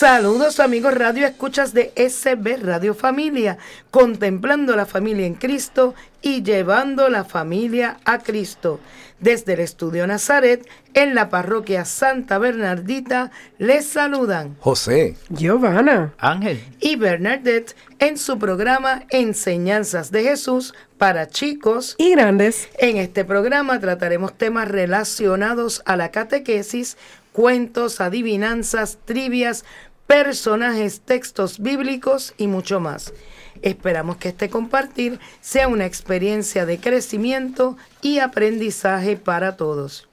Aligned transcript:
Saludos 0.00 0.60
amigos 0.60 0.94
Radio 0.94 1.26
Escuchas 1.26 1.74
de 1.74 1.92
SB 1.94 2.56
Radio 2.62 2.94
Familia, 2.94 3.58
contemplando 3.90 4.74
la 4.74 4.86
familia 4.86 5.26
en 5.26 5.34
Cristo 5.34 5.94
y 6.22 6.42
llevando 6.42 7.10
la 7.10 7.24
familia 7.24 7.98
a 8.06 8.16
Cristo. 8.20 8.80
Desde 9.18 9.52
el 9.52 9.60
Estudio 9.60 10.06
Nazaret, 10.06 10.66
en 10.94 11.14
la 11.14 11.28
parroquia 11.28 11.84
Santa 11.84 12.38
Bernardita, 12.38 13.30
les 13.58 13.84
saludan 13.84 14.56
José, 14.60 15.16
Giovanna, 15.28 16.14
Ángel 16.16 16.64
y 16.80 16.96
Bernadette 16.96 17.76
en 17.98 18.16
su 18.16 18.38
programa 18.38 19.02
Enseñanzas 19.10 20.10
de 20.10 20.22
Jesús 20.22 20.72
para 20.96 21.28
chicos 21.28 21.94
y 21.98 22.12
grandes. 22.12 22.70
En 22.78 22.96
este 22.96 23.26
programa 23.26 23.78
trataremos 23.80 24.32
temas 24.32 24.66
relacionados 24.66 25.82
a 25.84 25.96
la 25.96 26.10
catequesis, 26.10 26.96
cuentos, 27.32 28.00
adivinanzas, 28.00 28.98
trivias, 29.04 29.64
personajes, 30.10 31.00
textos 31.02 31.60
bíblicos 31.60 32.34
y 32.36 32.48
mucho 32.48 32.80
más. 32.80 33.14
Esperamos 33.62 34.16
que 34.16 34.30
este 34.30 34.50
compartir 34.50 35.20
sea 35.40 35.68
una 35.68 35.86
experiencia 35.86 36.66
de 36.66 36.80
crecimiento 36.80 37.76
y 38.02 38.18
aprendizaje 38.18 39.16
para 39.16 39.56
todos. 39.56 40.08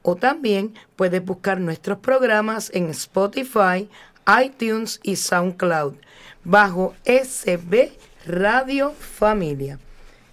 O 0.03 0.16
también 0.16 0.73
puedes 0.95 1.23
buscar 1.23 1.59
nuestros 1.59 1.99
programas 1.99 2.72
en 2.73 2.89
Spotify, 2.89 3.89
iTunes 4.44 4.99
y 5.03 5.16
SoundCloud 5.16 5.95
bajo 6.44 6.94
SB 7.05 7.91
Radio 8.25 8.91
Familia. 8.91 9.79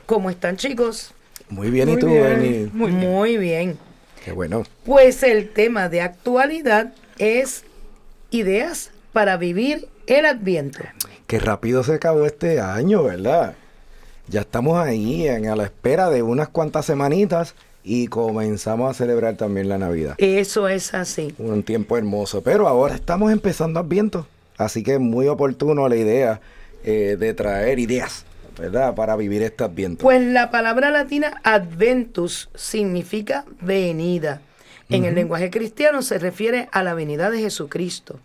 ¿Cómo 0.07 0.31
están 0.31 0.57
chicos? 0.57 1.15
Muy 1.51 1.71
bien, 1.71 1.89
¿y 1.89 1.97
tú, 1.97 2.07
Benny? 2.07 2.71
Muy, 2.73 2.93
Muy 2.93 3.37
bien. 3.39 3.79
Qué 4.25 4.33
bueno. 4.33 4.65
Pues 4.85 5.23
el 5.23 5.49
tema 5.51 5.89
de 5.89 6.03
actualidad 6.03 6.93
es 7.19 7.65
ideas 8.31 8.91
para 9.13 9.37
vivir 9.37 9.89
el 10.07 10.27
Adviento. 10.27 10.81
Qué 11.27 11.39
rápido 11.39 11.83
se 11.83 11.95
acabó 11.95 12.27
este 12.27 12.61
año, 12.61 13.05
¿verdad? 13.05 13.55
Ya 14.29 14.43
estamos 14.43 14.79
ahí 14.79 15.27
en, 15.27 15.49
a 15.49 15.57
la 15.57 15.65
espera 15.65 16.11
de 16.11 16.23
unas 16.23 16.49
cuantas 16.49 16.85
semanitas 16.87 17.55
y 17.83 18.09
comenzamos 18.09 18.91
a 18.91 18.95
celebrar 18.95 19.37
también 19.37 19.69
la 19.69 19.79
Navidad. 19.79 20.15
Eso 20.19 20.69
es 20.69 20.93
así. 20.93 21.35
Un 21.39 21.63
tiempo 21.63 21.97
hermoso, 21.97 22.43
pero 22.43 22.69
ahora 22.69 22.95
estamos 22.95 23.33
empezando 23.33 23.81
Adviento, 23.81 24.27
así 24.59 24.83
que 24.83 24.95
es 24.95 25.01
muy 25.01 25.29
oportuno 25.29 25.89
la 25.89 25.97
idea 25.97 26.41
eh, 26.85 27.17
de 27.19 27.33
traer 27.33 27.79
ideas 27.79 28.27
¿verdad? 28.59 28.95
Para 28.95 29.17
vivir 29.17 29.43
este 29.43 29.65
adviento. 29.65 30.03
Pues 30.03 30.23
la 30.23 30.51
palabra 30.51 30.91
latina 30.91 31.41
adventus 31.45 32.49
significa 32.55 33.45
venida. 33.61 34.41
En 34.91 35.05
el 35.05 35.15
lenguaje 35.15 35.51
cristiano 35.51 36.01
se 36.03 36.19
refiere 36.19 36.69
a 36.73 36.83
la 36.83 36.95
venida 36.95 37.31
de 37.31 37.41
Jesucristo. 37.41 38.21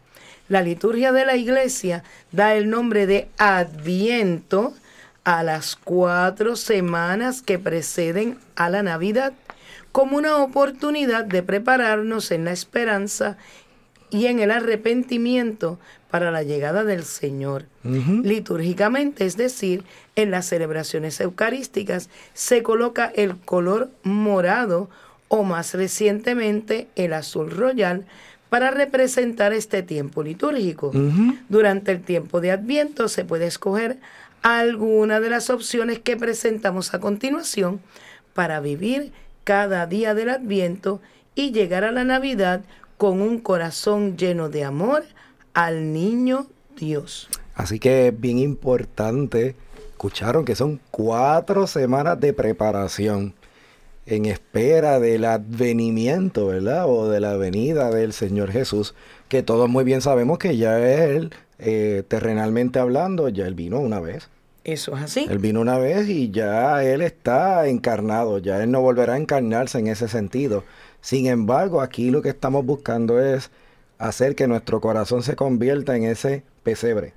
La 0.48 0.62
liturgia 0.62 1.12
de 1.12 1.26
la 1.26 1.36
iglesia 1.36 2.04
da 2.32 2.56
el 2.56 2.70
nombre 2.70 3.06
de 3.06 3.28
adviento 3.38 4.74
a 5.24 5.44
las 5.44 5.76
cuatro 5.76 6.56
semanas 6.56 7.42
que 7.42 7.60
preceden 7.60 8.38
a 8.56 8.70
la 8.70 8.84
Navidad 8.84 9.34
como 9.92 10.18
una 10.18 10.38
oportunidad 10.38 11.24
de 11.26 11.44
prepararnos 11.44 12.32
en 12.32 12.46
la 12.46 12.52
esperanza 12.52 13.38
y 14.10 14.28
en 14.28 14.40
el 14.40 14.52
arrepentimiento 14.52 15.80
para 16.14 16.30
la 16.30 16.44
llegada 16.44 16.84
del 16.84 17.06
Señor. 17.06 17.66
Litúrgicamente, 17.84 19.26
es 19.26 19.36
decir, 19.36 19.84
en 20.16 20.30
las 20.30 20.46
celebraciones 20.46 21.20
eucarísticas, 21.20 22.08
se 22.36 22.62
coloca 22.62 23.12
el 23.16 23.36
color 23.38 23.90
morado 24.04 24.92
o 25.28 25.42
más 25.42 25.74
recientemente 25.74 26.88
el 26.96 27.14
azul 27.14 27.50
royal 27.50 28.06
para 28.50 28.70
representar 28.70 29.54
este 29.54 29.82
tiempo 29.82 30.22
litúrgico. 30.22 30.92
Durante 31.50 31.92
el 31.92 32.04
tiempo 32.04 32.42
de 32.42 32.52
Adviento 32.52 33.08
se 33.08 33.26
puede 33.26 33.48
escoger 33.48 33.98
alguna 34.44 35.20
de 35.20 35.32
las 35.32 35.50
opciones 35.50 35.98
que 35.98 36.16
presentamos 36.16 36.94
a 36.94 37.00
continuación 37.00 37.82
para 38.36 38.60
vivir 38.60 39.12
cada 39.46 39.88
día 39.88 40.14
del 40.14 40.30
Adviento 40.30 41.02
y 41.34 41.54
llegar 41.54 41.84
a 41.84 41.92
la 41.92 42.04
Navidad 42.04 42.62
con 42.98 43.20
un 43.20 43.40
corazón 43.40 44.16
lleno 44.16 44.50
de 44.50 44.64
amor 44.64 45.06
al 45.54 45.94
niño 45.94 46.48
Dios. 46.78 47.30
Así 47.56 47.80
que 47.80 48.08
es 48.08 48.20
bien 48.20 48.40
importante, 48.40 49.56
escucharon 49.92 50.46
que 50.46 50.56
son 50.56 50.80
cuatro 50.92 51.68
semanas 51.68 52.20
de 52.20 52.34
preparación 52.34 53.34
en 54.06 54.26
espera 54.26 55.00
del 55.00 55.26
advenimiento, 55.26 56.48
¿verdad? 56.48 56.86
O 56.88 57.10
de 57.10 57.20
la 57.20 57.38
venida 57.38 57.90
del 57.90 58.12
Señor 58.12 58.52
Jesús, 58.52 58.96
que 59.30 59.44
todos 59.44 59.70
muy 59.70 59.84
bien 59.84 60.02
sabemos 60.02 60.40
que 60.40 60.58
ya 60.58 60.80
Él, 60.80 61.32
eh, 61.60 62.04
terrenalmente 62.08 62.80
hablando, 62.80 63.30
ya 63.30 63.48
Él 63.48 63.54
vino 63.54 63.80
una 63.80 64.00
vez. 64.00 64.30
Eso 64.66 64.96
es 64.96 65.04
así. 65.04 65.28
Él 65.30 65.40
vino 65.40 65.62
una 65.62 65.78
vez 65.78 66.08
y 66.10 66.32
ya 66.32 66.84
Él 66.84 67.02
está 67.02 67.68
encarnado, 67.68 68.40
ya 68.40 68.62
Él 68.64 68.72
no 68.72 68.82
volverá 68.82 69.14
a 69.14 69.18
encarnarse 69.18 69.80
en 69.80 69.88
ese 69.88 70.08
sentido. 70.08 70.64
Sin 71.02 71.28
embargo, 71.28 71.82
aquí 71.82 72.12
lo 72.12 72.22
que 72.22 72.30
estamos 72.30 72.66
buscando 72.66 73.22
es 73.22 73.52
hacer 74.08 74.36
que 74.36 74.48
nuestro 74.48 74.82
corazón 74.82 75.24
se 75.24 75.36
convierta 75.36 75.96
en 75.96 76.04
ese 76.04 76.44
pesebre, 76.64 77.14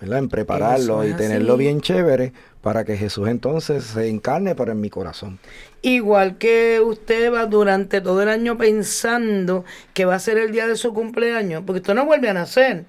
¿verdad? 0.00 0.18
En 0.18 0.28
prepararlo 0.28 1.06
y 1.06 1.14
tenerlo 1.14 1.56
bien 1.56 1.80
chévere 1.80 2.32
para 2.62 2.84
que 2.84 2.96
Jesús 2.96 3.28
entonces 3.28 3.84
se 3.84 4.08
encarne 4.08 4.54
pero 4.54 4.72
en 4.72 4.80
mi 4.80 4.90
corazón. 4.90 5.38
Igual 5.82 6.36
que 6.36 6.80
usted 6.80 7.32
va 7.32 7.46
durante 7.46 8.00
todo 8.02 8.22
el 8.22 8.28
año 8.28 8.58
pensando 8.58 9.64
que 9.94 10.04
va 10.04 10.14
a 10.14 10.18
ser 10.18 10.36
el 10.36 10.52
día 10.52 10.66
de 10.66 10.76
su 10.76 10.92
cumpleaños, 10.92 11.62
porque 11.66 11.80
usted 11.80 11.94
no 11.94 12.04
vuelve 12.04 12.28
a 12.28 12.34
nacer. 12.34 12.84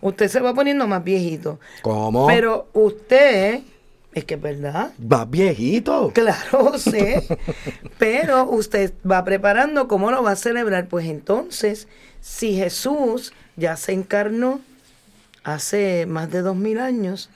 Usted 0.00 0.28
se 0.28 0.40
va 0.40 0.52
poniendo 0.52 0.86
más 0.88 1.04
viejito. 1.04 1.60
¿Cómo? 1.82 2.26
Pero 2.26 2.66
usted 2.72 3.60
es 4.14 4.24
que 4.24 4.34
es 4.34 4.42
verdad. 4.42 4.92
Va 5.00 5.24
viejito. 5.24 6.12
Claro, 6.14 6.78
sé. 6.78 7.26
Pero 7.98 8.44
usted 8.44 8.92
va 9.08 9.24
preparando 9.24 9.88
cómo 9.88 10.10
lo 10.10 10.22
va 10.22 10.32
a 10.32 10.36
celebrar. 10.36 10.88
Pues 10.88 11.06
entonces, 11.06 11.88
si 12.20 12.54
Jesús 12.54 13.32
ya 13.56 13.76
se 13.76 13.92
encarnó 13.92 14.60
hace 15.44 16.06
más 16.06 16.30
de 16.30 16.42
dos 16.42 16.56
mil 16.56 16.78
años, 16.78 17.30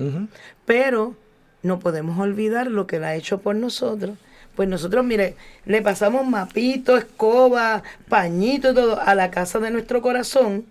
pero 0.67 1.15
no 1.63 1.79
podemos 1.79 2.19
olvidar 2.19 2.67
lo 2.67 2.87
que 2.87 2.97
él 2.97 3.05
ha 3.05 3.15
hecho 3.15 3.39
por 3.39 3.57
nosotros. 3.57 4.17
Pues 4.57 4.69
nosotros, 4.69 5.05
mire, 5.05 5.35
le 5.65 5.81
pasamos 5.81 6.27
mapito, 6.27 6.99
escoba, 6.99 7.83
pañito 8.09 8.73
y 8.73 8.75
todo 8.75 9.01
a 9.01 9.15
la 9.15 9.31
casa 9.31 9.59
de 9.61 9.71
nuestro 9.71 10.03
corazón 10.03 10.67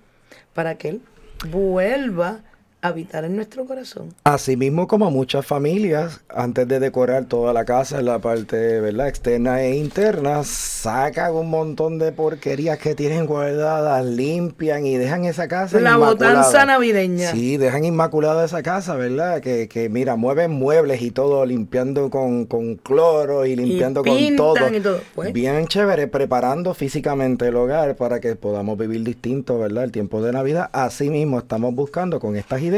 para 0.53 0.75
que 0.75 0.89
él 0.89 1.01
vuelva 1.49 2.41
habitar 2.81 3.23
en 3.25 3.35
nuestro 3.35 3.65
corazón. 3.65 4.13
Asimismo 4.23 4.87
como 4.87 5.11
muchas 5.11 5.45
familias, 5.45 6.21
antes 6.29 6.67
de 6.67 6.79
decorar 6.79 7.25
toda 7.25 7.53
la 7.53 7.63
casa, 7.63 7.99
en 7.99 8.05
la 8.05 8.19
parte 8.19 8.79
¿verdad? 8.79 9.07
externa 9.07 9.61
e 9.61 9.75
interna, 9.75 10.43
sacan 10.43 11.35
un 11.35 11.49
montón 11.49 11.99
de 11.99 12.11
porquerías 12.11 12.79
que 12.79 12.95
tienen 12.95 13.27
guardadas, 13.27 14.03
limpian 14.05 14.85
y 14.85 14.97
dejan 14.97 15.25
esa 15.25 15.47
casa 15.47 15.79
La 15.79 15.97
botanza 15.97 16.65
navideña. 16.65 17.31
Sí, 17.31 17.57
dejan 17.57 17.85
inmaculada 17.85 18.45
esa 18.45 18.63
casa, 18.63 18.95
¿verdad? 18.95 19.41
Que, 19.41 19.67
que 19.67 19.89
mira, 19.89 20.15
mueven 20.15 20.51
muebles 20.51 21.01
y 21.01 21.11
todo, 21.11 21.45
limpiando 21.45 22.09
con, 22.09 22.45
con 22.45 22.75
cloro 22.75 23.45
y 23.45 23.55
limpiando 23.55 24.03
con 24.03 24.35
todo. 24.35 24.55
todo. 24.55 24.99
Pues. 25.13 25.33
Bien 25.33 25.67
chévere, 25.67 26.07
preparando 26.07 26.73
físicamente 26.73 27.47
el 27.47 27.55
hogar 27.55 27.95
para 27.95 28.19
que 28.19 28.35
podamos 28.35 28.77
vivir 28.77 29.03
distinto, 29.03 29.59
¿verdad? 29.59 29.83
El 29.83 29.91
tiempo 29.91 30.21
de 30.21 30.31
Navidad. 30.31 30.69
Asimismo, 30.73 31.39
estamos 31.39 31.75
buscando 31.75 32.19
con 32.19 32.35
estas 32.35 32.61
ideas 32.61 32.70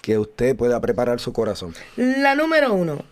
que 0.00 0.18
usted 0.18 0.56
pueda 0.56 0.80
preparar 0.80 1.20
su 1.20 1.32
corazón. 1.32 1.74
La 1.96 2.34
número 2.34 2.72
uno, 2.72 3.04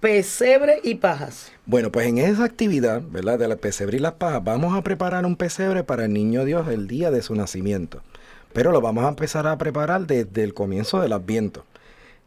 pesebre 0.00 0.80
y 0.84 0.96
pajas. 0.96 1.50
Bueno, 1.66 1.90
pues 1.90 2.06
en 2.06 2.18
esa 2.18 2.44
actividad, 2.44 3.02
¿verdad? 3.10 3.38
De 3.38 3.48
la 3.48 3.56
pesebre 3.56 3.96
y 3.96 4.00
las 4.00 4.12
pajas, 4.12 4.42
vamos 4.44 4.76
a 4.76 4.82
preparar 4.82 5.26
un 5.26 5.36
pesebre 5.36 5.84
para 5.84 6.04
el 6.04 6.12
niño 6.12 6.44
Dios 6.44 6.68
el 6.68 6.86
día 6.86 7.10
de 7.10 7.22
su 7.22 7.34
nacimiento. 7.34 8.02
Pero 8.52 8.72
lo 8.72 8.80
vamos 8.80 9.04
a 9.04 9.08
empezar 9.08 9.46
a 9.46 9.58
preparar 9.58 10.06
desde 10.06 10.42
el 10.42 10.54
comienzo 10.54 11.00
del 11.00 11.12
Adviento. 11.12 11.64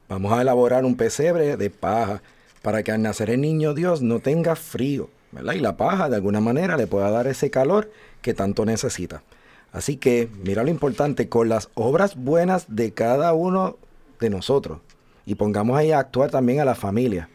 Vamos 0.10 0.34
a 0.34 0.42
elaborar 0.42 0.86
un 0.86 0.96
pesebre 0.96 1.58
de 1.58 1.70
paja 1.70 2.22
para 2.62 2.84
que 2.84 2.92
al 2.92 3.02
nacer 3.02 3.30
el 3.30 3.42
niño 3.42 3.74
Dios 3.74 4.02
no 4.02 4.20
tenga 4.20 4.56
frío, 4.56 5.10
¿verdad? 5.32 5.54
Y 5.54 5.60
la 5.60 5.78
paja 5.78 6.10
de 6.10 6.18
alguna 6.18 6.42
manera 6.42 6.78
le 6.78 6.88
pueda 6.88 7.10
dar 7.10 7.28
ese 7.28 7.50
calor 7.50 7.90
que 8.22 8.34
tanto 8.34 8.66
necesita. 8.66 9.24
Así 9.72 9.98
que, 9.98 10.30
mira 10.44 10.64
lo 10.64 10.70
importante, 10.70 11.30
con 11.30 11.50
las 11.50 11.70
obras 11.76 12.16
buenas 12.16 12.66
de 12.68 12.94
cada 12.94 13.34
uno 13.34 13.78
de 14.20 14.30
nosotros. 14.30 14.80
Y 15.26 15.36
pongamos 15.36 15.78
ahí 15.78 15.92
a 15.92 16.00
actuar 16.00 16.30
también 16.30 16.60
a 16.60 16.66
la 16.66 16.76
familia 16.76 17.30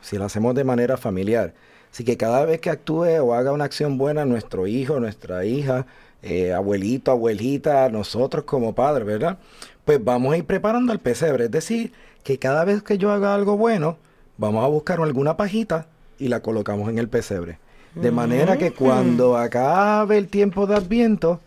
si 0.00 0.16
lo 0.16 0.24
hacemos 0.24 0.54
de 0.54 0.64
manera 0.64 0.96
familiar. 0.96 1.54
Así 1.92 2.04
que 2.04 2.16
cada 2.16 2.44
vez 2.44 2.60
que 2.60 2.70
actúe 2.70 3.20
o 3.20 3.34
haga 3.34 3.52
una 3.52 3.64
acción 3.64 3.98
buena 3.98 4.24
nuestro 4.24 4.66
hijo, 4.66 5.00
nuestra 5.00 5.44
hija, 5.44 5.86
eh, 6.22 6.52
abuelito, 6.52 7.10
abuelita, 7.10 7.88
nosotros 7.88 8.44
como 8.44 8.74
padres, 8.74 9.06
¿verdad? 9.06 9.38
Pues 9.84 10.02
vamos 10.02 10.32
a 10.32 10.36
ir 10.36 10.44
preparando 10.44 10.92
el 10.92 11.00
pesebre. 11.00 11.46
Es 11.46 11.50
decir, 11.50 11.92
que 12.22 12.38
cada 12.38 12.64
vez 12.64 12.82
que 12.82 12.98
yo 12.98 13.10
haga 13.10 13.34
algo 13.34 13.56
bueno, 13.56 13.96
vamos 14.38 14.64
a 14.64 14.68
buscar 14.68 15.00
alguna 15.00 15.36
pajita 15.36 15.86
y 16.18 16.28
la 16.28 16.40
colocamos 16.40 16.88
en 16.88 16.98
el 16.98 17.08
pesebre. 17.08 17.58
De 17.94 18.12
manera 18.12 18.56
que 18.56 18.70
cuando 18.70 19.36
acabe 19.36 20.16
el 20.16 20.28
tiempo 20.28 20.68
de 20.68 20.76
Adviento, 20.76 21.40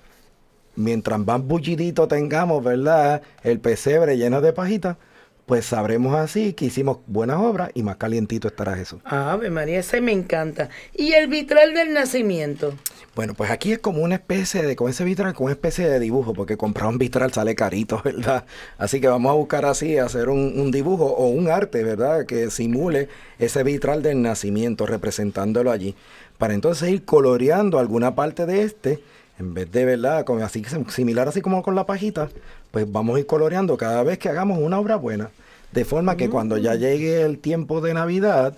mientras 0.76 1.20
más 1.20 1.42
bullidito 1.42 2.08
tengamos, 2.08 2.64
¿verdad? 2.64 3.22
El 3.44 3.60
pesebre 3.60 4.18
lleno 4.18 4.42
de 4.42 4.54
pajitas, 4.54 4.98
pues 5.46 5.66
sabremos 5.66 6.16
así 6.16 6.54
que 6.54 6.66
hicimos 6.66 7.00
buenas 7.06 7.38
obras 7.38 7.72
y 7.74 7.84
más 7.84 7.98
calientito 7.98 8.48
estará 8.48 8.76
Jesús. 8.76 9.02
Ave 9.04 9.50
María, 9.50 9.80
ese 9.80 10.00
me 10.00 10.14
encanta. 10.14 10.70
¿Y 10.94 11.14
el 11.14 11.28
vitral 11.28 11.74
del 11.74 11.94
nacimiento? 11.94 12.74
Bueno, 13.16 13.36
pues 13.36 13.52
aquí 13.52 13.74
es 13.74 13.80
como 13.80 14.02
una 14.02 14.16
especie 14.16 14.64
de, 14.64 14.76
con 14.76 14.90
ese 14.90 15.04
vitral, 15.04 15.34
como 15.34 15.46
una 15.46 15.54
especie 15.54 15.88
de 15.88 16.00
dibujo, 16.00 16.34
porque 16.34 16.58
comprar 16.58 16.88
un 16.88 16.98
vitral 16.98 17.32
sale 17.32 17.54
carito, 17.54 18.02
¿verdad? 18.06 18.46
Así 18.78 19.02
que 19.02 19.08
vamos 19.08 19.30
a 19.30 19.36
buscar 19.36 19.66
así, 19.66 19.98
hacer 19.98 20.30
un, 20.30 20.60
un 20.60 20.72
dibujo 20.72 21.06
o 21.06 21.28
un 21.28 21.50
arte, 21.50 21.84
¿verdad? 21.84 22.26
Que 22.26 22.50
simule 22.50 23.10
ese 23.38 23.64
vitral 23.64 24.02
del 24.02 24.22
nacimiento, 24.22 24.86
representándolo 24.86 25.72
allí, 25.72 25.94
para 26.38 26.54
entonces 26.54 26.90
ir 26.90 27.06
coloreando 27.06 27.78
alguna 27.78 28.16
parte 28.16 28.46
de 28.46 28.64
este 28.64 29.04
en 29.44 29.54
vez 29.54 29.72
de, 29.72 29.86
¿verdad? 29.86 30.26
Con, 30.26 30.42
así, 30.42 30.64
similar 30.90 31.28
así 31.28 31.42
como 31.42 31.62
con 31.62 31.76
la 31.76 31.86
pajita, 31.86 32.30
pues 32.72 32.92
vamos 32.92 33.18
a 33.18 33.20
ir 33.20 33.28
coloreando 33.28 33.78
cada 33.78 34.02
vez 34.04 34.18
que 34.18 34.30
hagamos 34.30 34.58
una 34.60 34.80
obra 34.80 34.96
buena. 34.96 35.30
De 35.72 35.86
forma 35.86 36.18
que 36.18 36.30
cuando 36.30 36.58
ya 36.58 36.76
llegue 36.76 37.22
el 37.22 37.40
tiempo 37.40 37.82
de 37.82 37.94
Navidad, 37.94 38.56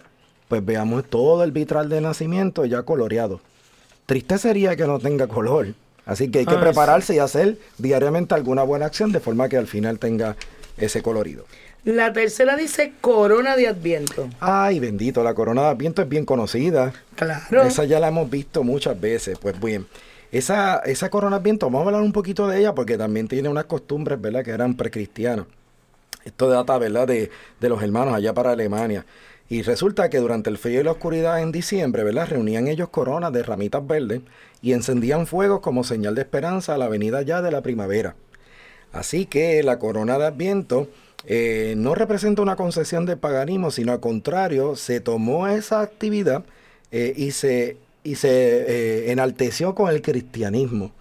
pues 0.48 0.64
veamos 0.64 1.06
todo 1.06 1.44
el 1.44 1.52
vitral 1.52 1.90
de 1.90 2.02
nacimiento 2.02 2.66
ya 2.66 2.84
coloreado. 2.84 3.42
Triste 4.06 4.38
sería 4.38 4.76
que 4.76 4.86
no 4.86 5.00
tenga 5.00 5.28
color. 5.28 5.68
Así 6.06 6.30
que 6.30 6.40
hay 6.40 6.46
que 6.46 6.58
prepararse 6.58 7.16
y 7.16 7.20
hacer 7.20 7.58
diariamente 7.78 8.36
alguna 8.36 8.64
buena 8.64 8.86
acción 8.86 9.12
de 9.12 9.20
forma 9.20 9.50
que 9.50 9.58
al 9.58 9.66
final 9.66 9.98
tenga 9.98 10.36
ese 10.78 11.02
colorido. 11.02 11.46
La 11.86 12.14
tercera 12.14 12.56
dice 12.56 12.94
corona 13.00 13.56
de 13.56 13.68
Adviento. 13.68 14.28
Ay, 14.40 14.80
bendito, 14.80 15.24
la 15.24 15.34
corona 15.34 15.62
de 15.64 15.68
Adviento 15.70 16.02
es 16.02 16.10
bien 16.10 16.26
conocida. 16.26 16.94
Claro. 17.16 17.64
Esa 17.64 17.86
ya 17.86 18.00
la 18.00 18.08
hemos 18.08 18.30
visto 18.30 18.64
muchas 18.64 19.00
veces. 19.00 19.38
Pues 19.40 19.60
bien, 19.60 19.86
esa, 20.38 20.80
esa 20.80 21.10
corona 21.10 21.38
Adviento, 21.38 21.68
vamos 21.68 21.84
a 21.84 21.86
hablar 21.86 22.02
un 22.02 22.12
poquito 22.12 22.48
de 22.48 22.60
ella 22.60 22.76
porque 22.76 22.98
también 22.98 23.28
tiene 23.28 23.50
unas 23.50 23.66
costumbres, 23.66 24.20
¿verdad?, 24.20 24.44
que 24.44 24.52
eran 24.52 24.76
precristianas. 24.76 25.46
Esto 26.24 26.50
data, 26.50 26.78
¿verdad?, 26.78 27.08
de, 27.08 27.30
de 27.60 27.70
los 27.70 27.82
hermanos 27.82 28.14
allá 28.14 28.34
para 28.34 28.52
Alemania. 28.52 29.06
Y 29.48 29.62
resulta 29.62 30.10
que 30.10 30.18
durante 30.18 30.50
el 30.50 30.58
frío 30.58 30.82
y 30.82 30.84
la 30.84 30.92
oscuridad 30.92 31.42
en 31.42 31.52
diciembre, 31.52 32.04
¿verdad? 32.04 32.28
Reunían 32.30 32.68
ellos 32.68 32.90
coronas 32.90 33.32
de 33.32 33.44
ramitas 33.44 33.86
verdes 33.86 34.22
y 34.62 34.74
encendían 34.74 35.28
fuegos 35.28 35.60
como 35.60 35.84
señal 35.84 36.16
de 36.16 36.22
esperanza 36.22 36.74
a 36.74 36.78
la 36.80 36.90
venida 36.90 37.22
ya 37.22 37.42
de 37.42 37.52
la 37.52 37.62
primavera. 37.62 38.16
Así 38.92 39.28
que 39.28 39.62
la 39.62 39.78
corona 39.78 40.18
de 40.18 40.26
Adviento 40.26 40.88
eh, 41.28 41.76
no 41.78 41.96
representa 41.96 42.42
una 42.42 42.56
concesión 42.56 43.06
de 43.06 43.18
paganismo, 43.18 43.72
sino 43.72 43.92
al 43.92 44.00
contrario, 44.00 44.76
se 44.76 45.00
tomó 45.00 45.48
esa 45.48 45.82
actividad 45.82 46.44
eh, 46.92 47.14
y 47.16 47.32
se 47.32 47.78
y 48.06 48.16
se 48.16 48.30
eh, 48.30 49.12
enalteció 49.12 49.76
con 49.76 49.90
el 49.90 50.02
cristianismo. 50.02 50.92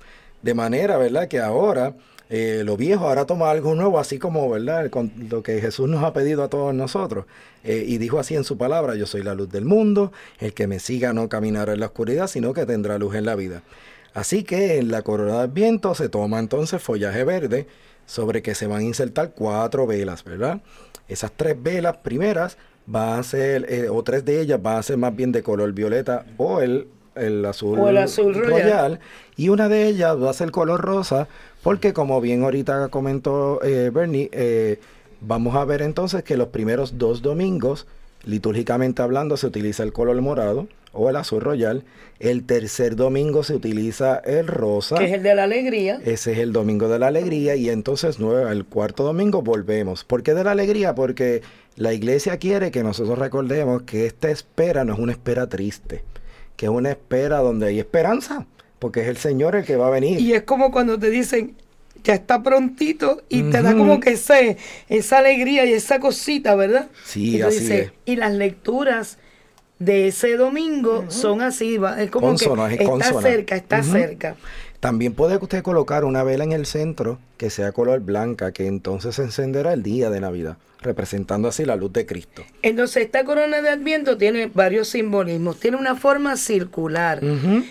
De 0.43 0.55
manera, 0.55 0.97
¿verdad? 0.97 1.29
Que 1.29 1.39
ahora 1.39 1.95
eh, 2.31 2.62
lo 2.65 2.77
viejo 2.77 3.06
ahora 3.06 3.27
toma 3.27 3.51
algo 3.51 3.75
nuevo, 3.75 3.99
así 3.99 4.19
como, 4.19 4.49
¿verdad? 4.49 4.91
Con 4.91 5.12
lo 5.31 5.43
que 5.43 5.61
Jesús 5.61 5.89
nos 5.89 6.03
ha 6.03 6.12
pedido 6.15 6.43
a 6.43 6.49
todos 6.49 6.75
nosotros. 6.75 7.27
Eh, 7.62 7.85
y 7.87 7.99
dijo 7.99 8.19
así 8.19 8.35
en 8.35 8.45
su 8.45 8.56
palabra, 8.56 8.95
yo 8.95 9.06
soy 9.06 9.23
la 9.23 9.35
luz 9.35 9.51
del 9.51 9.67
mundo, 9.67 10.12
el 10.39 10.55
que 10.55 10.67
me 10.67 10.81
siga 10.81 11.12
no 11.12 11.29
caminará 11.29 11.75
en 11.75 11.81
la 11.81 11.87
oscuridad, 11.87 12.27
sino 12.27 12.55
que 12.55 12.67
tendrá 12.67 12.99
luz 12.99 13.15
en 13.15 13.27
la 13.27 13.37
vida. 13.37 13.62
Así 14.15 14.43
que 14.43 14.79
en 14.79 14.91
la 14.91 15.03
corona 15.03 15.43
del 15.43 15.50
viento 15.50 15.95
se 15.95 16.09
toma 16.09 16.39
entonces 16.39 16.83
follaje 16.83 17.25
verde 17.25 17.67
sobre 18.07 18.43
que 18.43 18.55
se 18.55 18.67
van 18.67 18.81
a 18.81 18.85
insertar 18.85 19.33
cuatro 19.35 19.87
velas, 19.87 20.25
¿verdad? 20.25 20.62
Esas 21.09 21.33
tres 21.37 21.62
velas 21.62 21.99
primeras 21.99 22.57
van 22.87 23.19
a 23.19 23.23
ser, 23.23 23.89
o 23.91 24.03
tres 24.03 24.25
de 24.25 24.41
ellas 24.41 24.61
van 24.63 24.77
a 24.77 24.83
ser 24.83 24.97
más 24.97 25.15
bien 25.15 25.33
de 25.33 25.43
color 25.43 25.73
violeta 25.73 26.27
o 26.37 26.61
el 26.61 26.87
el 27.15 27.45
azul, 27.45 27.79
o 27.79 27.89
el 27.89 27.99
azul 27.99 28.35
royal. 28.35 29.01
y 29.37 29.49
una 29.49 29.69
de 29.69 29.87
ellas 29.87 30.21
va 30.21 30.31
a 30.31 30.35
ser 30.35 30.51
color 30.51 30.81
rosa 30.81 31.29
porque 31.63 31.93
como 31.93 32.21
bien 32.21 32.43
ahorita 32.43 32.89
comentó 32.89 33.63
eh, 33.63 33.91
Bernie 33.93 34.29
eh, 34.33 34.79
vamos 35.21 35.55
a 35.55 35.65
ver 35.65 35.83
entonces 35.83 36.23
que 36.25 36.37
los 36.37 36.49
primeros 36.49 36.99
dos 36.99 37.23
domingos 37.23 37.87
litúrgicamente 38.25 39.03
hablando 39.03 39.37
se 39.37 39.47
utiliza 39.47 39.83
el 39.83 39.93
color 39.93 40.21
morado 40.21 40.67
o 40.94 41.11
el 41.11 41.17
azul 41.17 41.41
royal. 41.41 41.85
El 42.19 42.44
tercer 42.44 42.96
domingo 42.96 43.43
se 43.43 43.55
utiliza 43.55 44.17
el 44.25 44.46
rosa. 44.46 44.96
Que 44.96 45.06
es 45.06 45.12
el 45.12 45.23
de 45.23 45.35
la 45.35 45.44
alegría. 45.44 46.00
Ese 46.05 46.32
es 46.32 46.38
el 46.38 46.52
domingo 46.52 46.88
de 46.88 46.99
la 46.99 47.08
alegría. 47.08 47.56
Y 47.56 47.70
entonces 47.70 48.19
el 48.19 48.64
cuarto 48.64 49.05
domingo 49.05 49.43
volvemos. 49.43 50.05
¿Por 50.05 50.23
qué 50.23 50.35
de 50.35 50.44
la 50.44 50.52
alegría? 50.52 50.94
Porque 50.94 51.43
la 51.76 51.93
iglesia 51.93 52.38
quiere 52.38 52.70
que 52.70 52.82
nosotros 52.82 53.19
recordemos 53.19 53.82
que 53.82 54.06
esta 54.06 54.31
espera 54.31 54.85
no 54.85 54.94
es 54.94 54.99
una 54.99 55.12
espera 55.12 55.49
triste 55.49 56.02
que 56.56 56.67
es 56.67 56.70
una 56.70 56.91
espera 56.91 57.38
donde 57.38 57.67
hay 57.67 57.79
esperanza, 57.79 58.47
porque 58.79 59.00
es 59.00 59.08
el 59.08 59.17
Señor 59.17 59.56
el 59.56 59.64
que 59.64 59.76
va 59.76 59.88
a 59.88 59.90
venir. 59.90 60.20
Y 60.20 60.35
es 60.35 60.43
como 60.43 60.70
cuando 60.70 60.99
te 60.99 61.11
dicen, 61.11 61.56
ya 62.02 62.14
está 62.14 62.43
prontito 62.43 63.23
y 63.28 63.45
te 63.45 63.62
da 63.62 63.75
como 63.75 63.99
que 63.99 64.11
ese, 64.11 64.57
esa 64.88 65.19
alegría 65.19 65.64
y 65.64 65.73
esa 65.73 65.99
cosita, 66.00 66.54
¿verdad? 66.54 66.88
Sí, 67.04 67.40
así 67.40 67.73
es. 67.73 67.92
Y 68.04 68.16
las 68.16 68.33
lecturas 68.35 69.19
de 69.78 70.09
ese 70.09 70.37
domingo 70.37 71.04
son 71.09 71.43
así, 71.43 71.78
es 71.99 72.11
como 72.11 72.37
que 72.37 72.45
está 72.45 73.21
cerca, 73.21 73.57
está 73.57 73.83
cerca. 73.83 74.37
También 74.81 75.14
puede 75.14 75.37
usted 75.37 75.62
colocar 75.62 76.04
una 76.04 76.23
vela 76.25 76.45
en 76.45 76.52
el 76.52 76.66
centro 76.66 77.19
que 77.38 77.49
sea 77.49 77.73
color 77.73 78.00
blanca, 78.00 78.52
que 78.52 78.66
entonces 78.66 79.14
se 79.14 79.23
encenderá 79.23 79.73
el 79.73 79.83
día 79.83 80.11
de 80.11 80.21
Navidad, 80.21 80.59
representando 80.83 81.49
así 81.49 81.64
la 81.64 81.75
luz 81.76 81.93
de 81.95 82.04
Cristo. 82.04 82.45
Entonces 82.61 83.04
esta 83.04 83.25
corona 83.25 83.62
de 83.62 83.71
Adviento 83.71 84.19
tiene 84.19 84.50
varios 84.52 84.88
simbolismos, 84.88 85.59
tiene 85.59 85.78
una 85.78 85.97
forma 85.97 86.37
circular. 86.37 87.21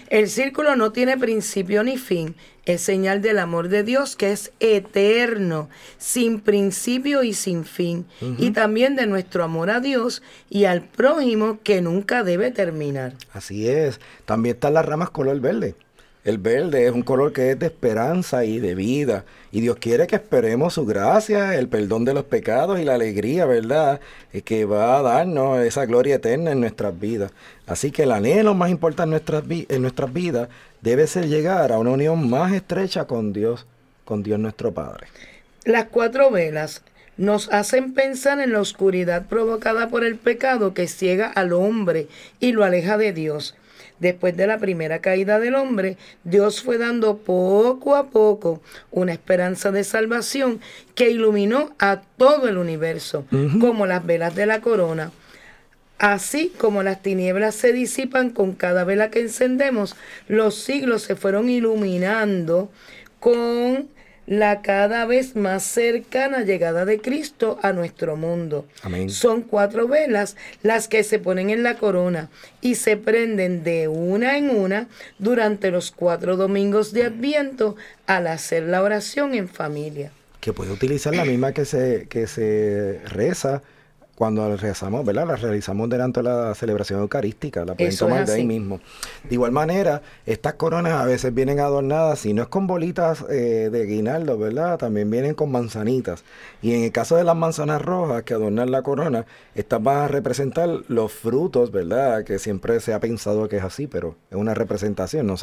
El 0.10 0.28
círculo 0.28 0.76
no 0.76 0.92
tiene 0.92 1.16
principio 1.18 1.84
ni 1.84 1.98
fin, 1.98 2.36
es 2.66 2.82
señal 2.82 3.22
del 3.22 3.40
amor 3.40 3.70
de 3.70 3.84
Dios 3.84 4.16
que 4.16 4.32
es 4.32 4.52
eterno, 4.60 5.70
sin 5.98 6.40
principio 6.40 7.24
y 7.24 7.34
sin 7.34 7.66
fin, 7.66 8.06
y 8.38 8.52
también 8.52 8.96
de 8.96 9.06
nuestro 9.08 9.44
amor 9.44 9.70
a 9.70 9.80
Dios 9.80 10.22
y 10.50 10.66
al 10.66 10.84
prójimo 10.84 11.60
que 11.64 11.82
nunca 11.82 12.24
debe 12.24 12.52
terminar. 12.52 13.14
Así 13.34 13.68
es, 13.68 14.00
también 14.26 14.56
están 14.56 14.74
las 14.76 14.86
ramas 14.86 15.10
color 15.10 15.40
verde. 15.40 15.76
El 16.24 16.38
verde 16.38 16.86
es 16.86 16.94
un 16.94 17.02
color 17.02 17.34
que 17.34 17.52
es 17.52 17.60
de 17.60 17.66
esperanza 17.66 18.46
y 18.46 18.60
de 18.60 18.76
vida. 18.76 19.26
Y 19.52 19.60
Dios 19.60 19.76
quiere 19.78 20.08
que 20.08 20.16
esperemos 20.16 20.76
su 20.76 20.86
gracia, 20.86 21.56
el 21.58 21.68
perdón 21.68 22.06
de 22.06 22.14
los 22.14 22.24
pecados 22.24 22.80
y 22.80 22.86
la 22.86 22.96
alegría, 22.96 23.46
¿verdad? 23.46 24.00
Que 24.46 24.64
va 24.64 25.00
a 25.00 25.02
darnos 25.02 25.60
esa 25.60 25.86
gloria 25.86 26.16
eterna 26.16 26.52
en 26.52 26.62
nuestras 26.62 26.98
vidas. 26.98 27.32
Así 27.68 27.92
que 27.92 28.04
el 28.04 28.14
anhelo 28.14 28.54
más 28.54 28.70
importante 28.70 29.04
en 29.04 29.10
nuestras, 29.10 29.44
en 29.50 29.82
nuestras 29.82 30.14
vidas 30.14 30.48
debe 30.80 31.08
ser 31.08 31.28
llegar 31.28 31.74
a 31.74 31.78
una 31.78 31.92
unión 31.92 32.30
más 32.30 32.54
estrecha 32.54 33.04
con 33.04 33.34
Dios, 33.34 33.66
con 34.06 34.24
Dios 34.24 34.40
nuestro 34.40 34.74
Padre. 34.74 35.08
Las 35.66 35.86
cuatro 35.86 36.32
velas 36.32 36.84
nos 37.18 37.52
hacen 37.52 37.94
pensar 37.94 38.40
en 38.40 38.54
la 38.54 38.62
oscuridad 38.62 39.28
provocada 39.28 39.90
por 39.90 40.06
el 40.06 40.16
pecado 40.16 40.74
que 40.74 40.88
ciega 40.88 41.28
al 41.28 41.52
hombre 41.52 42.08
y 42.40 42.54
lo 42.54 42.64
aleja 42.64 42.98
de 42.98 43.12
Dios 43.12 43.56
después 44.04 44.38
de 44.38 44.46
la 44.46 44.60
primera 44.60 45.00
caída 45.00 45.40
del 45.40 45.56
hombre, 45.56 45.98
Dios 46.24 46.62
fue 46.62 46.78
dando 46.78 47.18
poco 47.18 47.96
a 47.96 48.12
poco 48.12 48.62
una 48.92 49.14
esperanza 49.14 49.72
de 49.72 49.84
salvación 49.84 50.60
que 50.94 51.10
iluminó 51.10 51.74
a 51.80 52.02
todo 52.18 52.48
el 52.48 52.58
universo, 52.58 53.26
como 53.60 53.88
las 53.88 54.06
velas 54.06 54.36
de 54.36 54.46
la 54.46 54.62
corona. 54.62 55.12
Así 55.98 56.52
como 56.58 56.84
las 56.84 57.02
tinieblas 57.02 57.56
se 57.56 57.72
disipan 57.72 58.30
con 58.30 58.54
cada 58.54 58.84
vela 58.84 59.10
que 59.10 59.22
encendemos, 59.22 59.96
los 60.28 60.56
siglos 60.56 61.02
se 61.02 61.16
fueron 61.16 61.50
iluminando 61.50 62.70
con 63.20 63.88
la 64.26 64.62
cada 64.62 65.06
vez 65.06 65.36
más 65.36 65.64
cercana 65.64 66.42
llegada 66.42 66.86
de 66.86 67.00
Cristo 67.00 67.60
a 67.62 67.74
nuestro 67.74 68.16
mundo. 68.16 68.66
Amén. 68.82 69.10
Son 69.10 69.42
cuatro 69.42 69.88
velas 69.88 70.36
las 70.62 70.88
que 70.88 71.04
se 71.04 71.20
ponen 71.20 71.50
en 71.50 71.64
la 71.64 71.78
corona 71.78 72.30
y 72.62 72.76
se 72.76 72.98
prenden 72.98 73.64
de 73.64 73.88
una 73.88 74.38
en 74.38 74.50
una 74.50 74.88
durante 75.20 75.72
los 75.72 75.92
cuatro 75.92 76.38
domingos 76.38 76.94
de 76.94 77.06
Adviento 77.06 77.76
al 78.08 78.28
hacer 78.28 78.64
la 78.64 78.82
oración 78.82 79.34
en 79.36 79.50
familia. 79.50 80.12
Que 80.40 80.54
puede 80.54 80.72
utilizar 80.72 81.16
la 81.16 81.26
misma 81.26 81.54
que 81.54 81.66
se, 81.66 82.08
que 82.10 82.28
se 82.28 83.00
reza 83.06 83.62
cuando 84.24 84.56
rezamos, 84.56 85.04
¿verdad? 85.04 85.28
La 85.28 85.36
realizamos 85.36 85.90
delante 85.90 86.22
de 86.22 86.30
la 86.30 86.56
celebración 86.56 87.02
eucarística, 87.02 87.66
la 87.66 87.76
pueden 87.76 87.92
Eso 87.92 88.06
tomar 88.06 88.26
de 88.26 88.32
ahí 88.32 88.46
mismo. 88.46 88.80
De 89.28 89.36
igual 89.36 89.52
manera, 89.52 90.02
estas 90.26 90.54
coronas 90.54 90.94
a 90.94 91.04
veces 91.04 91.34
vienen 91.34 91.60
adornadas, 91.60 92.20
si 92.20 92.34
no 92.34 92.44
es 92.44 92.48
con 92.48 92.66
bolitas 92.66 93.26
eh, 93.30 93.68
de 93.70 93.86
guinaldo, 93.86 94.38
¿verdad? 94.38 94.78
También 94.78 95.12
vienen 95.12 95.34
con 95.34 95.52
manzanitas. 95.52 96.24
Y 96.62 96.74
en 96.74 96.84
el 96.86 96.94
caso 96.94 97.18
de 97.18 97.26
las 97.26 97.36
manzanas 97.36 97.82
rojas 97.82 98.24
que 98.24 98.34
adornan 98.34 98.72
la 98.72 98.82
corona, 98.82 99.26
estas 99.56 99.84
van 99.84 99.98
a 99.98 100.08
representar 100.08 100.70
los 100.88 101.12
frutos, 101.12 101.72
¿verdad? 101.72 102.24
Que 102.24 102.40
siempre 102.40 102.80
se 102.80 102.94
ha 102.94 103.02
pensado 103.02 103.50
que 103.50 103.58
es 103.58 103.64
así, 103.64 103.88
pero 103.88 104.16
es 104.32 104.38
una 104.38 104.54
representación, 104.54 105.28
no 105.28 105.36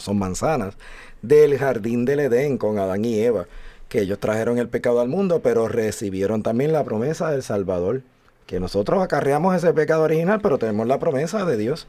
son 0.00 0.18
manzanas, 0.20 0.76
del 1.20 1.58
jardín 1.58 2.04
del 2.04 2.20
Edén 2.20 2.58
con 2.58 2.78
Adán 2.78 3.04
y 3.04 3.18
Eva 3.18 3.46
que 3.88 4.02
ellos 4.02 4.20
trajeron 4.20 4.58
el 4.58 4.68
pecado 4.68 5.00
al 5.00 5.08
mundo, 5.08 5.40
pero 5.42 5.66
recibieron 5.66 6.44
también 6.44 6.72
la 6.72 6.84
promesa 6.84 7.32
del 7.32 7.42
Salvador. 7.42 8.02
Que 8.50 8.58
nosotros 8.58 9.00
acarreamos 9.00 9.54
ese 9.54 9.72
pecado 9.72 10.02
original, 10.02 10.40
pero 10.42 10.58
tenemos 10.58 10.84
la 10.88 10.98
promesa 10.98 11.44
de 11.44 11.56
Dios. 11.56 11.86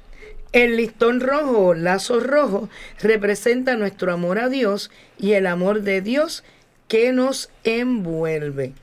El 0.51 0.77
listón 0.77 1.20
rojo 1.20 1.58
o 1.70 1.74
lazo 1.74 2.20
rojo 2.20 2.70
representa 3.01 3.75
nuestro 3.77 4.13
amor 4.13 4.38
a 4.38 4.48
Dios 4.48 4.91
y 5.18 5.32
el 5.32 5.48
amor 5.48 5.82
de 5.82 6.01
Dios 6.01 6.44
que 6.88 7.13
nos 7.13 7.50
envuelve. 7.63 8.74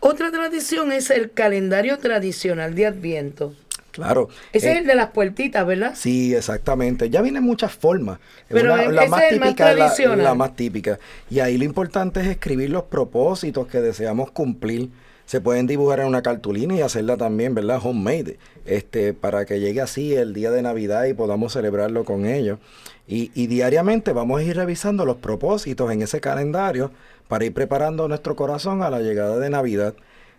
Otra 0.00 0.30
tradición 0.30 0.90
es 0.90 1.10
el 1.10 1.30
calendario 1.30 1.98
tradicional 1.98 2.74
de 2.74 2.86
Adviento. 2.86 3.52
Claro. 3.90 4.30
Ese 4.54 4.68
Eh, 4.68 4.72
es 4.72 4.78
el 4.78 4.86
de 4.86 4.94
las 4.94 5.10
puertitas, 5.10 5.66
¿verdad? 5.66 5.92
Sí, 5.94 6.34
exactamente. 6.34 7.10
Ya 7.10 7.20
vienen 7.20 7.42
muchas 7.42 7.72
formas. 7.74 8.18
Pero 8.48 8.72
Una- 8.72 8.84
la 8.90 9.06
más 9.08 9.24
el 9.30 9.40
más 9.40 9.48
típica 9.50 9.72
es 9.72 9.76
la- 9.76 9.84
tradicional. 9.84 10.24
la 10.24 10.34
más 10.34 10.56
típica. 10.56 10.98
Y 11.28 11.40
ahí 11.40 11.58
lo 11.58 11.64
importante 11.64 12.20
es 12.20 12.28
escribir 12.28 12.70
los 12.70 12.84
propósitos 12.84 13.66
que 13.66 13.82
deseamos 13.82 14.30
cumplir. 14.30 14.88
Se 15.28 15.42
pueden 15.42 15.66
dibujar 15.66 16.00
en 16.00 16.06
una 16.06 16.22
cartulina 16.22 16.74
y 16.74 16.80
hacerla 16.80 17.18
también, 17.18 17.54
¿verdad? 17.54 17.82
Homemade. 17.84 18.38
Este, 18.64 19.12
para 19.12 19.44
que 19.44 19.60
llegue 19.60 19.82
así 19.82 20.14
el 20.14 20.32
día 20.32 20.50
de 20.50 20.62
Navidad 20.62 21.04
y 21.04 21.12
podamos 21.12 21.52
celebrarlo 21.52 22.06
con 22.06 22.24
ellos. 22.24 22.58
Y, 23.06 23.46
diariamente 23.46 24.14
vamos 24.14 24.40
a 24.40 24.42
ir 24.42 24.56
revisando 24.56 25.04
los 25.04 25.16
propósitos 25.16 25.92
en 25.92 26.00
ese 26.00 26.22
calendario 26.22 26.92
para 27.28 27.44
ir 27.44 27.52
preparando 27.52 28.08
nuestro 28.08 28.36
corazón 28.36 28.82
a 28.82 28.88
la 28.88 29.00
llegada 29.00 29.38
de 29.38 29.50
Navidad. 29.50 29.92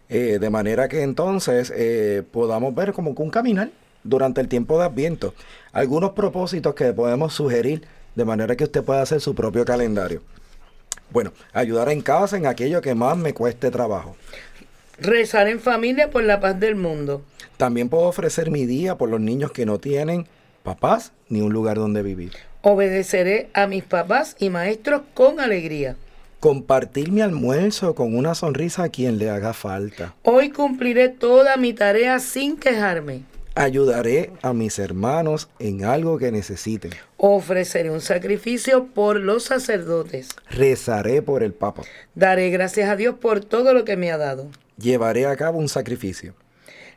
Eh, 0.10 0.40
de 0.42 0.50
manera 0.50 0.88
que 0.88 1.04
entonces 1.04 1.72
eh, 1.76 2.24
podamos 2.32 2.74
ver 2.74 2.92
como 2.92 3.14
que 3.14 3.22
un 3.22 3.30
caminar 3.30 3.70
durante 4.04 4.42
el 4.42 4.48
tiempo 4.48 4.80
de 4.80 4.86
Adviento. 4.86 5.36
Algunos 5.72 6.14
propósitos 6.14 6.74
que 6.74 6.94
podemos 6.94 7.36
sugerir 7.36 7.84
de 8.16 8.26
manera 8.26 8.56
que 8.56 8.64
usted 8.64 8.84
pueda 8.84 9.04
hacer 9.04 9.22
su 9.22 9.36
propio 9.36 9.66
calendario. 9.66 10.24
Bueno, 11.12 11.32
ayudar 11.54 11.90
en 11.90 12.02
casa 12.02 12.38
en 12.38 12.46
aquello 12.46 12.82
que 12.82 12.94
más 12.94 13.18
me 13.18 13.34
cueste 13.34 13.72
trabajo. 13.72 14.16
Rezar 15.02 15.48
en 15.48 15.60
familia 15.60 16.10
por 16.10 16.24
la 16.24 16.40
paz 16.40 16.60
del 16.60 16.76
mundo. 16.76 17.22
También 17.58 17.90
puedo 17.90 18.04
ofrecer 18.04 18.52
mi 18.52 18.66
día 18.66 18.98
por 18.98 19.10
los 19.10 19.22
niños 19.22 19.52
que 19.52 19.66
no 19.66 19.80
tienen 19.80 20.28
papás 20.64 21.14
ni 21.30 21.42
un 21.42 21.54
lugar 21.54 21.78
donde 21.78 22.04
vivir. 22.04 22.34
Obedeceré 22.62 23.50
a 23.54 23.68
mis 23.68 23.84
papás 23.84 24.36
y 24.40 24.50
maestros 24.50 25.02
con 25.14 25.40
alegría. 25.40 25.96
Compartir 26.40 27.12
mi 27.12 27.22
almuerzo 27.22 27.96
con 27.96 28.16
una 28.16 28.36
sonrisa 28.36 28.84
a 28.84 28.90
quien 28.90 29.18
le 29.18 29.30
haga 29.30 29.54
falta. 29.54 30.16
Hoy 30.24 30.52
cumpliré 30.52 31.10
toda 31.10 31.58
mi 31.58 31.74
tarea 31.74 32.20
sin 32.20 32.58
quejarme. 32.58 33.24
Ayudaré 33.56 34.32
a 34.42 34.54
mis 34.54 34.80
hermanos 34.80 35.50
en 35.60 35.84
algo 35.84 36.18
que 36.18 36.32
necesiten. 36.32 36.92
Ofreceré 37.18 37.90
un 37.90 38.00
sacrificio 38.00 38.86
por 38.86 39.20
los 39.20 39.44
sacerdotes. 39.44 40.30
Rezaré 40.50 41.22
por 41.22 41.44
el 41.44 41.54
Papa. 41.54 41.84
Daré 42.16 42.52
gracias 42.52 42.90
a 42.90 42.96
Dios 42.96 43.16
por 43.16 43.44
todo 43.44 43.74
lo 43.74 43.84
que 43.84 43.98
me 43.98 44.12
ha 44.12 44.18
dado. 44.18 44.48
Llevaré 44.80 45.26
a 45.26 45.36
cabo 45.36 45.60
un 45.60 45.68
sacrificio. 45.70 46.34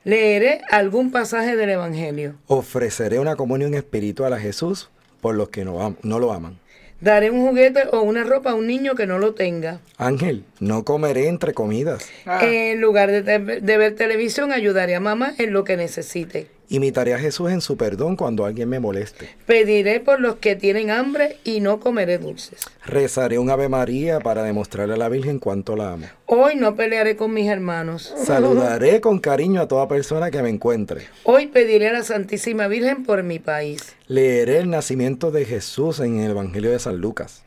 Leeré 0.04 0.60
algún 0.70 1.10
pasaje 1.10 1.56
del 1.56 1.70
Evangelio. 1.70 2.34
Ofreceré 2.46 3.18
una 3.18 3.36
comunión 3.36 3.74
espiritual 3.74 4.32
a 4.32 4.40
Jesús 4.40 4.90
por 5.20 5.34
los 5.34 5.48
que 5.50 5.64
no, 5.64 5.80
am- 5.82 5.96
no 6.02 6.18
lo 6.18 6.32
aman. 6.32 6.58
Daré 7.00 7.30
un 7.30 7.46
juguete 7.46 7.84
o 7.92 8.02
una 8.02 8.22
ropa 8.22 8.50
a 8.50 8.54
un 8.54 8.66
niño 8.68 8.94
que 8.94 9.06
no 9.06 9.18
lo 9.18 9.34
tenga. 9.34 9.80
Ángel, 9.96 10.44
no 10.60 10.84
comeré 10.84 11.26
entre 11.28 11.52
comidas. 11.52 12.08
En 12.42 12.80
lugar 12.80 13.10
de, 13.10 13.22
te- 13.22 13.38
de 13.60 13.76
ver 13.76 13.96
televisión, 13.96 14.52
ayudaré 14.52 14.94
a 14.94 15.00
mamá 15.00 15.34
en 15.38 15.52
lo 15.52 15.64
que 15.64 15.76
necesite. 15.76 16.46
Imitaré 16.72 17.12
a 17.12 17.18
Jesús 17.18 17.50
en 17.50 17.60
su 17.60 17.76
perdón 17.76 18.16
cuando 18.16 18.46
alguien 18.46 18.66
me 18.66 18.80
moleste. 18.80 19.28
Pediré 19.44 20.00
por 20.00 20.20
los 20.20 20.36
que 20.36 20.56
tienen 20.56 20.90
hambre 20.90 21.36
y 21.44 21.60
no 21.60 21.80
comeré 21.80 22.16
dulces. 22.16 22.62
Rezaré 22.86 23.38
un 23.38 23.50
Ave 23.50 23.68
María 23.68 24.20
para 24.20 24.42
demostrarle 24.42 24.94
a 24.94 24.96
la 24.96 25.10
Virgen 25.10 25.38
cuánto 25.38 25.76
la 25.76 25.92
amo. 25.92 26.06
Hoy 26.24 26.56
no 26.56 26.74
pelearé 26.74 27.14
con 27.14 27.34
mis 27.34 27.46
hermanos. 27.50 28.14
Saludaré 28.24 29.02
con 29.02 29.18
cariño 29.18 29.60
a 29.60 29.68
toda 29.68 29.86
persona 29.86 30.30
que 30.30 30.42
me 30.42 30.48
encuentre. 30.48 31.08
Hoy 31.24 31.48
pediré 31.48 31.90
a 31.90 31.92
la 31.92 32.04
Santísima 32.04 32.68
Virgen 32.68 33.04
por 33.04 33.22
mi 33.22 33.38
país. 33.38 33.94
Leeré 34.06 34.56
el 34.56 34.70
nacimiento 34.70 35.30
de 35.30 35.44
Jesús 35.44 36.00
en 36.00 36.20
el 36.20 36.30
Evangelio 36.30 36.70
de 36.70 36.78
San 36.78 36.96
Lucas. 36.96 37.42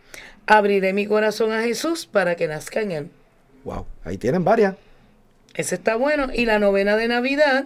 Abriré 0.46 0.94
mi 0.94 1.08
corazón 1.08 1.52
a 1.52 1.64
Jesús 1.64 2.06
para 2.06 2.36
que 2.36 2.48
nazca 2.48 2.80
en 2.80 2.92
él. 2.92 3.10
Wow, 3.64 3.88
ahí 4.04 4.20
tienen 4.20 4.44
varias. 4.44 4.76
Ese 5.56 5.74
está 5.74 5.96
bueno. 5.96 6.28
Y 6.32 6.46
la 6.46 6.60
novena 6.60 6.96
de 6.96 7.08
Navidad, 7.08 7.66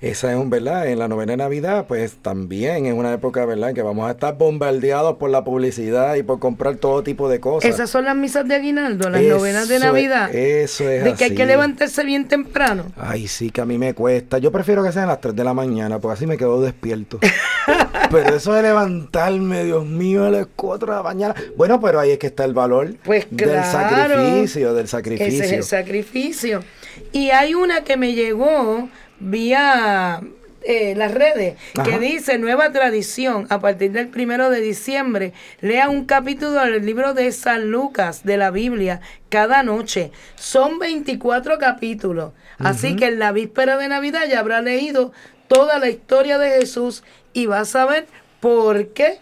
Esa 0.00 0.32
es 0.32 0.38
un, 0.38 0.48
¿verdad? 0.48 0.88
En 0.88 0.98
la 0.98 1.08
novena 1.08 1.32
de 1.32 1.36
Navidad, 1.36 1.84
pues 1.86 2.14
también 2.22 2.86
es 2.86 2.94
una 2.94 3.12
época, 3.12 3.44
¿verdad? 3.44 3.74
Que 3.74 3.82
vamos 3.82 4.08
a 4.08 4.12
estar 4.12 4.34
bombardeados 4.38 5.18
por 5.18 5.28
la 5.28 5.44
publicidad 5.44 6.14
y 6.14 6.22
por 6.22 6.38
comprar 6.38 6.76
todo 6.76 7.02
tipo 7.02 7.28
de 7.28 7.38
cosas. 7.38 7.68
esas 7.68 7.90
son 7.90 8.06
las 8.06 8.16
misas 8.16 8.48
de 8.48 8.54
aguinaldo, 8.54 9.10
las 9.10 9.20
Eso 9.20 9.36
novenas 9.36 9.68
de 9.68 9.76
es- 9.76 9.82
Navidad. 9.82 10.34
eso 10.34 10.88
es 10.88 11.04
De 11.04 11.12
que 11.12 11.24
hay 11.24 11.34
que 11.34 11.44
levantarse 11.44 12.02
bien 12.04 12.26
temprano. 12.28 12.86
Ay, 12.96 13.28
sí, 13.28 13.50
que 13.50 13.60
a 13.60 13.66
mí 13.66 13.76
me 13.76 13.92
cuesta. 13.92 14.38
Yo 14.38 14.50
prefiero 14.50 14.82
que 14.82 14.90
sean 14.90 15.06
las 15.06 15.20
3 15.20 15.36
de 15.36 15.44
la 15.44 15.52
mañana, 15.52 15.98
porque 15.98 16.14
así 16.14 16.26
me 16.26 16.38
quedo 16.38 16.62
despierto. 16.62 17.18
pero 18.10 18.36
eso 18.36 18.54
de 18.54 18.62
levantarme, 18.62 19.64
Dios 19.64 19.84
mío, 19.84 20.24
a 20.24 20.30
las 20.30 20.46
4 20.56 20.92
de 20.92 20.96
la 20.96 21.02
mañana. 21.02 21.34
Bueno, 21.58 21.78
pero 21.78 22.00
ahí 22.00 22.12
es 22.12 22.18
que 22.18 22.28
está 22.28 22.46
el 22.46 22.54
valor 22.54 22.94
Pues 23.04 23.26
del 23.30 23.62
sacrificio, 23.64 24.72
del 24.72 24.88
sacrificio. 24.88 25.26
Ese 25.34 25.44
es 25.44 25.52
el 25.52 25.62
sacrificio. 25.62 26.64
Y 27.12 27.30
hay 27.32 27.54
una 27.54 27.84
que 27.84 27.98
me 27.98 28.14
llegó 28.14 28.88
vía 29.20 30.20
eh, 30.62 30.94
las 30.94 31.12
redes, 31.12 31.56
que 31.84 31.98
dice 31.98 32.36
nueva 32.36 32.70
tradición, 32.70 33.46
a 33.48 33.60
partir 33.60 33.92
del 33.92 34.08
primero 34.08 34.50
de 34.50 34.60
diciembre, 34.60 35.32
lea 35.62 35.88
un 35.88 36.04
capítulo 36.04 36.52
del 36.52 36.84
libro 36.84 37.14
de 37.14 37.32
San 37.32 37.70
Lucas 37.70 38.24
de 38.24 38.36
la 38.36 38.50
Biblia 38.50 39.00
cada 39.30 39.62
noche. 39.62 40.12
Son 40.34 40.78
24 40.78 41.58
capítulos. 41.58 42.32
Así 42.58 42.94
que 42.94 43.06
en 43.06 43.18
la 43.18 43.32
víspera 43.32 43.78
de 43.78 43.88
Navidad 43.88 44.26
ya 44.28 44.40
habrá 44.40 44.60
leído 44.60 45.12
toda 45.48 45.78
la 45.78 45.88
historia 45.88 46.36
de 46.36 46.50
Jesús 46.50 47.04
y 47.32 47.46
va 47.46 47.60
a 47.60 47.64
saber 47.64 48.06
por 48.40 48.88
qué 48.88 49.18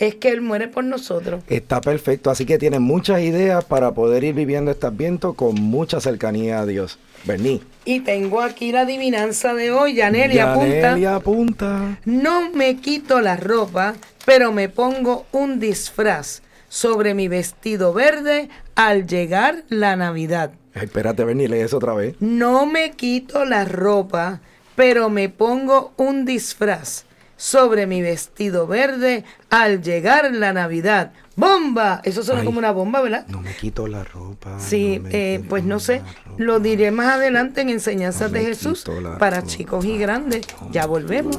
es 0.00 0.14
que 0.14 0.30
Él 0.30 0.40
muere 0.40 0.66
por 0.66 0.82
nosotros. 0.82 1.44
Está 1.46 1.80
perfecto, 1.80 2.30
así 2.30 2.46
que 2.46 2.58
tienen 2.58 2.82
muchas 2.82 3.20
ideas 3.20 3.64
para 3.64 3.92
poder 3.92 4.24
ir 4.24 4.34
viviendo 4.34 4.70
este 4.70 4.86
adviento 4.86 5.34
con 5.34 5.54
mucha 5.54 6.00
cercanía 6.00 6.60
a 6.60 6.66
Dios. 6.66 6.98
Berní. 7.24 7.62
Y 7.84 8.00
tengo 8.00 8.40
aquí 8.40 8.72
la 8.72 8.80
adivinanza 8.80 9.52
de 9.52 9.70
hoy, 9.70 9.94
Yaneli, 9.94 10.38
apunta. 10.38 11.14
Apunta. 11.14 11.98
No 12.06 12.50
me 12.50 12.76
quito 12.76 13.20
la 13.20 13.36
ropa, 13.36 13.94
pero 14.24 14.52
me 14.52 14.70
pongo 14.70 15.26
un 15.32 15.60
disfraz 15.60 16.42
sobre 16.70 17.12
mi 17.12 17.28
vestido 17.28 17.92
verde 17.92 18.48
al 18.74 19.06
llegar 19.06 19.64
la 19.68 19.96
Navidad. 19.96 20.52
Espérate, 20.74 21.24
Berní, 21.24 21.46
lee 21.46 21.58
eso 21.58 21.76
otra 21.76 21.92
vez. 21.92 22.14
No 22.20 22.64
me 22.64 22.92
quito 22.92 23.44
la 23.44 23.66
ropa, 23.66 24.40
pero 24.76 25.10
me 25.10 25.28
pongo 25.28 25.92
un 25.98 26.24
disfraz 26.24 27.04
sobre 27.40 27.86
mi 27.86 28.02
vestido 28.02 28.66
verde 28.66 29.24
al 29.48 29.80
llegar 29.80 30.30
la 30.34 30.52
Navidad. 30.52 31.12
¡Bomba! 31.36 32.02
Eso 32.04 32.22
suena 32.22 32.42
Ay. 32.42 32.46
como 32.46 32.58
una 32.58 32.70
bomba, 32.70 33.00
¿verdad? 33.00 33.26
No 33.28 33.40
me 33.40 33.56
quito 33.56 33.86
la 33.86 34.04
ropa. 34.04 34.60
Sí, 34.60 34.98
no 34.98 35.08
eh, 35.10 35.42
pues 35.48 35.64
no 35.64 35.80
sé, 35.80 36.02
lo 36.36 36.60
diré 36.60 36.90
más 36.90 37.14
adelante 37.14 37.62
en 37.62 37.70
Enseñanzas 37.70 38.30
No 38.30 38.36
de 38.38 38.44
Jesús 38.44 38.84
para 39.18 39.38
ropa. 39.38 39.48
chicos 39.48 39.84
y 39.86 39.96
grandes. 39.96 40.42
Ya 40.70 40.84
volvemos. 40.84 41.38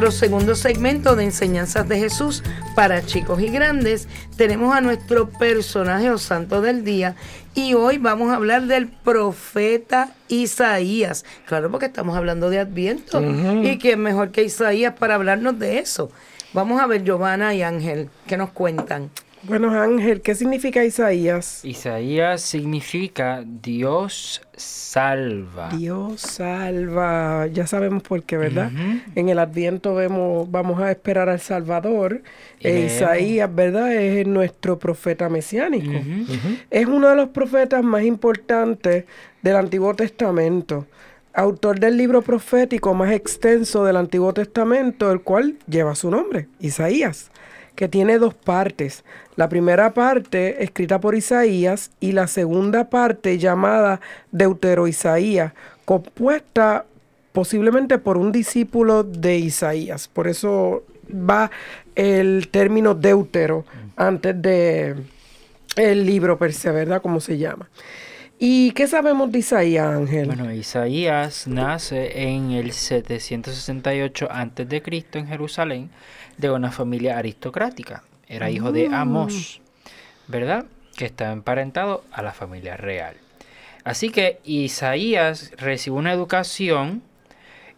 Nuestro 0.00 0.28
segundo 0.28 0.54
segmento 0.54 1.16
de 1.16 1.24
enseñanzas 1.24 1.88
de 1.88 1.98
Jesús 1.98 2.44
para 2.76 3.04
chicos 3.04 3.40
y 3.40 3.48
grandes, 3.48 4.06
tenemos 4.36 4.72
a 4.72 4.80
nuestro 4.80 5.28
personaje 5.28 6.08
o 6.10 6.18
santo 6.18 6.60
del 6.60 6.84
día. 6.84 7.16
Y 7.52 7.74
hoy 7.74 7.98
vamos 7.98 8.30
a 8.30 8.36
hablar 8.36 8.66
del 8.66 8.86
profeta 8.86 10.12
Isaías. 10.28 11.24
Claro, 11.46 11.68
porque 11.72 11.86
estamos 11.86 12.16
hablando 12.16 12.48
de 12.48 12.60
Adviento. 12.60 13.20
Y 13.64 13.78
quién 13.78 13.98
mejor 14.00 14.30
que 14.30 14.44
Isaías 14.44 14.94
para 14.96 15.16
hablarnos 15.16 15.58
de 15.58 15.80
eso. 15.80 16.12
Vamos 16.52 16.80
a 16.80 16.86
ver, 16.86 17.02
Giovanna 17.02 17.52
y 17.56 17.62
Ángel, 17.62 18.08
¿qué 18.28 18.36
nos 18.36 18.50
cuentan? 18.50 19.10
Bueno, 19.42 19.70
Ángel, 19.70 20.20
¿qué 20.20 20.34
significa 20.34 20.84
Isaías? 20.84 21.64
Isaías 21.64 22.42
significa 22.42 23.44
Dios 23.46 24.42
salva. 24.56 25.70
Dios 25.70 26.20
salva. 26.20 27.46
Ya 27.46 27.66
sabemos 27.66 28.02
por 28.02 28.22
qué, 28.24 28.36
¿verdad? 28.36 28.70
En 29.14 29.28
el 29.28 29.38
Adviento 29.38 29.94
vemos, 29.94 30.50
vamos 30.50 30.80
a 30.80 30.90
esperar 30.90 31.28
al 31.28 31.40
Salvador. 31.40 32.22
Isaías, 32.60 33.54
¿verdad? 33.54 33.94
Es 33.94 34.26
nuestro 34.26 34.78
profeta 34.78 35.28
mesiánico. 35.28 35.92
Es 36.70 36.86
uno 36.86 37.08
de 37.08 37.16
los 37.16 37.28
profetas 37.28 37.82
más 37.82 38.02
importantes 38.02 39.04
del 39.42 39.56
Antiguo 39.56 39.94
Testamento. 39.94 40.86
Autor 41.32 41.78
del 41.78 41.96
libro 41.96 42.22
profético 42.22 42.94
más 42.94 43.12
extenso 43.12 43.84
del 43.84 43.96
Antiguo 43.96 44.34
Testamento, 44.34 45.12
el 45.12 45.20
cual 45.20 45.56
lleva 45.68 45.94
su 45.94 46.10
nombre, 46.10 46.48
Isaías, 46.58 47.30
que 47.78 47.86
tiene 47.86 48.18
dos 48.18 48.34
partes. 48.34 49.04
La 49.36 49.48
primera 49.48 49.94
parte 49.94 50.64
escrita 50.64 51.00
por 51.00 51.14
Isaías 51.14 51.92
y 52.00 52.10
la 52.10 52.26
segunda 52.26 52.90
parte 52.90 53.38
llamada 53.38 54.00
Deutero-Isaías, 54.32 55.52
compuesta 55.84 56.86
posiblemente 57.30 57.98
por 57.98 58.18
un 58.18 58.32
discípulo 58.32 59.04
de 59.04 59.38
Isaías. 59.38 60.08
Por 60.08 60.26
eso 60.26 60.82
va 61.08 61.52
el 61.94 62.48
término 62.50 62.96
deutero 62.96 63.64
antes 63.94 64.42
de 64.42 64.96
el 65.76 66.04
libro 66.04 66.36
per 66.36 66.52
se, 66.52 66.72
¿verdad? 66.72 67.00
Como 67.00 67.20
se 67.20 67.38
llama. 67.38 67.68
¿Y 68.40 68.72
qué 68.72 68.88
sabemos 68.88 69.30
de 69.30 69.38
Isaías, 69.38 69.86
Ángel? 69.86 70.26
Bueno, 70.26 70.52
Isaías 70.52 71.46
nace 71.46 72.24
en 72.28 72.50
el 72.50 72.72
768 72.72 74.28
a.C. 74.28 74.82
en 75.12 75.26
Jerusalén 75.28 75.90
de 76.38 76.50
una 76.50 76.72
familia 76.72 77.18
aristocrática. 77.18 78.04
Era 78.26 78.50
hijo 78.50 78.72
de 78.72 78.88
Amós, 78.88 79.60
¿verdad? 80.26 80.66
Que 80.96 81.06
estaba 81.06 81.32
emparentado 81.32 82.04
a 82.12 82.22
la 82.22 82.32
familia 82.32 82.76
real. 82.76 83.16
Así 83.84 84.10
que 84.10 84.40
Isaías 84.44 85.52
recibe 85.56 85.96
una 85.96 86.12
educación 86.12 87.02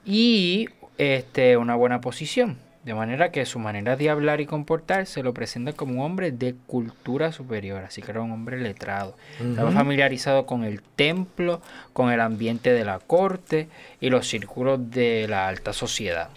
y 0.05 0.69
este, 0.99 1.57
una 1.57 1.75
buena 1.77 2.01
posición. 2.01 2.59
De 2.85 2.95
manera 2.95 3.31
que 3.31 3.45
su 3.45 3.59
manera 3.59 3.95
de 3.97 4.09
hablar 4.09 4.41
y 4.41 4.47
comportarse 4.47 5.23
lo 5.23 5.35
presenta 5.35 5.75
como 5.75 5.93
un 5.93 6.01
hombre 6.01 6.33
de 6.33 6.55
cultura 6.67 7.31
superior. 7.31 7.85
Así 7.85 8.01
que 8.01 8.11
era 8.11 8.23
un 8.23 8.31
hombre 8.33 8.59
letrado. 8.59 9.17
Estaba 9.39 9.71
familiarizado 9.71 10.47
con 10.47 10.65
el 10.65 10.81
templo, 10.97 11.61
con 11.93 12.11
el 12.11 12.21
ambiente 12.23 12.73
de 12.73 12.85
la 12.87 12.99
corte 12.99 13.69
y 14.01 14.09
los 14.09 14.27
círculos 14.27 14.91
de 14.91 15.27
la 15.29 15.47
alta 15.47 15.75
sociedad. 15.75 16.31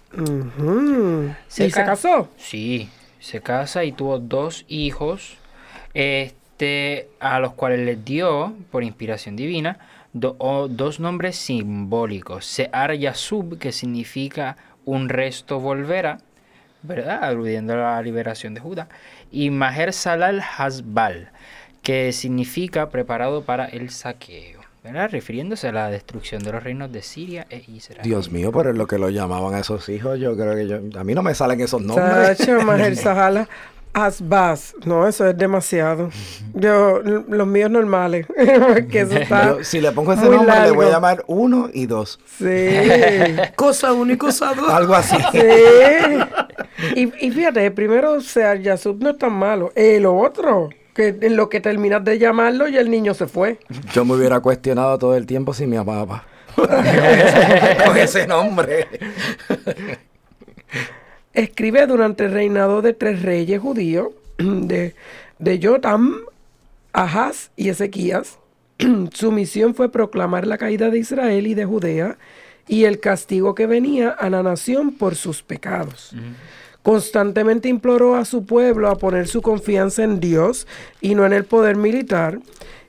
Se 1.47 1.65
¿Y 1.67 1.71
se 1.71 1.79
ca- 1.79 1.85
casó? 1.85 2.27
Sí, 2.37 2.89
se 3.21 3.39
casa 3.39 3.85
y 3.85 3.93
tuvo 3.93 4.19
dos 4.19 4.65
hijos, 4.67 5.37
este, 5.93 7.07
a 7.19 7.39
los 7.39 7.53
cuales 7.53 7.79
les 7.85 8.03
dio, 8.03 8.53
por 8.71 8.83
inspiración 8.83 9.35
divina, 9.37 9.79
do- 10.11 10.35
o- 10.39 10.67
dos 10.67 10.99
nombres 10.99 11.37
simbólicos. 11.37 12.45
Sear 12.45 12.93
Yasub, 12.95 13.57
que 13.57 13.71
significa 13.71 14.57
un 14.85 15.07
resto 15.09 15.59
volverá, 15.61 16.17
¿verdad? 16.83 17.23
Aludiendo 17.23 17.73
a 17.73 17.77
la 17.77 18.01
liberación 18.01 18.53
de 18.53 18.61
Judá. 18.61 18.87
Y 19.31 19.49
Maher 19.49 19.93
Salal 19.93 20.41
Hasbal, 20.57 21.31
que 21.81 22.11
significa 22.11 22.89
preparado 22.89 23.43
para 23.43 23.65
el 23.65 23.89
saqueo, 23.89 24.61
¿verdad? 24.83 25.09
Refiriéndose 25.09 25.69
a 25.69 25.71
la 25.71 25.89
destrucción 25.89 26.43
de 26.43 26.51
los 26.51 26.63
reinos 26.63 26.91
de 26.91 27.01
Siria 27.01 27.47
e 27.49 27.63
Israel. 27.67 28.01
Dios 28.03 28.31
mío, 28.31 28.51
pero 28.51 28.69
es 28.71 28.77
lo 28.77 28.85
que 28.85 28.97
lo 28.97 29.09
llamaban 29.09 29.55
a 29.55 29.59
esos 29.59 29.89
hijos. 29.89 30.19
Yo 30.19 30.35
creo 30.35 30.55
que 30.55 30.67
yo, 30.67 30.99
a 30.99 31.03
mí 31.03 31.15
no 31.15 31.23
me 31.23 31.33
salen 31.33 31.59
esos 31.61 31.81
nombres. 31.81 32.37
Sacha, 32.37 32.59
Maher 32.59 32.95
Sahala, 32.97 33.47
Asbaz. 33.93 34.73
No, 34.85 35.07
eso 35.07 35.27
es 35.27 35.37
demasiado. 35.37 36.09
Yo, 36.53 36.99
los 37.01 37.47
míos 37.47 37.69
normales. 37.69 38.25
que 38.91 39.01
eso 39.01 39.15
está. 39.15 39.49
Yo, 39.49 39.63
si 39.63 39.79
le 39.79 39.91
pongo 39.91 40.13
ese 40.13 40.29
nombre, 40.29 40.61
le 40.61 40.71
voy 40.71 40.87
a 40.87 40.91
llamar 40.91 41.23
uno 41.27 41.69
y 41.71 41.85
dos. 41.85 42.19
Sí. 42.37 42.45
Cosa 43.55 43.93
uno 43.93 44.11
y 44.13 44.17
cosa 44.17 44.53
dos. 44.53 44.69
Algo 44.69 44.95
así. 44.95 45.15
Sí. 45.31 45.39
Y, 46.95 47.27
y 47.27 47.31
fíjate, 47.31 47.65
el 47.65 47.73
primero, 47.73 48.13
o 48.13 48.21
sea, 48.21 48.55
Yasub 48.55 49.01
no 49.01 49.11
es 49.11 49.17
tan 49.17 49.33
malo. 49.33 49.71
El 49.75 50.05
otro, 50.05 50.69
que 50.93 51.15
en 51.21 51.35
lo 51.35 51.49
que 51.49 51.61
terminas 51.61 52.03
de 52.03 52.17
llamarlo, 52.17 52.67
ya 52.67 52.81
el 52.81 52.89
niño 52.89 53.13
se 53.13 53.27
fue. 53.27 53.59
Yo 53.93 54.05
me 54.05 54.15
hubiera 54.15 54.39
cuestionado 54.39 54.97
todo 54.97 55.15
el 55.15 55.25
tiempo 55.25 55.53
si 55.53 55.67
me 55.67 55.77
amaba. 55.77 56.25
Con 56.55 57.97
ese 57.97 58.27
nombre. 58.27 58.87
Escribe 61.33 61.87
durante 61.87 62.25
el 62.25 62.31
reinado 62.31 62.81
de 62.81 62.93
tres 62.93 63.21
reyes 63.21 63.59
judíos, 63.59 64.09
de, 64.37 64.95
de 65.39 65.59
Jotam, 65.61 66.17
Ahaz 66.93 67.51
y 67.55 67.69
Ezequías. 67.69 68.37
Su 69.13 69.31
misión 69.31 69.75
fue 69.75 69.91
proclamar 69.91 70.47
la 70.47 70.57
caída 70.57 70.89
de 70.89 70.99
Israel 70.99 71.47
y 71.47 71.53
de 71.53 71.65
Judea 71.65 72.17
y 72.67 72.85
el 72.85 72.99
castigo 72.99 73.55
que 73.55 73.67
venía 73.67 74.09
a 74.09 74.29
la 74.29 74.43
nación 74.43 74.93
por 74.93 75.15
sus 75.15 75.43
pecados. 75.43 76.15
Constantemente 76.81 77.69
imploró 77.69 78.15
a 78.15 78.25
su 78.25 78.45
pueblo 78.45 78.89
a 78.89 78.97
poner 78.97 79.27
su 79.27 79.41
confianza 79.41 80.03
en 80.03 80.19
Dios 80.19 80.67
y 81.01 81.15
no 81.15 81.25
en 81.25 81.33
el 81.33 81.45
poder 81.45 81.75
militar. 81.75 82.39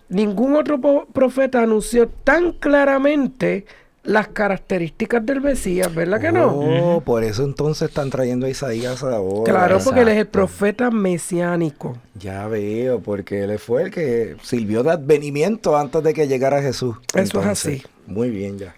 Ningún 0.08 0.56
otro 0.56 1.06
profeta 1.12 1.62
anunció 1.62 2.08
tan 2.08 2.52
claramente 2.52 3.66
las 4.04 4.28
características 4.28 5.24
del 5.24 5.40
Mesías, 5.40 5.92
¿verdad 5.94 6.20
que 6.20 6.30
no? 6.30 6.48
Oh, 6.48 7.00
por 7.00 7.24
eso 7.24 7.42
entonces 7.44 7.88
están 7.88 8.10
trayendo 8.10 8.46
a 8.46 8.50
Isaías 8.50 9.02
ahora. 9.02 9.50
Claro, 9.50 9.78
porque 9.82 10.00
él 10.00 10.08
es 10.08 10.18
el 10.18 10.26
profeta 10.26 10.90
mesiánico. 10.90 11.96
Ya 12.14 12.46
veo, 12.46 13.00
porque 13.00 13.44
él 13.44 13.58
fue 13.58 13.84
el 13.84 13.90
que 13.90 14.36
sirvió 14.42 14.82
de 14.82 14.92
advenimiento 14.92 15.76
antes 15.76 16.02
de 16.02 16.12
que 16.14 16.28
llegara 16.28 16.62
Jesús. 16.62 16.96
Eso 17.14 17.40
es 17.40 17.46
así. 17.46 17.82
Muy 18.06 18.30
bien, 18.30 18.58
ya. 18.58 18.74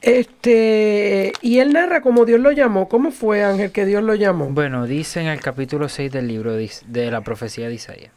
Este, 0.00 1.32
y 1.40 1.60
él 1.60 1.72
narra 1.72 2.00
cómo 2.02 2.24
Dios 2.26 2.38
lo 2.38 2.52
llamó. 2.52 2.88
¿Cómo 2.88 3.10
fue, 3.10 3.42
Ángel, 3.42 3.72
que 3.72 3.86
Dios 3.86 4.02
lo 4.02 4.14
llamó? 4.14 4.48
Bueno, 4.50 4.86
dice 4.86 5.20
en 5.20 5.28
el 5.28 5.40
capítulo 5.40 5.88
6 5.88 6.12
del 6.12 6.28
libro 6.28 6.52
de 6.52 7.10
la 7.10 7.22
profecía 7.22 7.68
de 7.68 7.74
Isaías. 7.74 8.12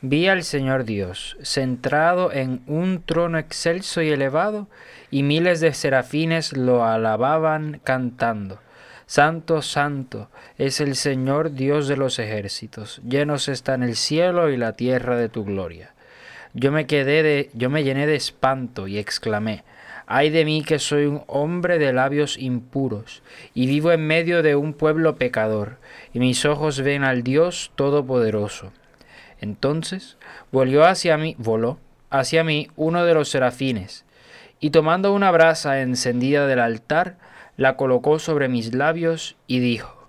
Vi 0.00 0.28
al 0.28 0.44
Señor 0.44 0.84
Dios, 0.84 1.36
centrado 1.42 2.30
en 2.30 2.62
un 2.68 3.02
trono 3.02 3.36
excelso 3.36 4.00
y 4.00 4.10
elevado, 4.10 4.68
y 5.10 5.24
miles 5.24 5.58
de 5.58 5.74
serafines 5.74 6.56
lo 6.56 6.84
alababan 6.84 7.80
cantando. 7.82 8.60
Santo, 9.06 9.60
santo, 9.60 10.30
es 10.56 10.80
el 10.80 10.94
Señor 10.94 11.52
Dios 11.54 11.88
de 11.88 11.96
los 11.96 12.20
ejércitos, 12.20 13.02
llenos 13.08 13.48
están 13.48 13.82
el 13.82 13.96
cielo 13.96 14.50
y 14.50 14.56
la 14.56 14.74
tierra 14.74 15.16
de 15.16 15.28
tu 15.28 15.44
gloria. 15.44 15.94
Yo 16.54 16.70
me 16.70 16.86
quedé 16.86 17.24
de, 17.24 17.50
yo 17.54 17.68
me 17.68 17.82
llené 17.82 18.06
de 18.06 18.14
espanto 18.14 18.86
y 18.86 18.98
exclamé, 18.98 19.64
ay 20.06 20.30
de 20.30 20.44
mí 20.44 20.62
que 20.62 20.78
soy 20.78 21.06
un 21.06 21.24
hombre 21.26 21.80
de 21.80 21.92
labios 21.92 22.38
impuros, 22.38 23.24
y 23.52 23.66
vivo 23.66 23.90
en 23.90 24.06
medio 24.06 24.44
de 24.44 24.54
un 24.54 24.74
pueblo 24.74 25.16
pecador, 25.16 25.78
y 26.12 26.20
mis 26.20 26.44
ojos 26.44 26.82
ven 26.82 27.02
al 27.02 27.24
Dios 27.24 27.72
Todopoderoso. 27.74 28.72
Entonces 29.40 30.16
volvió 30.50 30.84
hacia 30.84 31.16
mí, 31.16 31.34
voló 31.38 31.78
hacia 32.10 32.44
mí 32.44 32.68
uno 32.76 33.04
de 33.04 33.14
los 33.14 33.28
serafines, 33.28 34.04
Y 34.60 34.70
tomando 34.70 35.12
una 35.12 35.30
brasa 35.30 35.82
encendida 35.82 36.48
del 36.48 36.58
altar, 36.58 37.16
la 37.56 37.76
colocó 37.76 38.18
sobre 38.18 38.48
mis 38.48 38.74
labios 38.74 39.36
y 39.46 39.60
dijo, 39.60 40.08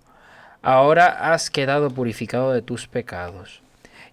Ahora 0.63 1.33
has 1.33 1.51
quedado 1.51 1.91
purificado 1.91 2.51
de 2.51 2.63
tus 2.63 2.87
pecados. 2.87 3.61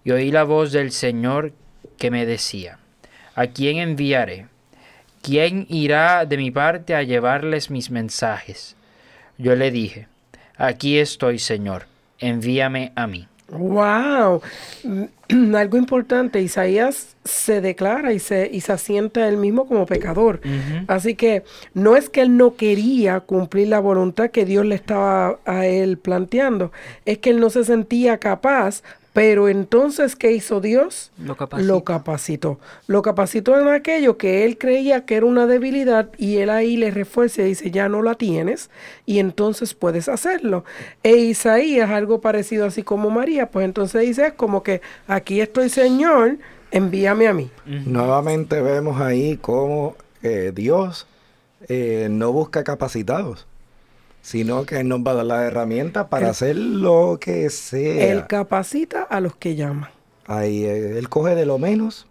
Y 0.03 0.11
oí 0.11 0.29
la 0.31 0.43
voz 0.43 0.71
del 0.71 0.91
Señor 0.91 1.53
que 1.97 2.11
me 2.11 2.27
decía, 2.27 2.77
¿A 3.33 3.47
quién 3.47 3.77
enviaré? 3.77 4.45
¿Quién 5.23 5.65
irá 5.69 6.25
de 6.25 6.37
mi 6.37 6.51
parte 6.51 6.93
a 6.93 7.01
llevarles 7.01 7.71
mis 7.71 7.89
mensajes? 7.89 8.75
Yo 9.39 9.55
le 9.55 9.71
dije, 9.71 10.07
Aquí 10.55 10.99
estoy, 10.99 11.39
Señor, 11.39 11.87
envíame 12.19 12.91
a 12.95 13.07
mí. 13.07 13.27
Wow, 13.49 14.41
Mm, 14.83 15.55
algo 15.55 15.77
importante, 15.77 16.41
Isaías 16.41 17.15
se 17.23 17.61
declara 17.61 18.13
y 18.13 18.19
se, 18.19 18.49
y 18.51 18.61
se 18.61 18.73
asienta 18.73 19.27
él 19.27 19.37
mismo 19.37 19.67
como 19.67 19.85
pecador. 19.85 20.39
Así 20.87 21.15
que 21.15 21.43
no 21.73 21.95
es 21.95 22.09
que 22.09 22.21
él 22.21 22.37
no 22.37 22.55
quería 22.55 23.19
cumplir 23.19 23.67
la 23.67 23.79
voluntad 23.79 24.29
que 24.29 24.45
Dios 24.45 24.65
le 24.65 24.75
estaba 24.75 25.39
a 25.45 25.65
él 25.65 25.97
planteando, 25.97 26.71
es 27.05 27.17
que 27.17 27.31
él 27.31 27.39
no 27.39 27.49
se 27.49 27.63
sentía 27.63 28.17
capaz 28.17 28.83
pero 29.17 29.49
entonces, 29.49 30.15
¿qué 30.15 30.33
hizo 30.33 30.61
Dios? 30.61 31.11
Lo 31.17 31.35
capacitó. 31.35 31.67
Lo 31.73 31.83
capacitó. 31.83 32.59
Lo 32.85 33.01
capacitó 33.01 33.59
en 33.59 33.67
aquello 33.67 34.15
que 34.15 34.45
él 34.45 34.59
creía 34.59 35.05
que 35.05 35.15
era 35.15 35.25
una 35.25 35.47
debilidad 35.47 36.09
y 36.19 36.37
él 36.37 36.51
ahí 36.51 36.77
le 36.77 36.91
refuerza 36.91 37.41
y 37.41 37.45
dice, 37.45 37.71
ya 37.71 37.89
no 37.89 38.03
la 38.03 38.13
tienes 38.13 38.69
y 39.07 39.17
entonces 39.17 39.73
puedes 39.73 40.07
hacerlo. 40.07 40.65
E 41.01 41.15
Isaías, 41.15 41.89
algo 41.89 42.21
parecido 42.21 42.67
así 42.67 42.83
como 42.83 43.09
María, 43.09 43.49
pues 43.49 43.65
entonces 43.65 44.03
dice, 44.03 44.27
es 44.27 44.33
como 44.33 44.61
que 44.61 44.81
aquí 45.07 45.41
estoy 45.41 45.69
Señor, 45.69 46.37
envíame 46.69 47.27
a 47.27 47.33
mí. 47.33 47.49
Nuevamente 47.65 48.61
vemos 48.61 49.01
ahí 49.01 49.37
cómo 49.37 49.95
eh, 50.21 50.51
Dios 50.53 51.07
eh, 51.67 52.07
no 52.11 52.31
busca 52.31 52.63
capacitados 52.63 53.46
sino 54.27 54.65
que 54.65 54.81
Él 54.81 54.89
nos 54.89 54.99
va 54.99 55.11
a 55.11 55.15
dar 55.15 55.25
las 55.25 55.43
herramientas 55.45 56.07
para 56.07 56.25
Él- 56.25 56.31
hacer 56.31 56.55
lo 56.57 57.17
que 57.21 57.49
sea. 57.49 58.11
Él 58.11 58.27
capacita 58.27 59.03
a 59.03 59.21
los 59.21 59.37
que 59.37 59.55
llama. 59.55 59.89
Ahí 60.25 60.65
eh, 60.65 60.97
Él 60.99 61.07
coge 61.07 61.33
de 61.33 61.45
lo 61.45 61.57
menos 61.59 62.07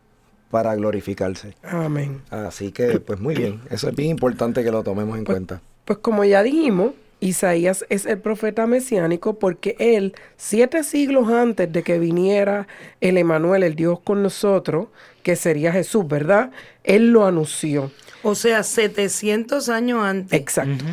para 0.50 0.74
glorificarse. 0.76 1.54
Amén. 1.62 2.22
Así 2.30 2.72
que, 2.72 3.00
pues 3.00 3.20
muy 3.20 3.34
bien. 3.34 3.60
Eso 3.68 3.90
es 3.90 3.94
bien 3.94 4.08
importante 4.08 4.64
que 4.64 4.70
lo 4.70 4.82
tomemos 4.82 5.18
en 5.18 5.24
Pues- 5.24 5.36
cuenta. 5.36 5.60
Pues 5.84 5.98
como 5.98 6.24
ya 6.24 6.42
dijimos, 6.42 6.92
Isaías 7.20 7.84
es 7.90 8.06
el 8.06 8.18
profeta 8.18 8.66
mesiánico 8.66 9.38
porque 9.38 9.76
él, 9.78 10.14
siete 10.38 10.84
siglos 10.84 11.28
antes 11.30 11.70
de 11.70 11.82
que 11.82 11.98
viniera 11.98 12.66
el 13.02 13.18
Emanuel, 13.18 13.62
el 13.62 13.74
Dios 13.74 14.00
con 14.00 14.22
nosotros, 14.22 14.86
que 15.22 15.36
sería 15.36 15.70
Jesús, 15.70 16.08
¿verdad? 16.08 16.50
Él 16.82 17.10
lo 17.12 17.26
anunció. 17.26 17.90
O 18.22 18.34
sea, 18.34 18.62
700 18.62 19.68
años 19.68 20.02
antes. 20.02 20.32
Exacto. 20.40 20.84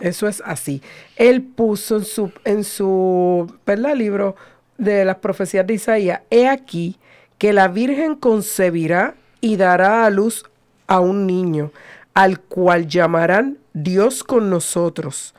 Eso 0.00 0.28
es 0.28 0.42
así. 0.44 0.82
Él 1.16 1.42
puso 1.42 1.96
en 1.96 2.04
su, 2.04 2.32
en 2.44 2.64
su 2.64 3.52
¿verdad? 3.66 3.94
libro 3.94 4.36
de 4.78 5.04
las 5.04 5.16
profecías 5.16 5.66
de 5.66 5.74
Isaías, 5.74 6.20
he 6.30 6.48
aquí 6.48 6.98
que 7.38 7.52
la 7.52 7.68
Virgen 7.68 8.16
concebirá 8.16 9.14
y 9.40 9.56
dará 9.56 10.04
a 10.04 10.10
luz 10.10 10.44
a 10.86 11.00
un 11.00 11.26
niño, 11.26 11.72
al 12.14 12.40
cual 12.40 12.86
llamarán 12.86 13.58
Dios 13.72 14.24
con 14.24 14.50
nosotros. 14.50 15.34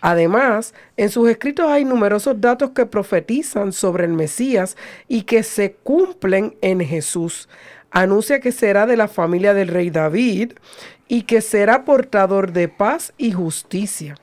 Además, 0.00 0.74
en 0.96 1.08
sus 1.10 1.30
escritos 1.30 1.66
hay 1.66 1.84
numerosos 1.84 2.40
datos 2.40 2.70
que 2.70 2.86
profetizan 2.86 3.72
sobre 3.72 4.04
el 4.04 4.12
Mesías 4.12 4.76
y 5.08 5.22
que 5.22 5.42
se 5.42 5.72
cumplen 5.72 6.56
en 6.60 6.80
Jesús. 6.80 7.48
Anuncia 7.94 8.40
que 8.40 8.50
será 8.52 8.86
de 8.86 8.96
la 8.96 9.06
familia 9.08 9.54
del 9.54 9.68
rey 9.68 9.88
David 9.88 10.52
y 11.06 11.22
que 11.22 11.40
será 11.40 11.84
portador 11.84 12.52
de 12.52 12.68
paz 12.68 13.12
y 13.16 13.30
justicia. 13.32 14.16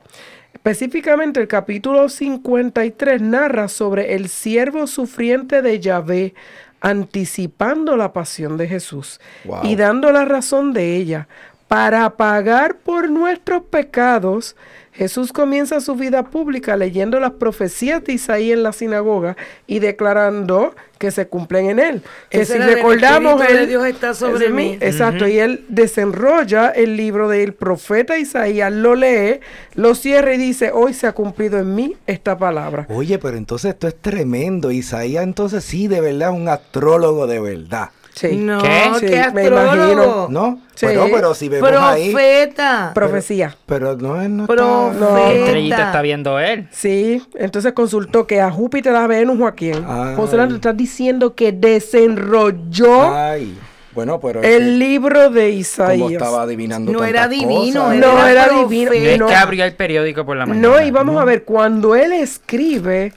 Específicamente 0.52 1.40
el 1.40 1.48
capítulo 1.48 2.08
53 2.08 3.22
narra 3.22 3.68
sobre 3.68 4.14
el 4.14 4.28
siervo 4.28 4.86
sufriente 4.86 5.62
de 5.62 5.80
Yahvé, 5.80 6.34
anticipando 6.82 7.96
la 7.96 8.12
pasión 8.12 8.56
de 8.58 8.68
Jesús 8.68 9.20
Wow. 9.44 9.60
y 9.64 9.74
dando 9.76 10.12
la 10.12 10.26
razón 10.26 10.72
de 10.72 10.94
ella. 10.96 11.26
Para 11.66 12.10
pagar 12.18 12.76
por 12.76 13.10
nuestros 13.10 13.62
pecados, 13.62 14.54
Jesús 14.94 15.32
comienza 15.32 15.80
su 15.80 15.94
vida 15.94 16.24
pública 16.24 16.76
leyendo 16.76 17.18
las 17.18 17.32
profecías 17.32 18.04
de 18.04 18.12
Isaías 18.12 18.58
en 18.58 18.62
la 18.62 18.72
sinagoga 18.72 19.36
y 19.66 19.78
declarando 19.78 20.74
que 20.98 21.10
se 21.10 21.26
cumplen 21.26 21.70
en 21.70 21.78
él. 21.78 22.02
Que 22.28 22.42
Ese 22.42 22.54
si 22.54 22.58
recordamos, 22.58 23.40
de 23.40 23.46
él- 23.46 23.68
Dios 23.68 23.86
está 23.86 24.12
sobre 24.12 24.50
mí. 24.50 24.76
Exacto, 24.80 25.26
y 25.26 25.38
él 25.38 25.64
desenrolla 25.68 26.68
el 26.68 26.96
libro 26.96 27.28
del 27.28 27.54
profeta 27.54 28.18
Isaías, 28.18 28.70
lo 28.70 28.94
lee, 28.94 29.40
lo 29.74 29.94
cierra 29.94 30.34
y 30.34 30.36
dice, 30.38 30.70
hoy 30.72 30.92
se 30.92 31.06
ha 31.06 31.12
cumplido 31.12 31.58
en 31.58 31.74
mí 31.74 31.96
esta 32.06 32.36
palabra. 32.36 32.86
Oye, 32.90 33.18
pero 33.18 33.38
entonces 33.38 33.70
esto 33.72 33.88
es 33.88 33.96
tremendo. 33.96 34.70
Isaías 34.70 35.24
entonces 35.24 35.64
sí, 35.64 35.88
de 35.88 36.00
verdad, 36.02 36.32
es 36.34 36.36
un 36.38 36.48
astrólogo 36.48 37.26
de 37.26 37.40
verdad. 37.40 37.88
Sí. 38.14 38.36
No, 38.36 38.60
¿Qué? 38.60 38.90
Sí, 39.00 39.06
qué 39.06 39.24
me 39.32 39.46
imagino. 39.46 40.28
¿No? 40.28 40.60
Sí. 40.74 40.86
Pero, 40.86 41.06
pero 41.12 41.34
si 41.34 41.48
vemos 41.48 41.70
ahí... 41.72 42.10
Profeta. 42.12 42.90
Profecía. 42.94 43.56
Pero 43.66 43.96
no 43.96 44.20
es... 44.20 44.28
No 44.28 44.42
está- 44.44 44.54
Profeta. 44.54 45.28
¿Qué 45.28 45.38
estrellita 45.40 45.86
está 45.86 46.02
viendo 46.02 46.38
él? 46.38 46.68
Sí, 46.72 47.22
entonces 47.34 47.72
consultó 47.72 48.26
que 48.26 48.40
a 48.40 48.50
Júpiter, 48.50 48.94
a 48.94 49.06
Venus 49.06 49.40
o 49.40 49.46
a 49.46 49.52
quién. 49.52 49.82
Por 50.16 50.28
lo 50.32 50.54
estás 50.56 50.76
diciendo 50.76 51.34
que 51.34 51.52
desenrolló 51.52 53.14
Ay, 53.14 53.56
bueno, 53.94 54.18
pero... 54.20 54.42
el 54.42 54.58
que 54.58 54.60
libro 54.78 55.30
de 55.30 55.48
como 55.48 55.58
Isaías. 55.58 56.12
estaba 56.12 56.42
adivinando 56.42 56.92
No 56.92 57.04
era 57.04 57.28
divino, 57.28 57.84
cosas. 57.84 57.96
No, 57.98 58.26
era 58.26 58.44
profeta. 58.46 58.68
divino. 58.68 58.90
No 58.90 59.10
es 59.12 59.18
No. 59.18 59.26
que 59.26 59.34
abrió 59.34 59.64
el 59.64 59.74
periódico 59.74 60.24
por 60.24 60.36
la 60.36 60.46
mañana. 60.46 60.66
No, 60.68 60.80
y 60.80 60.90
vamos 60.90 61.20
a 61.20 61.24
ver, 61.24 61.44
cuando 61.44 61.94
él 61.94 62.12
escribe, 62.12 63.12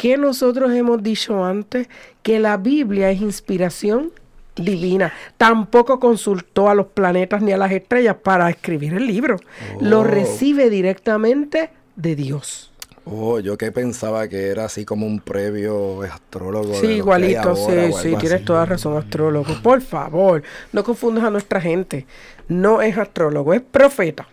¿qué 0.00 0.16
nosotros 0.16 0.72
hemos 0.72 1.02
dicho 1.02 1.44
antes? 1.44 1.88
Que 2.22 2.38
la 2.38 2.56
Biblia 2.56 3.10
es 3.10 3.20
inspiración 3.20 4.12
divina. 4.56 5.12
Tampoco 5.36 6.00
consultó 6.00 6.70
a 6.70 6.74
los 6.74 6.86
planetas 6.86 7.42
ni 7.42 7.52
a 7.52 7.58
las 7.58 7.70
estrellas 7.70 8.16
para 8.22 8.48
escribir 8.48 8.94
el 8.94 9.06
libro. 9.06 9.36
Lo 9.80 10.00
Oh. 10.00 10.04
recibe 10.04 10.70
directamente 10.70 11.68
de 11.96 12.16
Dios. 12.16 12.72
Oh, 13.04 13.40
yo 13.40 13.58
que 13.58 13.72
pensaba 13.72 14.26
que 14.28 14.48
era 14.48 14.64
así 14.66 14.84
como 14.86 15.06
un 15.06 15.20
previo 15.20 16.00
astrólogo. 16.02 16.74
Sí, 16.74 16.86
que 16.86 16.92
igualito, 16.94 17.54
sí, 17.56 17.92
sí, 17.92 18.08
tienes 18.16 18.32
así. 18.34 18.44
toda 18.44 18.64
razón, 18.66 18.96
astrólogo. 18.96 19.52
Por 19.62 19.80
favor, 19.82 20.42
no 20.72 20.82
confundas 20.82 21.24
a 21.24 21.30
nuestra 21.30 21.60
gente. 21.60 22.06
No 22.48 22.80
es 22.80 22.96
astrólogo, 22.96 23.52
es 23.52 23.60
profeta. 23.62 24.26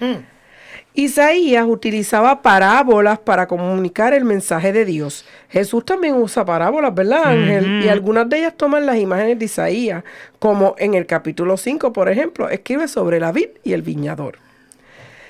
Mm. 0.00 0.14
Isaías 0.94 1.64
utilizaba 1.68 2.42
parábolas 2.42 3.18
para 3.18 3.46
comunicar 3.46 4.12
el 4.12 4.24
mensaje 4.24 4.72
de 4.72 4.84
Dios. 4.84 5.24
Jesús 5.48 5.84
también 5.84 6.14
usa 6.14 6.44
parábolas, 6.44 6.94
¿verdad, 6.94 7.24
Ángel? 7.26 7.84
Y 7.84 7.88
algunas 7.88 8.28
de 8.28 8.38
ellas 8.38 8.56
toman 8.56 8.86
las 8.86 8.96
imágenes 8.96 9.38
de 9.38 9.44
Isaías, 9.44 10.02
como 10.40 10.74
en 10.78 10.94
el 10.94 11.06
capítulo 11.06 11.56
5, 11.56 11.92
por 11.92 12.08
ejemplo, 12.08 12.48
escribe 12.48 12.88
sobre 12.88 13.20
la 13.20 13.30
vid 13.30 13.50
y 13.62 13.72
el 13.72 13.82
viñador. 13.82 14.38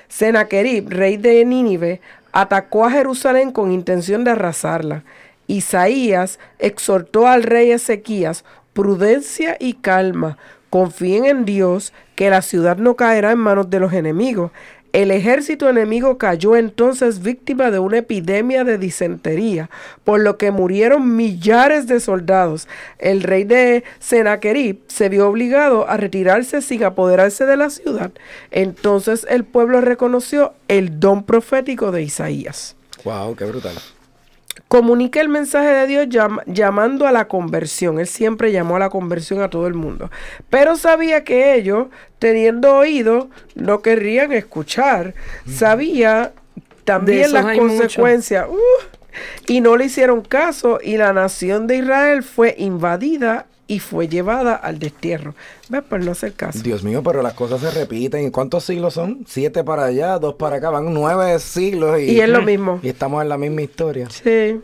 Sennacherib, 0.07 0.89
rey 0.89 1.17
de 1.17 1.45
Nínive, 1.45 2.01
atacó 2.31 2.85
a 2.85 2.91
Jerusalén 2.91 3.51
con 3.51 3.71
intención 3.71 4.23
de 4.23 4.31
arrasarla. 4.31 5.03
Isaías 5.47 6.39
exhortó 6.59 7.27
al 7.27 7.43
rey 7.43 7.71
Ezequías 7.71 8.43
prudencia 8.73 9.57
y 9.59 9.73
calma. 9.73 10.37
Confíen 10.69 11.25
en 11.25 11.45
Dios 11.45 11.93
que 12.15 12.29
la 12.29 12.41
ciudad 12.41 12.77
no 12.77 12.95
caerá 12.95 13.31
en 13.31 13.39
manos 13.39 13.69
de 13.69 13.79
los 13.79 13.93
enemigos. 13.93 14.51
El 14.93 15.11
ejército 15.11 15.69
enemigo 15.69 16.17
cayó 16.17 16.57
entonces 16.57 17.21
víctima 17.21 17.71
de 17.71 17.79
una 17.79 17.99
epidemia 17.99 18.65
de 18.65 18.77
disentería, 18.77 19.69
por 20.03 20.19
lo 20.19 20.37
que 20.37 20.51
murieron 20.51 21.15
millares 21.15 21.87
de 21.87 22.01
soldados. 22.01 22.67
El 22.99 23.23
rey 23.23 23.45
de 23.45 23.85
Sennacherib 23.99 24.79
se 24.87 25.07
vio 25.07 25.29
obligado 25.29 25.87
a 25.87 25.95
retirarse 25.95 26.61
sin 26.61 26.83
apoderarse 26.83 27.45
de 27.45 27.55
la 27.55 27.69
ciudad. 27.69 28.11
Entonces 28.51 29.25
el 29.29 29.45
pueblo 29.45 29.79
reconoció 29.79 30.53
el 30.67 30.99
don 30.99 31.23
profético 31.23 31.91
de 31.91 32.03
Isaías. 32.03 32.75
Wow, 33.05 33.35
qué 33.37 33.45
brutal. 33.45 33.75
Comunica 34.71 35.19
el 35.19 35.27
mensaje 35.27 35.67
de 35.67 35.85
Dios 35.85 36.07
llam- 36.07 36.41
llamando 36.45 37.05
a 37.05 37.11
la 37.11 37.27
conversión. 37.27 37.99
Él 37.99 38.07
siempre 38.07 38.53
llamó 38.53 38.77
a 38.77 38.79
la 38.79 38.89
conversión 38.89 39.41
a 39.41 39.49
todo 39.49 39.67
el 39.67 39.73
mundo. 39.73 40.09
Pero 40.49 40.77
sabía 40.77 41.25
que 41.25 41.55
ellos, 41.55 41.87
teniendo 42.19 42.77
oído, 42.77 43.29
no 43.53 43.81
querrían 43.81 44.31
escuchar. 44.31 45.13
Sabía 45.45 46.31
también 46.85 47.33
las 47.33 47.57
consecuencias. 47.57 48.47
Uh, 48.47 48.55
y 49.45 49.59
no 49.59 49.75
le 49.75 49.83
hicieron 49.83 50.21
caso 50.21 50.79
y 50.81 50.95
la 50.95 51.11
nación 51.11 51.67
de 51.67 51.75
Israel 51.75 52.23
fue 52.23 52.55
invadida 52.57 53.47
y 53.67 53.79
fue 53.79 54.07
llevada 54.07 54.55
al 54.55 54.79
destierro. 54.79 55.33
¿Ves? 55.69 55.81
Por 55.83 56.03
no 56.03 56.11
hacer 56.11 56.33
caso. 56.33 56.59
Dios 56.61 56.83
mío, 56.83 57.01
pero 57.03 57.21
las 57.21 57.33
cosas 57.33 57.61
se 57.61 57.71
repiten. 57.71 58.25
¿Y 58.27 58.31
cuántos 58.31 58.65
siglos 58.65 58.93
son? 58.95 59.23
Siete 59.27 59.63
para 59.63 59.85
allá, 59.85 60.19
dos 60.19 60.35
para 60.35 60.57
acá. 60.57 60.69
Van 60.69 60.93
nueve 60.93 61.39
siglos 61.39 61.99
y, 61.99 62.11
Y 62.11 62.19
es 62.21 62.29
lo 62.29 62.41
mismo. 62.43 62.79
y 62.83 62.89
estamos 62.89 63.21
en 63.21 63.29
la 63.29 63.37
misma 63.37 63.61
historia. 63.61 64.09
Sí. 64.09 64.59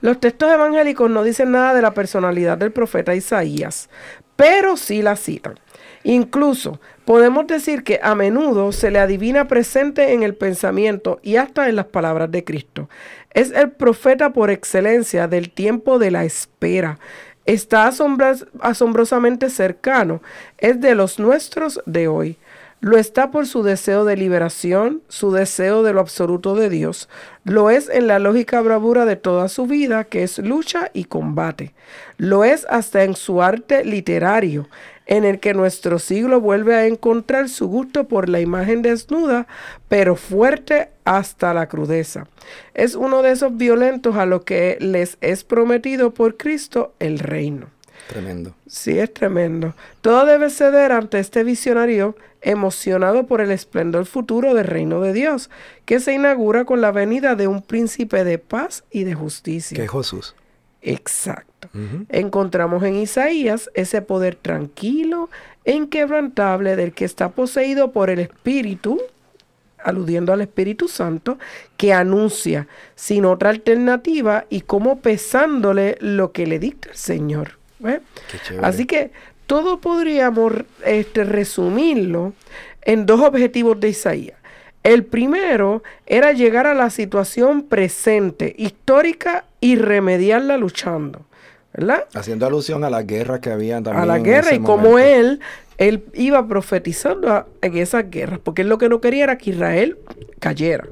Los 0.00 0.20
textos 0.20 0.52
evangélicos 0.52 1.10
no 1.10 1.22
dicen 1.24 1.50
nada 1.50 1.74
de 1.74 1.82
la 1.82 1.92
personalidad 1.94 2.56
del 2.58 2.70
profeta 2.72 3.14
Isaías, 3.16 3.88
pero 4.36 4.76
sí 4.76 5.02
la 5.02 5.16
citan. 5.16 5.58
Incluso 6.04 6.80
podemos 7.04 7.46
decir 7.48 7.82
que 7.82 7.98
a 8.02 8.14
menudo 8.14 8.70
se 8.70 8.92
le 8.92 9.00
adivina 9.00 9.48
presente 9.48 10.12
en 10.12 10.22
el 10.22 10.36
pensamiento 10.36 11.18
y 11.22 11.36
hasta 11.36 11.68
en 11.68 11.74
las 11.76 11.86
palabras 11.86 12.30
de 12.30 12.44
Cristo. 12.44 12.88
Es 13.32 13.50
el 13.50 13.72
profeta 13.72 14.32
por 14.32 14.50
excelencia 14.50 15.26
del 15.26 15.50
tiempo 15.50 15.98
de 15.98 16.12
la 16.12 16.24
espera. 16.24 16.98
Está 17.48 17.90
asombrosamente 18.60 19.48
cercano. 19.48 20.20
Es 20.58 20.82
de 20.82 20.94
los 20.94 21.18
nuestros 21.18 21.80
de 21.86 22.06
hoy. 22.06 22.36
Lo 22.80 22.98
está 22.98 23.30
por 23.30 23.46
su 23.46 23.62
deseo 23.62 24.04
de 24.04 24.18
liberación, 24.18 25.00
su 25.08 25.32
deseo 25.32 25.82
de 25.82 25.94
lo 25.94 26.00
absoluto 26.00 26.54
de 26.54 26.68
Dios. 26.68 27.08
Lo 27.44 27.70
es 27.70 27.88
en 27.88 28.06
la 28.06 28.18
lógica 28.18 28.60
bravura 28.60 29.06
de 29.06 29.16
toda 29.16 29.48
su 29.48 29.66
vida, 29.66 30.04
que 30.04 30.24
es 30.24 30.38
lucha 30.38 30.90
y 30.92 31.04
combate. 31.04 31.72
Lo 32.18 32.44
es 32.44 32.66
hasta 32.68 33.02
en 33.04 33.16
su 33.16 33.40
arte 33.40 33.82
literario, 33.82 34.68
en 35.08 35.24
el 35.24 35.40
que 35.40 35.54
nuestro 35.54 35.98
siglo 35.98 36.40
vuelve 36.40 36.76
a 36.76 36.86
encontrar 36.86 37.48
su 37.48 37.66
gusto 37.66 38.04
por 38.04 38.28
la 38.28 38.40
imagen 38.40 38.82
desnuda, 38.82 39.48
pero 39.88 40.14
fuerte 40.14 40.90
hasta 41.04 41.52
la 41.54 41.66
crudeza. 41.66 42.28
Es 42.74 42.94
uno 42.94 43.22
de 43.22 43.32
esos 43.32 43.56
violentos 43.56 44.16
a 44.16 44.26
los 44.26 44.44
que 44.44 44.76
les 44.80 45.16
es 45.22 45.42
prometido 45.44 46.12
por 46.12 46.36
Cristo 46.36 46.92
el 47.00 47.18
reino. 47.18 47.70
Tremendo. 48.06 48.54
Sí, 48.66 48.98
es 48.98 49.12
tremendo. 49.12 49.74
Todo 50.02 50.26
debe 50.26 50.50
ceder 50.50 50.92
ante 50.92 51.18
este 51.18 51.42
visionario 51.42 52.14
emocionado 52.42 53.26
por 53.26 53.40
el 53.40 53.50
esplendor 53.50 54.06
futuro 54.06 54.54
del 54.54 54.66
reino 54.66 55.00
de 55.00 55.12
Dios, 55.12 55.50
que 55.86 56.00
se 56.00 56.12
inaugura 56.12 56.64
con 56.64 56.80
la 56.80 56.92
venida 56.92 57.34
de 57.34 57.48
un 57.48 57.62
príncipe 57.62 58.24
de 58.24 58.38
paz 58.38 58.84
y 58.90 59.04
de 59.04 59.14
justicia. 59.14 59.76
Que 59.76 59.84
es 59.84 59.90
Jesús. 59.90 60.36
Exacto. 60.82 61.57
Encontramos 62.08 62.82
en 62.82 62.96
Isaías 62.96 63.70
ese 63.74 64.02
poder 64.02 64.34
tranquilo 64.34 65.28
e 65.64 65.72
inquebrantable 65.72 66.76
del 66.76 66.92
que 66.92 67.04
está 67.04 67.30
poseído 67.30 67.92
por 67.92 68.10
el 68.10 68.18
Espíritu, 68.18 69.00
aludiendo 69.78 70.32
al 70.32 70.40
Espíritu 70.40 70.88
Santo, 70.88 71.38
que 71.76 71.92
anuncia 71.92 72.66
sin 72.94 73.24
otra 73.24 73.50
alternativa 73.50 74.46
y 74.50 74.62
como 74.62 75.00
pesándole 75.00 75.96
lo 76.00 76.32
que 76.32 76.46
le 76.46 76.58
dicta 76.58 76.90
el 76.90 76.96
Señor. 76.96 77.58
Así 78.62 78.86
que 78.86 79.10
todo 79.46 79.80
podríamos 79.80 80.52
este, 80.84 81.24
resumirlo 81.24 82.32
en 82.82 83.06
dos 83.06 83.20
objetivos 83.20 83.78
de 83.80 83.90
Isaías. 83.90 84.38
El 84.82 85.04
primero 85.04 85.82
era 86.06 86.32
llegar 86.32 86.66
a 86.66 86.74
la 86.74 86.88
situación 86.90 87.62
presente, 87.62 88.54
histórica, 88.56 89.44
y 89.60 89.76
remediarla 89.76 90.56
luchando. 90.56 91.24
¿Verdad? 91.72 92.06
Haciendo 92.14 92.46
alusión 92.46 92.82
a 92.84 92.90
la 92.90 93.02
guerra 93.02 93.40
que 93.40 93.50
había 93.50 93.82
también. 93.82 94.02
a 94.02 94.06
la 94.06 94.18
guerra 94.18 94.54
y 94.54 94.60
como 94.60 94.98
él, 94.98 95.40
él 95.76 96.04
iba 96.14 96.46
profetizando 96.46 97.46
en 97.60 97.76
esas 97.76 98.10
guerras, 98.10 98.40
porque 98.42 98.62
él 98.62 98.68
lo 98.68 98.78
que 98.78 98.88
no 98.88 99.00
quería 99.00 99.24
era 99.24 99.38
que 99.38 99.50
Israel 99.50 99.98
cayera 100.40 100.86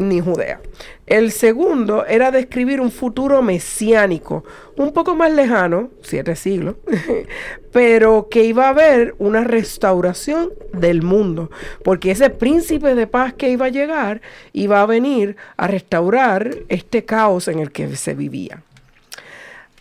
ni 0.00 0.20
Judea. 0.20 0.60
El 1.06 1.30
segundo 1.30 2.06
era 2.06 2.30
describir 2.30 2.80
un 2.80 2.90
futuro 2.90 3.42
mesiánico, 3.42 4.44
un 4.76 4.92
poco 4.92 5.14
más 5.14 5.32
lejano, 5.32 5.90
siete 6.02 6.36
siglos, 6.36 6.76
pero 7.72 8.28
que 8.30 8.44
iba 8.44 8.66
a 8.66 8.70
haber 8.70 9.14
una 9.18 9.44
restauración 9.44 10.50
del 10.72 11.02
mundo, 11.02 11.50
porque 11.84 12.12
ese 12.12 12.30
príncipe 12.30 12.94
de 12.94 13.06
paz 13.06 13.34
que 13.34 13.50
iba 13.50 13.66
a 13.66 13.70
llegar 13.70 14.22
iba 14.52 14.80
a 14.80 14.86
venir 14.86 15.36
a 15.56 15.66
restaurar 15.66 16.56
este 16.68 17.04
caos 17.04 17.48
en 17.48 17.58
el 17.58 17.70
que 17.70 17.94
se 17.96 18.14
vivía. 18.14 18.62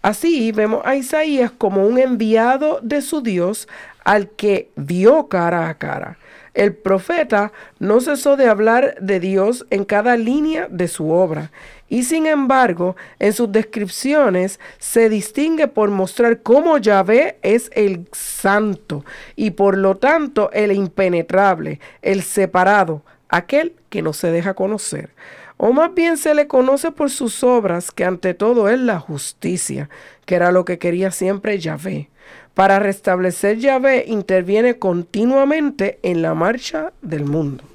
Así 0.01 0.51
vemos 0.51 0.81
a 0.85 0.95
Isaías 0.95 1.51
como 1.51 1.85
un 1.85 1.97
enviado 1.97 2.79
de 2.81 3.01
su 3.01 3.21
Dios 3.21 3.67
al 4.05 4.29
que 4.29 4.69
vio 4.75 5.27
cara 5.27 5.69
a 5.69 5.77
cara. 5.77 6.17
El 6.53 6.73
profeta 6.73 7.51
no 7.79 8.01
cesó 8.01 8.35
de 8.35 8.47
hablar 8.47 8.95
de 8.99 9.19
Dios 9.19 9.65
en 9.69 9.85
cada 9.85 10.17
línea 10.17 10.67
de 10.69 10.87
su 10.87 11.11
obra 11.11 11.51
y 11.89 12.03
sin 12.03 12.25
embargo 12.25 12.95
en 13.19 13.33
sus 13.33 13.51
descripciones 13.51 14.59
se 14.77 15.09
distingue 15.09 15.67
por 15.67 15.89
mostrar 15.89 16.41
cómo 16.41 16.77
Yahvé 16.77 17.37
es 17.43 17.69
el 17.73 18.07
santo 18.11 19.05
y 19.35 19.51
por 19.51 19.77
lo 19.77 19.95
tanto 19.95 20.49
el 20.51 20.71
impenetrable, 20.71 21.79
el 22.01 22.23
separado, 22.23 23.03
aquel 23.29 23.73
que 23.89 24.01
no 24.01 24.13
se 24.13 24.31
deja 24.31 24.53
conocer. 24.53 25.11
O 25.61 25.73
más 25.73 25.93
bien 25.93 26.15
se 26.15 26.33
le 26.33 26.47
conoce 26.47 26.89
por 26.93 27.09
sus 27.09 27.43
obras, 27.43 27.91
que 27.91 28.05
ante 28.05 28.33
todo 28.33 28.69
es 28.69 28.79
la 28.79 28.97
justicia, 28.97 29.89
que 30.25 30.35
era 30.35 30.53
lo 30.53 30.63
que 30.63 30.79
quería 30.79 31.11
siempre 31.11 31.59
Yahvé. 31.59 32.07
Para 32.53 32.79
restablecer 32.79 33.57
Yahvé 33.57 34.05
interviene 34.07 34.79
continuamente 34.79 35.99
en 36.01 36.21
la 36.21 36.33
marcha 36.33 36.93
del 37.01 37.25
mundo. 37.25 37.65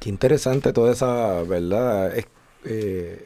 Qué 0.00 0.10
interesante 0.10 0.74
toda 0.74 0.92
esa, 0.92 1.42
¿verdad? 1.44 2.12
Eh, 2.66 3.24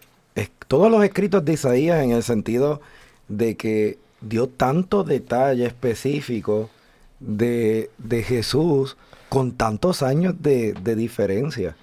todos 0.68 0.92
los 0.92 1.02
escritos 1.02 1.44
de 1.44 1.54
Isaías 1.54 2.04
en 2.04 2.12
el 2.12 2.22
sentido 2.22 2.80
de 3.26 3.56
que 3.56 3.98
dio 4.20 4.46
tanto 4.46 5.02
detalle 5.02 5.66
específico 5.66 6.70
de, 7.18 7.90
de 7.98 8.22
Jesús 8.22 8.96
con 9.28 9.50
tantos 9.56 10.04
años 10.04 10.40
de, 10.40 10.72
de 10.74 10.94
diferencia. 10.94 11.74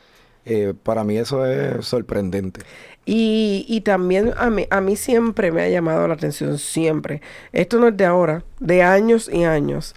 Eh, 0.45 0.73
para 0.84 1.04
mí 1.04 1.17
eso 1.17 1.45
es 1.45 1.86
sorprendente. 1.86 2.62
Y, 3.06 3.65
y 3.67 3.82
también 3.82 4.32
a 4.38 4.49
mí, 4.49 4.67
a 4.69 4.80
mí 4.82 4.95
siempre 4.95 5.51
me 5.51 5.62
ha 5.63 5.69
llamado 5.69 6.08
la 6.08 6.13
atención, 6.13 6.58
siempre. 6.58 7.21
Esto 7.51 7.80
no 7.80 7.88
es 7.88 7.97
de 7.97 8.06
ahora, 8.06 8.43
de 8.60 8.84
años 8.84 9.30
y 9.32 9.43
años. 9.43 9.95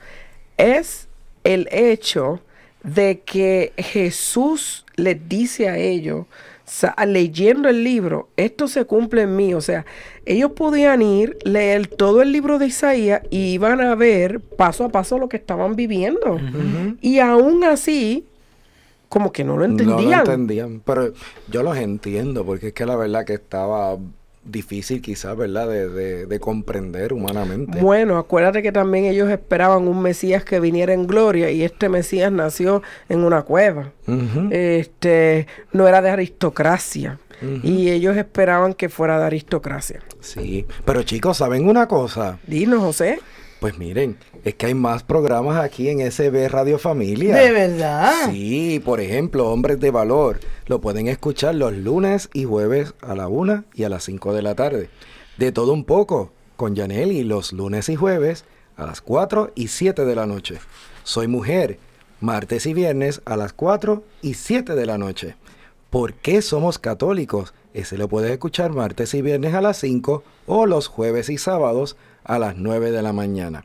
Es 0.57 1.09
el 1.44 1.68
hecho 1.70 2.40
de 2.83 3.20
que 3.24 3.72
Jesús 3.76 4.85
les 4.96 5.28
dice 5.28 5.68
a 5.68 5.76
ellos, 5.78 6.26
sa- 6.64 6.94
leyendo 7.07 7.68
el 7.68 7.83
libro, 7.85 8.28
esto 8.37 8.68
se 8.68 8.85
cumple 8.85 9.22
en 9.22 9.37
mí. 9.37 9.54
O 9.54 9.61
sea, 9.61 9.85
ellos 10.26 10.52
podían 10.52 11.02
ir, 11.02 11.37
leer 11.44 11.87
todo 11.87 12.22
el 12.22 12.33
libro 12.33 12.59
de 12.59 12.66
Isaías 12.66 13.22
y 13.30 13.52
iban 13.52 13.80
a 13.80 13.94
ver 13.94 14.40
paso 14.40 14.85
a 14.85 14.88
paso 14.90 15.18
lo 15.18 15.28
que 15.28 15.37
estaban 15.37 15.76
viviendo. 15.76 16.38
Y 17.00 17.18
aún 17.18 17.64
así, 17.64 18.24
como 19.09 19.33
que 19.33 19.45
no 19.45 19.57
lo 19.57 19.64
entendían. 19.64 19.97
No 20.05 20.11
lo 20.11 20.17
entendían, 20.19 20.83
pero 20.85 21.12
yo 21.51 21.62
los 21.62 21.77
entiendo, 21.77 22.45
porque 22.45 22.69
es 22.69 22.73
que 22.73 22.87
la 22.87 22.97
verdad 22.97 23.25
que 23.25 23.35
estaba 23.35 23.97
difícil 24.47 25.01
quizás, 25.01 25.35
¿verdad? 25.37 25.67
De, 25.69 25.88
de- 25.88 26.27
de 26.27 26.40
comprender 26.40 27.12
humanamente. 27.14 27.81
Bueno, 27.81 28.19
acuérdate 28.19 28.62
que 28.62 28.73
también 28.73 29.07
ellos 29.07 29.31
esperaban 29.31 29.88
un 29.88 30.03
Mesías 30.03 30.45
que 30.45 30.61
viniera 30.61 30.93
en 30.93 31.07
gloria 31.07 31.51
y 31.51 31.62
este 31.62 31.88
Mesías 31.88 32.31
nació 32.31 32.83
en 33.09 33.25
una 33.25 33.40
cueva. 33.43 33.93
Este 34.51 35.47
no 35.73 35.88
era 35.88 36.03
de 36.03 36.11
aristocracia 36.11 37.19
y 37.62 37.90
ellos 37.90 38.17
esperaban 38.17 38.73
que 38.75 38.88
fuera 38.88 39.19
de 39.19 39.27
aristocracia. 39.27 40.01
Sí, 40.21 40.67
pero 40.85 41.03
chicos, 41.03 41.37
¿saben 41.38 41.69
una 41.69 41.88
cosa? 41.88 42.38
Dinos, 42.47 42.81
José. 42.81 43.21
Pues 43.64 43.79
miren, 43.79 44.18
es 44.44 44.57
que 44.57 44.66
hay 44.66 44.74
más 44.74 45.05
programas 45.05 45.57
aquí 45.57 45.88
en 45.88 46.00
SB 46.12 46.50
Radio 46.50 46.79
Familia. 46.79 47.35
De 47.35 47.50
verdad. 47.50 48.29
Sí, 48.31 48.79
por 48.85 49.00
ejemplo, 49.00 49.50
Hombres 49.50 49.81
de 49.81 49.90
Valor. 49.90 50.38
Lo 50.66 50.83
pueden 50.83 51.09
escuchar 51.09 51.55
los 51.55 51.72
lunes 51.72 52.29
y 52.35 52.44
jueves 52.44 52.92
a 53.00 53.14
la 53.14 53.27
1 53.27 53.64
y 53.72 53.85
a 53.85 53.88
las 53.88 54.05
5 54.05 54.35
de 54.35 54.42
la 54.42 54.55
tarde. 54.55 54.90
De 55.38 55.50
todo 55.50 55.72
un 55.72 55.85
poco, 55.85 56.31
con 56.57 56.74
Yaneli 56.74 57.24
los 57.24 57.55
lunes 57.55 57.88
y 57.88 57.96
jueves 57.96 58.44
a 58.77 58.85
las 58.85 59.00
4 59.00 59.53
y 59.55 59.68
7 59.68 60.05
de 60.05 60.14
la 60.14 60.27
noche. 60.27 60.59
Soy 61.03 61.27
mujer, 61.27 61.79
martes 62.20 62.66
y 62.66 62.74
viernes 62.74 63.22
a 63.24 63.35
las 63.38 63.55
4 63.55 64.05
y 64.20 64.35
7 64.35 64.74
de 64.74 64.85
la 64.85 64.98
noche. 64.98 65.37
¿Por 65.88 66.12
qué 66.12 66.42
somos 66.42 66.79
católicos? 66.79 67.55
Ese 67.72 67.96
lo 67.96 68.09
puedes 68.09 68.31
escuchar 68.31 68.72
martes 68.72 69.14
y 69.14 69.22
viernes 69.22 69.55
a 69.55 69.62
las 69.62 69.79
5 69.79 70.22
o 70.46 70.66
los 70.66 70.87
jueves 70.87 71.31
y 71.31 71.38
sábados 71.38 71.96
a 71.96 72.13
las 72.27 72.57
9 72.57 72.91
de 72.91 73.03
la 73.03 73.13
mañana. 73.13 73.65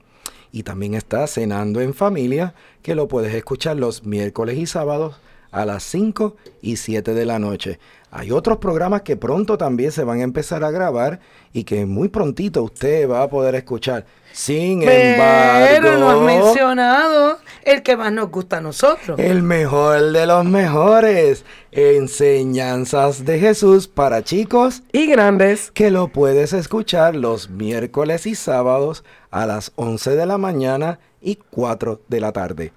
Y 0.52 0.64
también 0.64 0.94
está 0.94 1.28
Cenando 1.28 1.82
en 1.82 1.94
Familia, 1.94 2.54
que 2.82 2.96
lo 2.96 3.08
puedes 3.08 3.34
escuchar 3.34 3.78
los 3.78 4.06
miércoles 4.06 4.58
y 4.58 4.66
sábados 4.66 5.16
a 5.52 5.66
las 5.66 5.84
5 5.84 6.36
y 6.62 6.78
7 6.78 7.14
de 7.14 7.26
la 7.26 7.40
noche. 7.40 7.80
Hay 8.12 8.32
otros 8.32 8.58
programas 8.58 9.04
que 9.04 9.18
pronto 9.18 9.58
también 9.58 9.92
se 9.92 10.04
van 10.04 10.20
a 10.20 10.24
empezar 10.24 10.64
a 10.64 10.72
grabar 10.72 11.20
y 11.54 11.64
que 11.64 11.86
muy 11.86 12.10
prontito 12.10 12.64
usted 12.64 13.10
va 13.10 13.24
a 13.24 13.30
poder 13.30 13.56
escuchar. 13.56 14.06
Sin 14.32 14.80
Pero 14.82 15.98
no 15.98 16.10
has 16.10 16.18
embargo, 16.18 16.22
mencionado 16.24 17.40
el 17.64 17.84
que 17.84 17.98
más 17.98 18.12
nos 18.12 18.30
gusta 18.32 18.58
a 18.58 18.62
nosotros. 18.62 19.20
el 19.20 19.44
mejor 19.44 20.12
de 20.12 20.26
los 20.26 20.46
mejores, 20.46 21.44
Enseñanzas 21.72 23.26
de 23.26 23.40
Jesús 23.40 23.88
para 23.88 24.24
chicos 24.24 24.82
Y 24.92 25.08
grandes. 25.08 25.72
que 25.72 25.92
lo 25.92 26.08
puedes 26.08 26.54
escuchar 26.54 27.16
los 27.16 27.50
miércoles 27.50 28.26
y 28.26 28.36
sábados 28.36 29.04
a 29.32 29.46
las 29.46 29.72
11 29.76 30.16
de 30.16 30.26
la 30.26 30.38
mañana 30.38 31.00
y 31.22 31.36
4 31.36 32.02
de 32.08 32.20
la 32.22 32.32
tarde. 32.32 32.72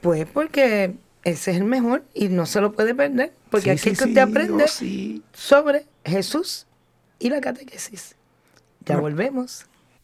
Pues 0.00 0.26
porque 0.26 0.94
ese 1.24 1.50
es 1.52 1.56
el 1.58 1.64
mejor 1.64 2.02
y 2.14 2.28
no 2.28 2.46
se 2.46 2.60
lo 2.60 2.72
puede 2.72 2.94
perder. 2.94 3.32
Porque 3.50 3.64
Sí, 3.64 3.70
aquí 3.70 3.80
sí, 3.80 3.88
es 3.90 3.98
que 3.98 4.04
sí, 4.04 4.10
usted 4.10 4.22
aprende 4.22 4.64
oh, 4.64 5.22
sobre 5.32 5.86
Jesús 6.04 6.66
y 7.18 7.28
la 7.30 7.40
catequesis. 7.40 8.16
Ya 8.86 8.96
volvemos. 8.96 9.66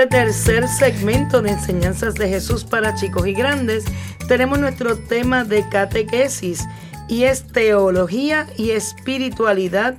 este 0.00 0.16
tercer 0.16 0.66
segmento 0.66 1.42
de 1.42 1.50
enseñanzas 1.50 2.14
de 2.14 2.26
Jesús 2.26 2.64
para 2.64 2.94
chicos 2.94 3.26
y 3.26 3.34
grandes, 3.34 3.84
tenemos 4.28 4.58
nuestro 4.58 4.96
tema 4.96 5.44
de 5.44 5.68
catequesis 5.68 6.64
y 7.06 7.24
es 7.24 7.46
teología 7.46 8.46
y 8.56 8.70
espiritualidad 8.70 9.96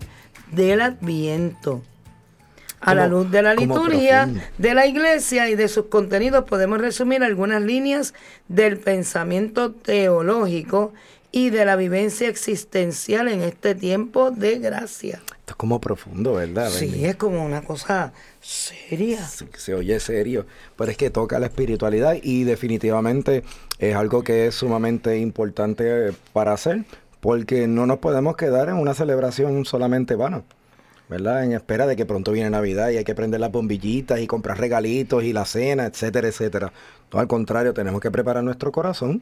del 0.51 0.81
Adviento. 0.81 1.83
A 2.79 2.95
la 2.95 3.05
luz 3.05 3.29
de 3.29 3.43
la 3.43 3.53
liturgia 3.53 4.27
de 4.57 4.73
la 4.73 4.87
iglesia 4.87 5.49
y 5.49 5.55
de 5.55 5.67
sus 5.67 5.85
contenidos 5.85 6.45
podemos 6.45 6.81
resumir 6.81 7.21
algunas 7.21 7.61
líneas 7.61 8.15
del 8.47 8.79
pensamiento 8.79 9.71
teológico 9.71 10.93
y 11.32 11.50
de 11.50 11.65
la 11.65 11.76
vivencia 11.76 12.28
existencial 12.28 13.28
en 13.28 13.41
este 13.41 13.74
tiempo 13.76 14.32
de 14.32 14.60
gracia. 14.60 15.22
Esto 15.26 15.54
es 15.54 15.56
como 15.56 15.80
profundo, 15.80 16.34
¿verdad? 16.34 16.70
Sí, 16.70 17.06
es 17.06 17.15
como 17.15 17.44
una 17.44 17.62
cosa 17.62 18.13
seria. 18.41 19.26
Sí, 19.26 19.48
se 19.56 19.74
oye 19.74 20.00
serio, 20.00 20.46
pero 20.78 20.91
es 20.91 20.98
que 20.98 21.10
toca 21.10 21.39
la 21.39 21.48
espiritualidad 21.48 22.17
y 22.22 22.44
definitivamente 22.44 23.44
es 23.80 23.96
algo 23.96 24.24
que 24.24 24.48
es 24.48 24.56
sumamente 24.56 25.17
importante 25.17 26.12
para 26.34 26.54
hacer, 26.54 26.84
porque 27.22 27.67
no 27.67 27.86
nos 27.86 28.00
podemos 28.00 28.36
quedar 28.36 28.70
en 28.70 28.76
una 28.76 28.94
celebración 28.94 29.63
solamente 29.63 30.15
vana, 30.15 30.44
¿verdad? 31.10 31.46
En 31.46 31.54
espera 31.54 31.88
de 31.88 31.96
que 31.96 32.06
pronto 32.06 32.34
viene 32.34 32.50
Navidad 32.50 32.89
y 32.89 32.98
hay 32.98 33.04
que 33.06 33.15
prender 33.15 33.39
las 33.39 33.52
bombillitas 33.52 34.20
y 34.20 34.28
comprar 34.28 34.60
regalitos 34.60 35.24
y 35.24 35.32
la 35.32 35.46
cena, 35.46 35.86
etcétera, 35.86 36.28
etcétera. 36.28 36.74
Todo 37.10 37.22
al 37.22 37.28
contrario, 37.28 37.74
tenemos 37.74 38.02
que 38.02 38.12
preparar 38.12 38.44
nuestro 38.44 38.72
corazón 38.72 39.22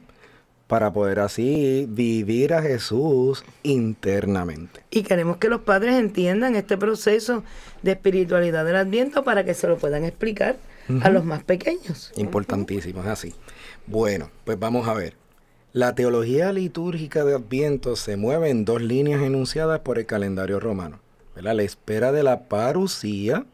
para 0.70 0.92
poder 0.92 1.18
así 1.18 1.84
vivir 1.88 2.54
a 2.54 2.62
Jesús 2.62 3.42
internamente. 3.64 4.80
Y 4.92 5.02
queremos 5.02 5.38
que 5.38 5.48
los 5.48 5.62
padres 5.62 5.96
entiendan 5.96 6.54
este 6.54 6.78
proceso 6.78 7.42
de 7.82 7.90
espiritualidad 7.90 8.64
del 8.64 8.76
Adviento 8.76 9.24
para 9.24 9.44
que 9.44 9.54
se 9.54 9.66
lo 9.66 9.78
puedan 9.78 10.04
explicar 10.04 10.58
a 11.02 11.10
los 11.10 11.24
más 11.24 11.42
pequeños. 11.42 12.12
Importantísimo, 12.14 13.00
es 13.00 13.08
así. 13.08 13.34
Bueno, 13.88 14.30
pues 14.44 14.60
vamos 14.60 14.86
a 14.86 14.94
ver. 14.94 15.14
La 15.72 15.96
teología 15.96 16.52
litúrgica 16.52 17.24
de 17.24 17.34
Adviento 17.34 17.96
se 17.96 18.16
mueve 18.16 18.50
en 18.50 18.64
dos 18.64 18.80
líneas 18.80 19.22
enunciadas 19.22 19.80
por 19.80 19.98
el 19.98 20.06
calendario 20.06 20.60
romano. 20.60 21.00
¿verdad? 21.34 21.56
La 21.56 21.64
espera 21.64 22.12
de 22.12 22.22
la 22.22 22.44
parucía, 22.44 23.44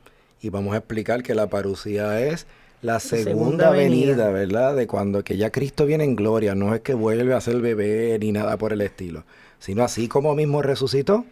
y 0.43 0.51
vamos 0.51 0.75
a 0.75 0.79
explicar 0.79 1.23
que 1.23 1.35
la 1.35 1.47
parucía 1.47 2.21
es 2.21 2.47
la 2.83 3.01
segunda, 3.01 3.31
segunda 3.31 3.71
venida. 3.71 4.07
venida, 4.13 4.31
¿verdad? 4.31 4.77
De 4.77 4.87
cuando 4.87 5.25
que 5.25 5.37
ya 5.37 5.51
Cristo 5.51 5.87
viene 5.87 6.05
en 6.05 6.17
gloria, 6.17 6.55
no 6.55 6.75
es 6.75 6.81
que 6.83 6.95
vuelve 6.95 7.35
a 7.35 7.41
ser 7.41 7.61
bebé 7.61 8.17
ni 8.21 8.33
nada 8.33 8.57
por 8.59 8.73
el 8.73 8.81
estilo, 8.81 9.25
sino 9.59 9.83
así 9.85 10.09
como 10.09 10.35
mismo 10.35 10.63
resucitó, 10.63 11.25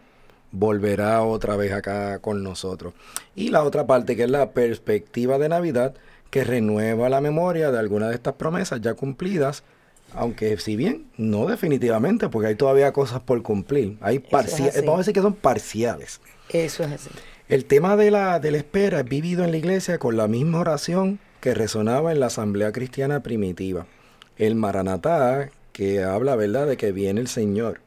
volverá 0.51 1.21
otra 1.23 1.55
vez 1.55 1.71
acá 1.73 2.19
con 2.19 2.43
nosotros. 2.43 2.93
Y 3.35 3.49
la 3.49 3.63
otra 3.63 3.85
parte 3.87 4.15
que 4.15 4.23
es 4.23 4.29
la 4.29 4.51
perspectiva 4.51 5.37
de 5.37 5.49
Navidad, 5.49 5.93
que 6.29 6.43
renueva 6.43 7.09
la 7.09 7.21
memoria 7.21 7.71
de 7.71 7.79
algunas 7.79 8.09
de 8.09 8.15
estas 8.15 8.33
promesas 8.35 8.81
ya 8.81 8.93
cumplidas, 8.93 9.63
aunque 10.13 10.57
si 10.57 10.75
bien 10.75 11.05
no 11.17 11.45
definitivamente, 11.47 12.29
porque 12.29 12.49
hay 12.49 12.55
todavía 12.55 12.91
cosas 12.93 13.19
por 13.21 13.41
cumplir. 13.43 13.97
Hay 14.01 14.17
Eso 14.17 14.25
es 14.25 14.31
parcia- 14.31 14.67
así. 14.69 14.79
vamos 14.81 14.95
a 14.95 14.97
decir 14.99 15.13
que 15.13 15.21
son 15.21 15.33
parciales. 15.33 16.21
Eso 16.49 16.83
es 16.83 16.91
así. 16.91 17.09
El 17.47 17.65
tema 17.65 17.95
de 17.95 18.11
la, 18.11 18.39
de 18.39 18.51
la 18.51 18.57
espera 18.57 19.01
es 19.01 19.05
vivido 19.05 19.43
en 19.43 19.51
la 19.51 19.57
iglesia 19.57 19.97
con 19.99 20.17
la 20.17 20.27
misma 20.27 20.59
oración 20.59 21.19
que 21.45 21.53
resonaba 21.53 22.11
en 22.11 22.19
la 22.19 22.25
asamblea 22.25 22.71
cristiana 22.71 23.19
primitiva. 23.19 23.85
El 24.35 24.55
Maranatá, 24.55 25.51
que 25.73 26.01
habla, 26.01 26.35
¿verdad?, 26.35 26.65
de 26.65 26.75
que 26.75 26.91
viene 26.91 27.21
el 27.21 27.27
Señor. 27.27 27.81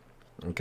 ¿Ok? 0.48 0.60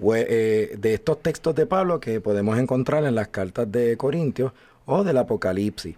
Hue- 0.00 0.26
eh, 0.28 0.74
de 0.76 0.94
estos 0.94 1.22
textos 1.22 1.54
de 1.54 1.64
Pablo 1.66 2.00
que 2.00 2.20
podemos 2.20 2.58
encontrar 2.58 3.04
en 3.04 3.14
las 3.14 3.28
cartas 3.28 3.70
de 3.70 3.96
Corintios 3.96 4.50
o 4.84 5.04
del 5.04 5.18
Apocalipsis. 5.18 5.94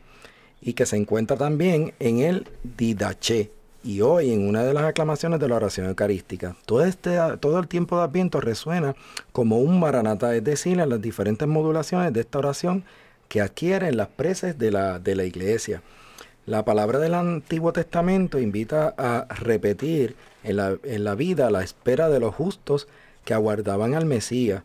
Y 0.61 0.75
que 0.75 0.85
se 0.85 0.99
encuentra 0.99 1.39
también 1.39 1.95
en 2.01 2.19
el 2.19 2.47
Didache. 2.77 3.51
Y 3.83 4.03
hoy 4.03 4.31
en 4.31 4.47
una 4.47 4.63
de 4.63 4.75
las 4.75 4.85
aclamaciones 4.85 5.41
de 5.41 5.49
la 5.49 5.57
oración 5.57 5.87
eucarística. 5.87 6.55
Todo, 6.67 6.85
este, 6.85 7.17
todo 7.41 7.59
el 7.59 7.67
tiempo 7.67 7.97
de 7.97 8.05
Adviento 8.05 8.43
resuena 8.43 8.95
como 9.33 9.59
un 9.61 9.81
maranatá, 9.81 10.37
es 10.37 10.45
decir, 10.45 10.79
en 10.81 10.91
las 10.91 11.01
diferentes 11.01 11.49
modulaciones 11.49 12.13
de 12.13 12.21
esta 12.21 12.41
oración 12.41 12.85
que 13.31 13.41
adquieren 13.41 13.97
las 13.97 14.09
preces 14.09 14.59
de 14.59 14.71
la, 14.71 14.99
de 14.99 15.15
la 15.17 15.25
iglesia. 15.25 15.81
La 16.47 16.65
palabra 16.65 17.01
del 17.01 17.15
Antiguo 17.15 17.73
Testamento 17.73 18.39
invita 18.39 18.95
a 18.97 19.27
repetir 19.35 20.15
en 20.45 20.57
la, 20.57 20.77
en 20.85 21.03
la 21.03 21.17
vida 21.17 21.51
la 21.51 21.65
espera 21.65 22.09
de 22.09 22.21
los 22.21 22.37
justos 22.37 22.87
que 23.25 23.35
aguardaban 23.35 23.95
al 23.95 24.07
Mesías, 24.07 24.63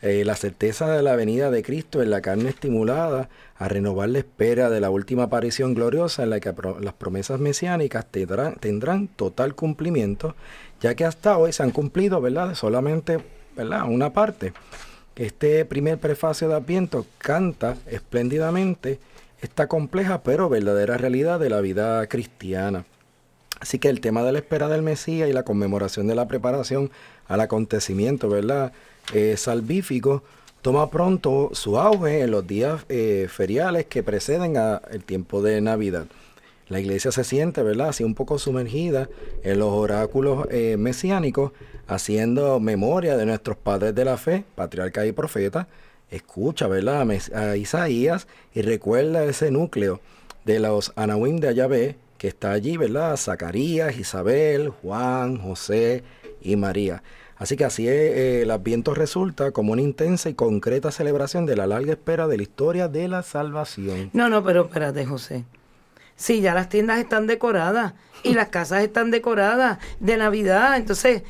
eh, 0.00 0.24
la 0.24 0.36
certeza 0.36 0.88
de 0.92 1.02
la 1.02 1.16
venida 1.16 1.50
de 1.50 1.64
Cristo 1.64 2.02
en 2.02 2.10
la 2.10 2.20
carne 2.20 2.50
estimulada, 2.50 3.30
a 3.56 3.68
renovar 3.68 4.10
la 4.10 4.18
espera 4.18 4.70
de 4.70 4.80
la 4.80 4.90
última 4.90 5.24
aparición 5.24 5.74
gloriosa 5.74 6.22
en 6.22 6.30
la 6.30 6.38
que 6.38 6.54
las 6.80 6.94
promesas 6.94 7.40
mesiánicas 7.40 8.06
tendrán, 8.06 8.54
tendrán 8.54 9.08
total 9.08 9.56
cumplimiento, 9.56 10.36
ya 10.80 10.94
que 10.94 11.04
hasta 11.04 11.36
hoy 11.36 11.52
se 11.52 11.64
han 11.64 11.72
cumplido, 11.72 12.20
¿verdad? 12.20 12.54
Solamente, 12.54 13.18
¿verdad? 13.56 13.88
Una 13.88 14.12
parte. 14.12 14.52
Este 15.16 15.64
primer 15.64 15.98
prefacio 15.98 16.48
de 16.48 16.54
Adviento 16.54 17.06
canta 17.18 17.76
espléndidamente 17.86 19.00
esta 19.44 19.68
compleja 19.68 20.22
pero 20.22 20.48
verdadera 20.48 20.96
realidad 20.96 21.38
de 21.38 21.50
la 21.50 21.60
vida 21.60 22.06
cristiana. 22.06 22.86
Así 23.60 23.78
que 23.78 23.88
el 23.88 24.00
tema 24.00 24.22
de 24.22 24.32
la 24.32 24.38
espera 24.38 24.68
del 24.68 24.82
Mesías 24.82 25.28
y 25.28 25.32
la 25.32 25.44
conmemoración 25.44 26.06
de 26.06 26.14
la 26.14 26.26
preparación 26.26 26.90
al 27.28 27.40
acontecimiento, 27.40 28.28
¿verdad? 28.28 28.72
Eh, 29.12 29.36
salvífico, 29.36 30.22
toma 30.62 30.90
pronto 30.90 31.50
su 31.52 31.78
auge 31.78 32.22
en 32.22 32.30
los 32.30 32.46
días 32.46 32.84
eh, 32.88 33.26
feriales 33.30 33.84
que 33.84 34.02
preceden 34.02 34.56
al 34.56 35.04
tiempo 35.04 35.42
de 35.42 35.60
Navidad. 35.60 36.06
La 36.68 36.80
iglesia 36.80 37.12
se 37.12 37.22
siente, 37.22 37.62
¿verdad? 37.62 37.90
Así 37.90 38.02
un 38.02 38.14
poco 38.14 38.38
sumergida 38.38 39.10
en 39.42 39.58
los 39.58 39.70
oráculos 39.70 40.46
eh, 40.50 40.76
mesiánicos, 40.78 41.52
haciendo 41.86 42.60
memoria 42.60 43.18
de 43.18 43.26
nuestros 43.26 43.58
padres 43.58 43.94
de 43.94 44.06
la 44.06 44.16
fe, 44.16 44.44
patriarcas 44.54 45.06
y 45.06 45.12
profetas. 45.12 45.66
Escucha, 46.14 46.68
¿verdad? 46.68 47.06
A 47.34 47.56
Isaías 47.56 48.26
y 48.54 48.62
recuerda 48.62 49.24
ese 49.24 49.50
núcleo 49.50 50.00
de 50.44 50.60
los 50.60 50.92
Anahuim 50.96 51.38
de 51.38 51.48
Ayabé 51.48 51.96
que 52.18 52.28
está 52.28 52.52
allí, 52.52 52.76
¿verdad? 52.76 53.16
Zacarías, 53.16 53.98
Isabel, 53.98 54.68
Juan, 54.68 55.38
José 55.38 56.04
y 56.40 56.56
María. 56.56 57.02
Así 57.36 57.56
que 57.56 57.64
así 57.64 57.88
es, 57.88 57.94
eh, 57.94 58.42
el 58.42 58.50
Adviento 58.50 58.94
resulta 58.94 59.50
como 59.50 59.72
una 59.72 59.82
intensa 59.82 60.28
y 60.28 60.34
concreta 60.34 60.92
celebración 60.92 61.46
de 61.46 61.56
la 61.56 61.66
larga 61.66 61.92
espera 61.92 62.28
de 62.28 62.36
la 62.36 62.42
historia 62.44 62.88
de 62.88 63.08
la 63.08 63.22
salvación. 63.22 64.10
No, 64.12 64.28
no, 64.28 64.44
pero 64.44 64.66
espérate, 64.66 65.04
José. 65.04 65.44
Sí, 66.16 66.40
ya 66.40 66.54
las 66.54 66.68
tiendas 66.68 67.00
están 67.00 67.26
decoradas 67.26 67.94
y 68.22 68.34
las 68.34 68.48
casas 68.48 68.84
están 68.84 69.10
decoradas 69.10 69.78
de 69.98 70.16
Navidad. 70.16 70.76
Entonces, 70.76 71.24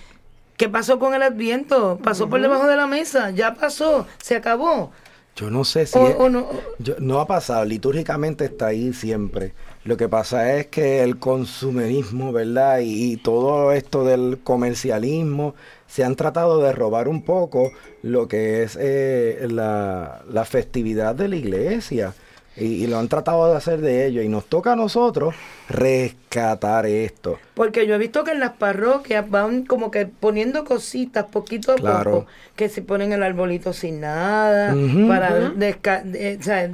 ¿qué 0.56 0.68
pasó 0.68 0.98
con 0.98 1.14
el 1.14 1.22
Adviento? 1.22 1.98
Pasó 2.02 2.28
por 2.28 2.40
debajo 2.40 2.66
de 2.66 2.76
la 2.76 2.86
mesa, 2.86 3.30
ya 3.30 3.54
pasó, 3.54 4.06
se 4.22 4.36
acabó. 4.36 4.92
Yo 5.36 5.50
no 5.50 5.64
sé 5.64 5.84
si... 5.86 5.98
O- 5.98 6.06
es- 6.08 6.16
o 6.18 6.28
no- 6.28 6.48
yo- 6.78 6.94
no 7.00 7.18
ha 7.20 7.26
pasado, 7.26 7.64
litúrgicamente 7.64 8.44
está 8.44 8.66
ahí 8.68 8.92
siempre. 8.92 9.52
Lo 9.84 9.96
que 9.96 10.08
pasa 10.08 10.54
es 10.56 10.66
que 10.68 11.02
el 11.02 11.18
consumerismo, 11.18 12.32
¿verdad? 12.32 12.78
Y, 12.78 13.12
y 13.12 13.16
todo 13.16 13.72
esto 13.72 14.04
del 14.04 14.38
comercialismo 14.44 15.54
se 15.88 16.04
han 16.04 16.14
tratado 16.16 16.60
de 16.62 16.72
robar 16.72 17.08
un 17.08 17.22
poco 17.22 17.72
lo 18.02 18.28
que 18.28 18.62
es 18.62 18.78
eh, 18.80 19.46
la, 19.50 20.22
la 20.30 20.44
festividad 20.44 21.14
de 21.16 21.28
la 21.28 21.36
iglesia. 21.36 22.14
Y, 22.56 22.84
y 22.84 22.86
lo 22.86 22.98
han 22.98 23.08
tratado 23.08 23.50
de 23.50 23.56
hacer 23.56 23.80
de 23.80 24.06
ellos. 24.06 24.24
Y 24.24 24.28
nos 24.28 24.46
toca 24.46 24.72
a 24.72 24.76
nosotros 24.76 25.34
rescatar 25.68 26.86
esto. 26.86 27.38
Porque 27.54 27.86
yo 27.86 27.94
he 27.94 27.98
visto 27.98 28.24
que 28.24 28.32
en 28.32 28.40
las 28.40 28.52
parroquias 28.52 29.28
van 29.28 29.64
como 29.64 29.90
que 29.90 30.06
poniendo 30.06 30.64
cositas 30.64 31.24
poquito 31.26 31.72
a 31.72 31.76
Claro. 31.76 32.10
poco, 32.10 32.26
que 32.56 32.68
se 32.68 32.82
ponen 32.82 33.12
el 33.12 33.22
arbolito 33.22 33.72
sin 33.72 34.00
nada, 34.00 34.74
Ujú. 34.74 35.08
para 35.08 35.50
desca- 35.52 36.02
eh, 36.14 36.38
o 36.40 36.42
sea, 36.42 36.70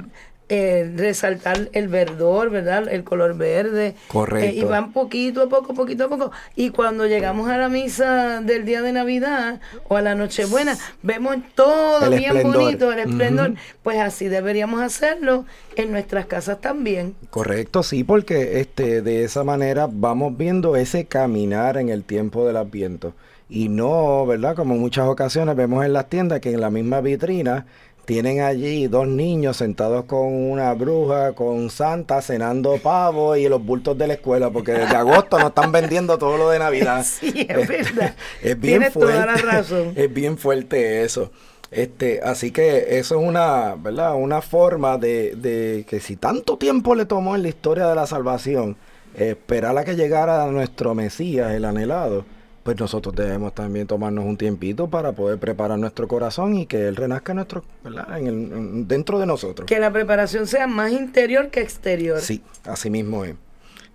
eh, 0.53 0.91
resaltar 0.97 1.69
el 1.71 1.87
verdor, 1.87 2.49
¿verdad? 2.49 2.89
El 2.89 3.05
color 3.05 3.37
verde. 3.37 3.95
Correcto. 4.09 4.49
Eh, 4.49 4.59
y 4.59 4.63
van 4.65 4.91
poquito 4.91 5.43
a 5.43 5.47
poco, 5.47 5.73
poquito 5.73 6.03
a 6.03 6.09
poco. 6.09 6.31
Y 6.57 6.71
cuando 6.71 7.07
llegamos 7.07 7.49
a 7.49 7.57
la 7.57 7.69
misa 7.69 8.41
del 8.41 8.65
día 8.65 8.81
de 8.81 8.91
Navidad 8.91 9.61
o 9.87 9.95
a 9.95 10.01
la 10.01 10.13
Nochebuena, 10.13 10.77
vemos 11.03 11.37
todo 11.55 12.11
El 12.11 12.19
bien 12.19 12.35
esplendor. 12.35 12.63
bonito, 12.63 12.91
el 12.91 12.99
esplendor. 12.99 13.53
Pues 13.81 13.97
así 13.99 14.27
deberíamos 14.27 14.81
hacerlo 14.81 15.45
en 15.77 15.93
nuestras 15.93 16.25
casas 16.25 16.59
también. 16.59 17.15
Correcto, 17.29 17.81
sí, 17.81 18.03
porque 18.03 18.59
este, 18.59 19.01
de 19.01 19.23
esa 19.23 19.45
manera 19.45 19.87
vamos 19.89 20.35
viendo 20.35 20.75
ese 20.75 21.05
caminar 21.05 21.77
en 21.77 21.87
el 21.87 22.03
tiempo 22.03 22.45
del 22.45 22.57
Adviento. 22.57 23.13
Y 23.47 23.67
no, 23.69 24.25
¿verdad? 24.25 24.55
Como 24.55 24.75
en 24.75 24.81
muchas 24.81 25.07
ocasiones 25.07 25.55
vemos 25.55 25.85
en 25.85 25.93
las 25.93 26.07
tiendas 26.09 26.39
que 26.41 26.51
en 26.51 26.61
la 26.61 26.69
misma 26.69 27.01
vitrina 27.01 27.65
tienen 28.05 28.41
allí 28.41 28.87
dos 28.87 29.07
niños 29.07 29.57
sentados 29.57 30.05
con 30.05 30.27
una 30.33 30.73
bruja, 30.73 31.33
con 31.33 31.69
Santa, 31.69 32.21
cenando 32.21 32.77
pavo 32.77 33.35
y 33.35 33.47
los 33.47 33.63
bultos 33.63 33.97
de 33.97 34.07
la 34.07 34.13
escuela, 34.13 34.49
porque 34.49 34.73
desde 34.73 34.95
agosto 34.95 35.37
no 35.39 35.47
están 35.47 35.71
vendiendo 35.71 36.17
todo 36.17 36.37
lo 36.37 36.49
de 36.49 36.59
Navidad. 36.59 37.05
Sí, 37.21 37.45
es 37.47 37.67
verdad. 37.67 38.15
es 38.41 38.59
bien 38.59 38.79
Tienes 38.79 38.93
fuerte. 38.93 39.13
toda 39.13 39.25
la 39.25 39.35
razón. 39.35 39.93
Es 39.95 40.13
bien 40.13 40.37
fuerte 40.37 41.03
eso. 41.03 41.31
Este, 41.69 42.19
así 42.21 42.51
que 42.51 42.99
eso 42.99 43.19
es 43.19 43.27
una, 43.27 43.75
¿verdad? 43.75 44.15
Una 44.15 44.41
forma 44.41 44.97
de, 44.97 45.35
de 45.35 45.85
que 45.87 45.99
si 46.01 46.17
tanto 46.17 46.57
tiempo 46.57 46.95
le 46.95 47.05
tomó 47.05 47.35
en 47.35 47.43
la 47.43 47.49
historia 47.49 47.87
de 47.87 47.95
la 47.95 48.07
salvación, 48.07 48.75
esperar 49.15 49.77
a 49.77 49.85
que 49.85 49.95
llegara 49.95 50.45
nuestro 50.47 50.95
Mesías, 50.95 51.51
el 51.53 51.63
anhelado, 51.63 52.25
pues 52.63 52.79
nosotros 52.79 53.15
debemos 53.15 53.53
también 53.55 53.87
tomarnos 53.87 54.25
un 54.25 54.37
tiempito 54.37 54.87
para 54.87 55.13
poder 55.13 55.39
preparar 55.39 55.79
nuestro 55.79 56.07
corazón 56.07 56.55
y 56.55 56.65
que 56.67 56.87
Él 56.87 56.95
renazca 56.95 57.31
en 57.31 57.37
nuestro, 57.37 57.63
¿verdad? 57.83 58.17
En 58.19 58.27
el- 58.27 58.33
en- 58.53 58.87
dentro 58.87 59.17
de 59.19 59.25
nosotros. 59.25 59.65
Que 59.65 59.79
la 59.79 59.91
preparación 59.91 60.45
sea 60.47 60.67
más 60.67 60.91
interior 60.91 61.49
que 61.49 61.61
exterior. 61.61 62.19
Sí, 62.19 62.41
así 62.65 62.89
mismo 62.89 63.25
es. 63.25 63.35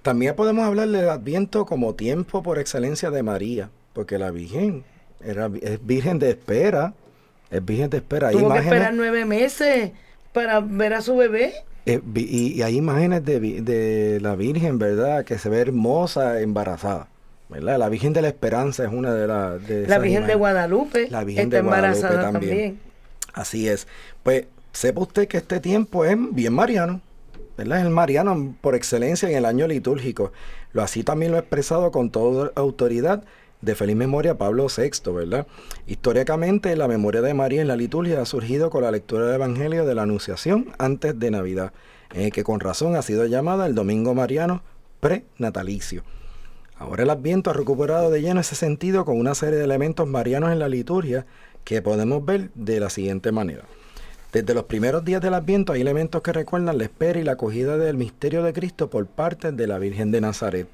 También 0.03 0.35
podemos 0.37 0.65
hablar 0.65 0.89
del 0.89 1.09
Adviento 1.09 1.67
como 1.67 1.95
tiempo 1.95 2.43
por 2.43 2.59
excelencia 2.59 3.11
de 3.11 3.23
María, 3.23 3.71
porque 3.93 4.19
la 4.19 4.31
Virgen 4.31 4.85
era, 5.25 5.51
es 5.63 5.85
virgen 5.85 6.19
de 6.19 6.31
espera, 6.31 6.93
es 7.51 7.65
virgen 7.65 7.91
de 7.91 7.97
espera. 7.99 8.31
Tuvo 8.31 8.53
que 8.53 8.59
esperar 8.59 8.95
nueve 8.95 9.25
meses 9.25 9.93
para 10.33 10.61
ver 10.61 10.95
a 10.95 11.03
su 11.03 11.17
bebé. 11.17 11.53
eh, 11.87 12.01
y, 12.15 12.53
y 12.55 12.63
hay 12.63 12.77
imágenes 12.77 13.25
de, 13.25 13.39
de 13.63 14.19
la 14.21 14.35
Virgen, 14.37 14.79
¿verdad? 14.79 15.25
Que 15.25 15.39
se 15.39 15.49
ve 15.49 15.61
hermosa 15.61 16.41
embarazada, 16.41 17.09
¿verdad? 17.49 17.79
La 17.79 17.89
Virgen 17.89 18.13
de 18.13 18.23
la 18.23 18.29
Esperanza 18.29 18.85
es 18.85 18.93
una 18.93 19.15
de, 19.15 19.27
las 19.27 19.67
de 19.67 19.87
La 19.87 19.99
Virgen 19.99 20.27
de. 20.27 20.35
Guadalupe 20.35 21.11
La 21.11 21.25
Virgen 21.25 21.45
está 21.45 21.57
de 21.57 21.63
Guadalupe 21.63 21.99
embarazada 21.99 22.33
también. 22.33 22.51
también. 22.53 22.81
Así 23.33 23.69
es. 23.69 23.87
Pues 24.23 24.47
sepa 24.73 25.01
usted 25.03 25.29
que 25.29 25.37
este 25.37 25.61
tiempo 25.61 26.05
es 26.05 26.17
bien 26.33 26.53
mariano, 26.53 27.01
¿verdad? 27.57 27.79
Es 27.79 27.85
el 27.85 27.91
mariano 27.91 28.55
por 28.61 28.75
excelencia 28.75 29.29
en 29.29 29.37
el 29.37 29.45
año 29.45 29.67
litúrgico. 29.67 30.33
Lo 30.73 30.83
así 30.83 31.03
también 31.05 31.33
lo 31.33 31.39
ha 31.39 31.41
expresado 31.41 31.91
con 31.91 32.11
toda 32.11 32.51
autoridad 32.55 33.25
de 33.63 33.75
feliz 33.75 33.97
memoria 33.97 34.39
Pablo 34.39 34.67
VI, 34.75 35.13
¿verdad? 35.13 35.47
Históricamente 35.87 36.77
la 36.77 36.89
memoria 36.89 37.23
de 37.23 37.35
María 37.35 37.63
en 37.63 37.69
la 37.69 37.77
liturgia 37.77 38.21
ha 38.21 38.27
surgido 38.27 38.71
con 38.71 38.83
la 38.83 38.91
lectura 38.91 39.27
del 39.27 39.37
Evangelio 39.37 39.87
de 39.87 39.95
la 39.95 40.03
Anunciación 40.03 40.73
antes 40.79 41.19
de 41.19 41.31
Navidad, 41.31 41.73
en 42.13 42.23
el 42.23 42.33
que 42.33 42.45
con 42.45 42.61
razón 42.61 42.97
ha 42.97 43.03
sido 43.03 43.27
llamada 43.27 43.67
el 43.67 43.75
Domingo 43.75 44.15
Mariano 44.15 44.63
prenatalicio. 45.01 46.03
Ahora 46.79 47.05
el 47.05 47.11
Adviento 47.11 47.51
ha 47.51 47.55
recuperado 47.55 48.11
de 48.11 48.21
lleno 48.21 48.41
ese 48.41 48.55
sentido 48.55 49.05
con 49.05 49.19
una 49.19 49.35
serie 49.35 49.59
de 49.59 49.65
elementos 49.65 50.07
marianos 50.07 50.53
en 50.53 50.59
la 50.59 50.69
liturgia 50.69 51.27
que 51.65 51.81
podemos 51.81 52.25
ver 52.25 52.51
de 52.55 52.81
la 52.81 52.91
siguiente 52.91 53.33
manera. 53.33 53.65
Desde 54.33 54.53
los 54.53 54.65
primeros 54.65 55.05
días 55.05 55.23
del 55.23 55.35
Adviento 55.35 55.73
hay 55.73 55.81
elementos 55.81 56.21
que 56.21 56.33
recuerdan 56.33 56.77
la 56.77 56.85
espera 56.85 57.19
y 57.19 57.25
la 57.25 57.33
acogida 57.33 57.79
del 57.79 57.97
misterio 57.97 58.43
de 58.43 58.53
Cristo 58.53 58.91
por 58.91 59.07
parte 59.07 59.53
de 59.53 59.67
la 59.67 59.79
Virgen 59.79 60.11
de 60.11 60.21
Nazaret. 60.21 60.69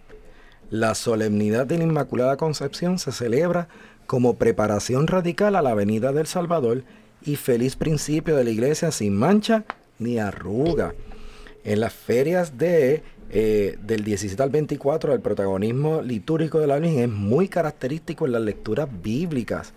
La 0.71 0.95
solemnidad 0.95 1.67
de 1.67 1.79
la 1.79 1.85
Inmaculada 1.85 2.37
Concepción 2.37 2.99
se 2.99 3.13
celebra 3.13 3.69
como 4.07 4.35
preparación 4.35 5.07
radical 5.07 5.55
a 5.55 5.63
la 5.63 5.75
venida 5.75 6.13
del 6.13 6.27
Salvador 6.27 6.83
y 7.25 7.37
feliz 7.37 7.77
principio 7.77 8.37
de 8.37 8.45
la 8.45 8.51
iglesia 8.51 8.91
sin 8.91 9.15
mancha 9.15 9.65
ni 9.99 10.19
arruga. 10.19 10.95
En 11.63 11.81
las 11.81 11.93
ferias 11.93 12.59
de, 12.59 13.03
eh, 13.33 13.79
del 13.83 14.05
17 14.05 14.43
al 14.43 14.51
24, 14.51 15.15
el 15.15 15.21
protagonismo 15.21 16.03
litúrgico 16.03 16.61
de 16.61 16.67
la 16.67 16.79
Virgen 16.79 16.99
es 17.01 17.09
muy 17.09 17.49
característico 17.49 18.27
en 18.27 18.33
las 18.33 18.43
lecturas 18.43 18.89
bíblicas. 19.03 19.73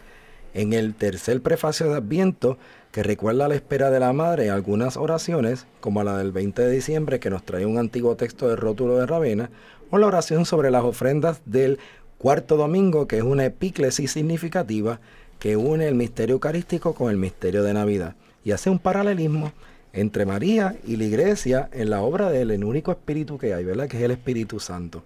En 0.53 0.73
el 0.73 0.93
tercer 0.93 1.41
prefacio 1.41 1.89
de 1.89 1.95
Adviento, 1.95 2.57
que 2.91 3.01
recuerda 3.01 3.47
la 3.47 3.55
espera 3.55 3.89
de 3.89 3.99
la 3.99 4.13
Madre, 4.13 4.49
algunas 4.49 4.97
oraciones, 4.97 5.65
como 5.79 6.03
la 6.03 6.17
del 6.17 6.31
20 6.31 6.61
de 6.61 6.71
diciembre, 6.71 7.19
que 7.19 7.29
nos 7.29 7.43
trae 7.43 7.65
un 7.65 7.77
antiguo 7.77 8.15
texto 8.15 8.47
del 8.47 8.57
rótulo 8.57 8.97
de 8.97 9.05
Ravena, 9.05 9.49
o 9.89 9.97
la 9.97 10.07
oración 10.07 10.45
sobre 10.45 10.69
las 10.69 10.83
ofrendas 10.83 11.41
del 11.45 11.79
cuarto 12.17 12.57
domingo, 12.57 13.07
que 13.07 13.17
es 13.17 13.23
una 13.23 13.45
epíclesis 13.45 14.11
significativa 14.11 14.99
que 15.39 15.57
une 15.57 15.87
el 15.87 15.95
misterio 15.95 16.33
eucarístico 16.33 16.93
con 16.93 17.09
el 17.11 17.17
misterio 17.17 17.63
de 17.63 17.73
Navidad 17.73 18.15
y 18.45 18.51
hace 18.51 18.69
un 18.69 18.79
paralelismo 18.79 19.51
entre 19.95 20.25
María 20.25 20.75
y 20.85 20.97
la 20.97 21.05
iglesia 21.05 21.69
en 21.71 21.89
la 21.89 22.01
obra 22.01 22.29
del 22.29 22.63
único 22.63 22.91
espíritu 22.91 23.37
que 23.37 23.53
hay, 23.53 23.63
¿verdad? 23.63 23.87
Que 23.87 23.97
es 23.97 24.03
el 24.03 24.11
Espíritu 24.11 24.59
Santo. 24.59 25.03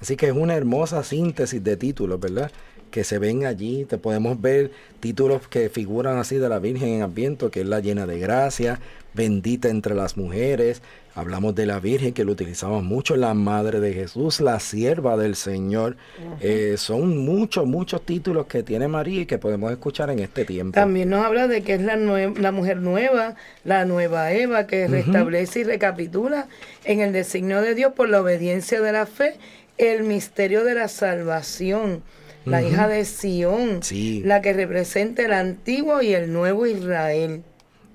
Así 0.00 0.16
que 0.16 0.26
es 0.26 0.32
una 0.32 0.54
hermosa 0.54 1.02
síntesis 1.04 1.62
de 1.62 1.76
títulos, 1.76 2.20
¿verdad? 2.20 2.50
Que 2.90 3.04
se 3.04 3.18
ven 3.18 3.46
allí. 3.46 3.84
Te 3.84 3.96
podemos 3.96 4.40
ver 4.40 4.72
títulos 5.00 5.46
que 5.48 5.68
figuran 5.68 6.18
así 6.18 6.36
de 6.36 6.48
la 6.48 6.58
Virgen 6.58 6.88
en 6.88 7.02
Adviento, 7.02 7.50
que 7.50 7.60
es 7.60 7.66
la 7.66 7.80
llena 7.80 8.06
de 8.06 8.18
gracia, 8.18 8.80
bendita 9.18 9.68
entre 9.68 9.94
las 9.94 10.16
mujeres. 10.16 10.80
Hablamos 11.14 11.56
de 11.56 11.66
la 11.66 11.80
Virgen, 11.80 12.14
que 12.14 12.24
lo 12.24 12.30
utilizamos 12.30 12.84
mucho, 12.84 13.16
la 13.16 13.34
Madre 13.34 13.80
de 13.80 13.92
Jesús, 13.92 14.40
la 14.40 14.60
sierva 14.60 15.16
del 15.16 15.34
Señor. 15.34 15.96
Eh, 16.40 16.76
son 16.78 17.18
muchos, 17.18 17.66
muchos 17.66 18.06
títulos 18.06 18.46
que 18.46 18.62
tiene 18.62 18.86
María 18.86 19.22
y 19.22 19.26
que 19.26 19.36
podemos 19.36 19.72
escuchar 19.72 20.10
en 20.10 20.20
este 20.20 20.44
tiempo. 20.44 20.74
También 20.74 21.10
nos 21.10 21.24
habla 21.26 21.48
de 21.48 21.62
que 21.62 21.74
es 21.74 21.82
la, 21.82 22.52
mujer 22.52 22.76
nueva, 22.76 23.34
la 23.64 23.84
nueva 23.84 24.32
Eva, 24.32 24.68
que 24.68 24.86
restablece 24.86 25.60
y 25.60 25.64
recapitula 25.64 26.46
en 26.84 27.00
el 27.00 27.12
designio 27.12 27.60
de 27.60 27.74
Dios 27.74 27.94
por 27.94 28.08
la 28.08 28.22
obediencia 28.22 28.80
de 28.80 28.92
la 28.92 29.06
fe 29.06 29.34
el 29.76 30.04
misterio 30.04 30.62
de 30.64 30.74
la 30.74 30.88
salvación. 30.88 32.02
La 32.44 32.62
hija 32.62 32.88
de 32.88 33.04
Sión, 33.04 33.82
Sí. 33.82 34.22
la 34.24 34.40
que 34.40 34.54
representa 34.54 35.22
el 35.22 35.32
antiguo 35.34 36.00
y 36.00 36.14
el 36.14 36.32
nuevo 36.32 36.66
Israel. 36.66 37.42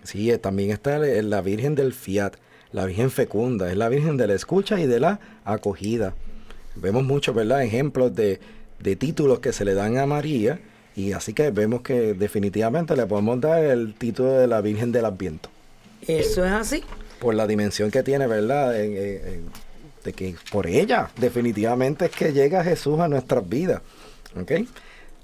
Sí, 0.03 0.29
eh, 0.31 0.37
también 0.37 0.71
está 0.71 0.97
el- 0.97 1.29
la 1.29 1.41
Virgen 1.41 1.75
del 1.75 1.93
Fiat, 1.93 2.33
la 2.71 2.85
Virgen 2.85 3.11
fecunda, 3.11 3.69
es 3.71 3.77
la 3.77 3.89
Virgen 3.89 4.17
de 4.17 4.27
la 4.27 4.33
escucha 4.33 4.79
y 4.79 4.87
de 4.87 4.99
la 4.99 5.19
acogida. 5.45 6.13
Vemos 6.75 7.03
muchos, 7.03 7.35
¿verdad? 7.35 7.63
Ejemplos 7.63 8.15
de, 8.15 8.39
de 8.79 8.95
títulos 8.95 9.39
que 9.39 9.53
se 9.53 9.63
le 9.65 9.73
dan 9.75 9.97
a 9.97 10.05
María 10.05 10.59
y 10.95 11.13
así 11.13 11.33
que 11.33 11.51
vemos 11.51 11.81
que 11.81 12.13
definitivamente 12.13 12.95
le 12.95 13.05
podemos 13.05 13.39
dar 13.41 13.63
el 13.63 13.93
título 13.95 14.33
de 14.33 14.47
la 14.47 14.61
Virgen 14.61 14.91
del 14.91 15.05
Adviento 15.05 15.49
Eso 16.07 16.43
es 16.45 16.51
así. 16.51 16.83
por 17.19 17.33
la 17.35 17.47
dimensión 17.47 17.89
que 17.91 18.03
tiene, 18.03 18.27
¿verdad? 18.27 18.79
En- 18.79 18.91
en- 18.97 19.27
en- 19.27 19.45
de 20.03 20.11
que 20.13 20.35
por 20.51 20.67
ella 20.67 21.09
definitivamente 21.17 22.05
es 22.05 22.11
que 22.11 22.33
llega 22.33 22.63
Jesús 22.63 22.99
a 22.99 23.07
nuestras 23.07 23.47
vidas, 23.47 23.81
¿ok? 24.39 24.51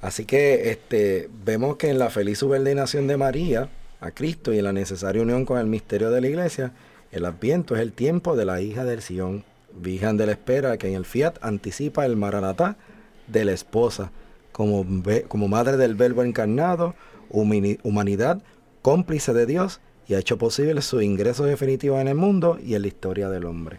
Así 0.01 0.23
que 0.23 0.69
este, 0.71 1.27
vemos 1.43 1.75
que 1.75 1.89
en 1.89 1.99
la 1.99 2.09
feliz 2.09 2.37
subordinación 2.39 3.05
de 3.07 3.17
María 3.17 3.69
a 3.99 4.11
Cristo 4.11 4.53
y 4.53 4.59
en 4.59 4.65
la 4.65 4.73
necesaria 4.73 5.21
unión 5.21 5.45
con 5.45 5.59
el 5.59 5.67
misterio 5.67 6.11
de 6.11 6.21
la 6.21 6.27
iglesia, 6.27 6.73
el 7.11 7.25
Adviento 7.25 7.75
es 7.75 7.81
el 7.81 7.91
tiempo 7.91 8.35
de 8.35 8.45
la 8.45 8.61
hija 8.61 8.85
del 8.85 9.01
Sion, 9.01 9.43
Virgen 9.73 10.17
de 10.17 10.25
la 10.25 10.31
espera, 10.33 10.77
que 10.77 10.87
en 10.87 10.95
el 10.95 11.05
Fiat 11.05 11.37
anticipa 11.41 12.05
el 12.05 12.15
Maranatá 12.15 12.77
de 13.27 13.45
la 13.45 13.51
esposa, 13.51 14.11
como, 14.51 14.85
como 15.27 15.47
madre 15.47 15.77
del 15.77 15.95
Verbo 15.95 16.23
encarnado, 16.23 16.95
humanidad, 17.29 18.41
cómplice 18.81 19.33
de 19.33 19.45
Dios 19.45 19.79
y 20.07 20.15
ha 20.15 20.19
hecho 20.19 20.37
posible 20.37 20.81
su 20.81 21.01
ingreso 21.01 21.45
definitivo 21.45 21.99
en 21.99 22.07
el 22.07 22.15
mundo 22.15 22.59
y 22.63 22.75
en 22.75 22.81
la 22.81 22.87
historia 22.87 23.29
del 23.29 23.45
hombre. 23.45 23.77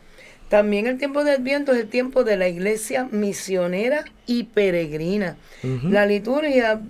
También 0.49 0.87
el 0.87 0.99
tiempo 0.99 1.23
del 1.25 1.43
viento 1.43 1.73
es 1.73 1.79
el 1.79 1.89
tiempo 1.89 2.25
de 2.25 2.37
la 2.37 2.49
iglesia 2.49 3.09
misionera 3.11 4.05
y 4.27 4.45
peregrina. 4.45 5.37
La 5.85 6.07
liturgia, 6.07 6.81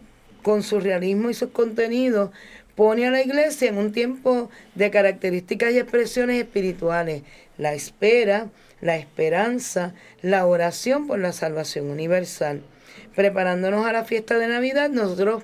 con 0.43 0.63
su 0.63 0.81
realismo 0.81 1.29
y 1.29 1.35
sus 1.35 1.51
contenidos, 1.51 2.31
pone 2.75 3.07
a 3.07 3.11
la 3.11 3.23
iglesia 3.23 3.69
en 3.69 3.79
un 3.79 3.93
tiempo 3.93 4.51
de 4.75 4.91
características 4.91 5.73
y 5.73 5.79
expresiones 5.79 6.39
espirituales. 6.39 7.23
La 7.59 7.75
espera, 7.75 8.49
la 8.81 8.97
esperanza, 8.97 9.95
la 10.23 10.47
oración 10.47 11.07
por 11.07 11.19
la 11.19 11.33
salvación 11.33 11.91
universal. 11.91 12.63
Preparándonos 13.15 13.87
a 13.87 13.93
la 13.93 14.05
fiesta 14.05 14.39
de 14.39 14.49
Navidad, 14.49 14.91
nosotros 14.91 15.43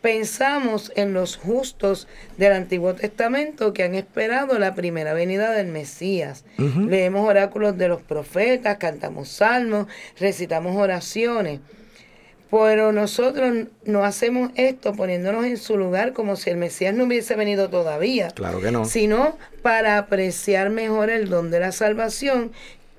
pensamos 0.00 0.92
en 0.96 1.12
los 1.12 1.36
justos 1.36 2.08
del 2.38 2.52
Antiguo 2.52 2.94
Testamento 2.94 3.72
que 3.72 3.82
han 3.82 3.94
esperado 3.94 4.58
la 4.58 4.74
primera 4.74 5.12
venida 5.12 5.52
del 5.52 5.66
Mesías. 5.66 6.44
Leemos 6.56 7.28
oráculos 7.28 7.76
de 7.76 7.88
los 7.88 8.02
profetas, 8.02 8.78
cantamos 8.78 9.28
salmos, 9.28 9.86
recitamos 10.18 10.76
oraciones. 10.76 11.60
Pero 12.50 12.92
nosotros 12.92 13.66
no 13.84 14.04
hacemos 14.04 14.50
esto 14.56 14.92
poniéndonos 14.94 15.44
en 15.44 15.56
su 15.56 15.76
lugar 15.76 16.12
como 16.12 16.36
si 16.36 16.50
el 16.50 16.56
Mesías 16.56 16.94
no 16.94 17.04
hubiese 17.04 17.36
venido 17.36 17.70
todavía. 17.70 18.28
Claro 18.28 18.60
que 18.60 18.72
no. 18.72 18.84
Sino 18.84 19.36
para 19.62 19.98
apreciar 19.98 20.70
mejor 20.70 21.10
el 21.10 21.28
don 21.28 21.50
de 21.50 21.60
la 21.60 21.72
salvación 21.72 22.50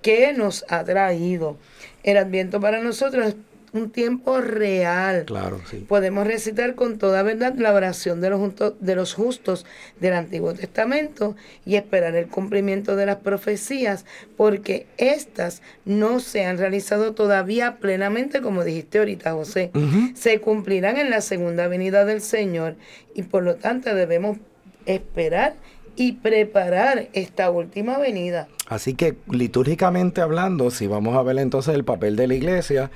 que 0.02 0.34
nos 0.34 0.66
ha 0.70 0.84
traído. 0.84 1.58
El 2.04 2.18
adviento 2.18 2.60
para 2.62 2.80
nosotros 2.80 3.28
es 3.28 3.36
un 3.74 3.90
tiempo 3.90 4.42
real. 4.42 5.26
Claro, 5.26 5.62
sí. 5.70 5.86
Podemos 5.88 6.28
recitar 6.28 6.76
con 6.76 6.98
toda 6.98 7.24
verdad 7.24 7.56
la 7.56 7.74
oración 7.74 8.20
de 8.22 8.30
los, 8.30 8.42
de 8.80 8.96
los 8.96 9.14
justos 9.14 9.66
del 10.00 10.14
Antiguo 10.14 10.54
Testamento 10.54 11.36
y 11.66 11.76
esperar 11.76 12.16
el 12.16 12.28
cumplimiento 12.28 12.96
de 12.96 13.06
las 13.06 13.18
profecías, 13.18 14.06
porque 14.36 14.88
éstas 14.98 15.62
no 15.86 16.20
se 16.20 16.46
han 16.46 16.58
realizado 16.58 17.14
todavía 17.14 17.78
plenamente, 17.78 18.42
como 18.42 18.64
dijiste 18.64 19.00
ahorita, 19.00 19.34
José. 19.34 19.72
Se 20.16 20.40
cumplirán 20.40 20.98
en 20.98 21.10
la 21.10 21.22
segunda 21.22 21.68
venida 21.68 22.06
del 22.06 22.22
Señor 22.22 22.76
y 23.16 23.24
por 23.24 23.44
lo 23.44 23.56
tanto 23.56 23.94
debemos 23.96 24.38
esperar 24.86 25.56
y 25.96 26.14
preparar 26.14 27.10
esta 27.14 27.52
última 27.52 27.98
venida. 27.98 28.48
Así 28.68 28.94
que 28.94 29.16
litúrgicamente 29.30 30.22
hablando, 30.22 30.72
si 30.72 30.88
vamos 30.88 31.16
a 31.18 31.24
ver 31.24 31.38
entonces 31.38 31.76
el 31.76 31.84
papel 31.84 32.16
de 32.16 32.28
la 32.28 32.36
iglesia, 32.36 32.92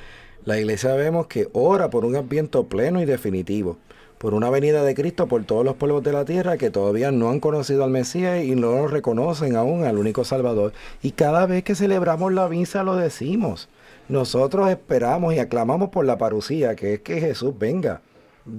la 0.45 0.59
iglesia 0.59 0.93
vemos 0.93 1.25
que 1.27 1.49
ora 1.53 1.89
por 1.89 2.05
un 2.05 2.15
adviento 2.15 2.65
pleno 2.65 3.01
y 3.01 3.05
definitivo, 3.05 3.77
por 4.19 4.35
una 4.35 4.51
venida 4.51 4.83
de 4.83 4.93
Cristo 4.93 5.27
por 5.27 5.43
todos 5.43 5.65
los 5.65 5.75
pueblos 5.75 6.03
de 6.03 6.13
la 6.13 6.23
tierra 6.23 6.57
que 6.57 6.69
todavía 6.69 7.11
no 7.11 7.29
han 7.29 7.39
conocido 7.39 7.83
al 7.83 7.89
Mesías 7.89 8.43
y 8.43 8.55
no 8.55 8.71
lo 8.71 8.87
reconocen 8.87 9.55
aún 9.55 9.83
al 9.83 9.97
único 9.97 10.23
Salvador. 10.23 10.73
Y 11.01 11.11
cada 11.11 11.47
vez 11.47 11.63
que 11.63 11.75
celebramos 11.75 12.31
la 12.31 12.47
misa 12.47 12.83
lo 12.83 12.95
decimos. 12.95 13.69
Nosotros 14.07 14.69
esperamos 14.69 15.33
y 15.33 15.39
aclamamos 15.39 15.89
por 15.89 16.05
la 16.05 16.19
parucía, 16.19 16.75
que 16.75 16.93
es 16.93 16.99
que 16.99 17.19
Jesús 17.19 17.57
venga 17.57 18.01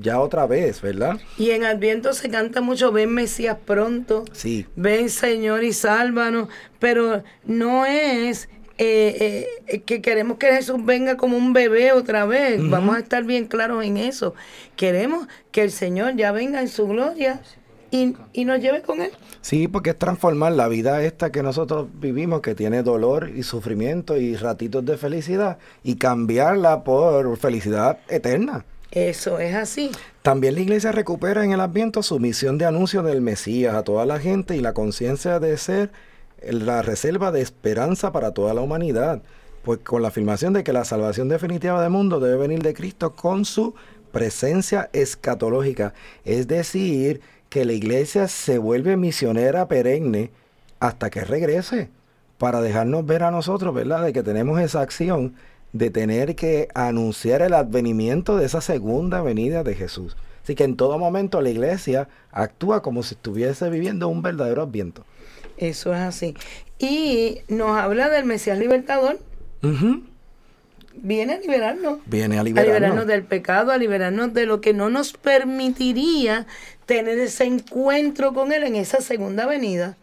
ya 0.00 0.20
otra 0.20 0.46
vez, 0.46 0.82
¿verdad? 0.82 1.18
Y 1.38 1.50
en 1.50 1.64
Adviento 1.64 2.12
se 2.12 2.28
canta 2.28 2.60
mucho, 2.60 2.90
ven 2.90 3.14
Mesías 3.14 3.56
pronto, 3.64 4.24
sí. 4.32 4.66
ven 4.74 5.08
Señor 5.08 5.62
y 5.62 5.72
sálvanos, 5.72 6.48
pero 6.80 7.22
no 7.44 7.86
es 7.86 8.48
eh, 8.78 9.46
eh, 9.66 9.80
que 9.80 10.02
queremos 10.02 10.36
que 10.38 10.48
Jesús 10.48 10.84
venga 10.84 11.16
como 11.16 11.36
un 11.36 11.52
bebé 11.52 11.92
otra 11.92 12.26
vez. 12.26 12.60
Vamos 12.68 12.96
a 12.96 12.98
estar 12.98 13.24
bien 13.24 13.46
claros 13.46 13.84
en 13.84 13.96
eso. 13.96 14.34
Queremos 14.76 15.26
que 15.50 15.62
el 15.62 15.70
Señor 15.70 16.16
ya 16.16 16.32
venga 16.32 16.60
en 16.60 16.68
su 16.68 16.86
gloria 16.86 17.40
y, 17.90 18.14
y, 18.32 18.44
nos 18.44 18.60
lleve 18.60 18.82
con 18.82 19.00
Él. 19.00 19.12
Sí, 19.40 19.68
porque 19.68 19.90
es 19.90 19.98
transformar 19.98 20.52
la 20.52 20.68
vida 20.68 21.02
esta 21.02 21.32
que 21.32 21.42
nosotros 21.42 21.88
vivimos, 21.94 22.42
que 22.42 22.54
tiene 22.54 22.82
dolor 22.82 23.30
y 23.34 23.44
sufrimiento 23.44 24.16
y 24.16 24.36
ratitos 24.36 24.84
de 24.84 24.98
felicidad, 24.98 25.58
y 25.82 25.96
cambiarla 25.96 26.84
por 26.84 27.36
felicidad 27.38 27.98
eterna. 28.08 28.64
Eso 28.90 29.38
es 29.38 29.54
así. 29.54 29.90
También 30.22 30.54
la 30.54 30.60
iglesia 30.60 30.92
recupera 30.92 31.44
en 31.44 31.52
el 31.52 31.60
Adviento 31.60 32.02
su 32.02 32.18
misión 32.18 32.58
de 32.58 32.64
anuncio 32.64 33.02
del 33.02 33.20
Mesías 33.20 33.74
a 33.74 33.82
toda 33.82 34.06
la 34.06 34.18
gente 34.18 34.56
y 34.56 34.60
la 34.60 34.74
conciencia 34.74 35.38
de 35.38 35.56
ser 35.56 35.90
la 36.42 36.82
reserva 36.82 37.32
de 37.32 37.40
esperanza 37.40 38.12
para 38.12 38.32
toda 38.32 38.54
la 38.54 38.60
humanidad, 38.60 39.22
pues 39.64 39.80
con 39.80 40.02
la 40.02 40.08
afirmación 40.08 40.52
de 40.52 40.64
que 40.64 40.72
la 40.72 40.84
salvación 40.84 41.28
definitiva 41.28 41.80
del 41.80 41.90
mundo 41.90 42.20
debe 42.20 42.36
venir 42.36 42.62
de 42.62 42.74
Cristo 42.74 43.14
con 43.14 43.44
su 43.44 43.74
presencia 44.12 44.88
escatológica, 44.92 45.92
es 46.24 46.46
decir, 46.46 47.20
que 47.48 47.64
la 47.64 47.72
iglesia 47.72 48.28
se 48.28 48.58
vuelve 48.58 48.96
misionera 48.96 49.68
perenne 49.68 50.30
hasta 50.80 51.10
que 51.10 51.24
regrese, 51.24 51.90
para 52.38 52.60
dejarnos 52.60 53.06
ver 53.06 53.22
a 53.22 53.30
nosotros, 53.30 53.74
¿verdad?, 53.74 54.04
de 54.04 54.12
que 54.12 54.22
tenemos 54.22 54.60
esa 54.60 54.80
acción 54.80 55.34
de 55.72 55.90
tener 55.90 56.36
que 56.36 56.68
anunciar 56.74 57.42
el 57.42 57.54
advenimiento 57.54 58.36
de 58.36 58.46
esa 58.46 58.60
segunda 58.60 59.20
venida 59.22 59.62
de 59.62 59.74
Jesús. 59.74 60.16
Así 60.42 60.54
que 60.54 60.64
en 60.64 60.76
todo 60.76 60.98
momento 60.98 61.40
la 61.40 61.50
iglesia 61.50 62.08
actúa 62.30 62.82
como 62.82 63.02
si 63.02 63.14
estuviese 63.14 63.68
viviendo 63.68 64.08
un 64.08 64.22
verdadero 64.22 64.62
adviento. 64.62 65.04
Eso 65.58 65.94
es 65.94 66.00
así. 66.00 66.34
Y 66.78 67.38
nos 67.48 67.78
habla 67.78 68.08
del 68.08 68.24
Mesías 68.24 68.58
libertador. 68.58 69.18
Viene 70.94 71.34
a 71.34 71.38
liberarnos. 71.38 71.98
Viene 72.06 72.38
a 72.38 72.42
liberarnos. 72.42 72.74
A 72.74 72.78
liberarnos 72.78 73.06
del 73.06 73.24
pecado, 73.24 73.72
a 73.72 73.78
liberarnos 73.78 74.34
de 74.34 74.46
lo 74.46 74.60
que 74.60 74.72
no 74.72 74.90
nos 74.90 75.12
permitiría 75.12 76.46
tener 76.86 77.18
ese 77.18 77.44
encuentro 77.44 78.32
con 78.32 78.52
Él 78.52 78.64
en 78.64 78.76
esa 78.76 79.00
segunda 79.00 79.46
venida. 79.46 79.96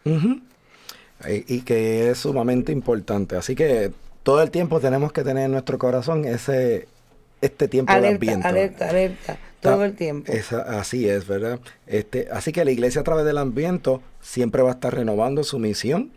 y, 1.28 1.62
que 1.62 2.10
es 2.10 2.18
sumamente 2.18 2.72
importante. 2.72 3.36
Así 3.36 3.56
que 3.56 3.92
todo 4.24 4.42
el 4.42 4.52
tiempo 4.52 4.80
tenemos 4.80 5.14
que 5.14 5.24
tener 5.24 5.46
en 5.46 5.52
nuestro 5.52 5.78
corazón 5.78 6.26
ese 6.26 6.88
este 7.42 7.68
tiempo 7.68 7.94
de 7.94 8.08
ambiente. 8.08 8.48
Alerta, 8.48 8.90
alerta 8.90 9.38
todo 9.64 9.86
el 9.86 9.96
tiempo. 9.96 10.32
así 10.68 11.08
es, 11.10 11.28
¿verdad? 11.28 11.60
Este, 11.88 12.28
así 12.32 12.52
que 12.52 12.64
la 12.66 12.72
iglesia 12.72 13.02
a 13.02 13.04
través 13.04 13.26
del 13.26 13.38
ambiente 13.38 14.00
siempre 14.22 14.62
va 14.62 14.70
a 14.70 14.74
estar 14.74 14.94
renovando 14.94 15.44
su 15.44 15.60
misión 15.60 16.12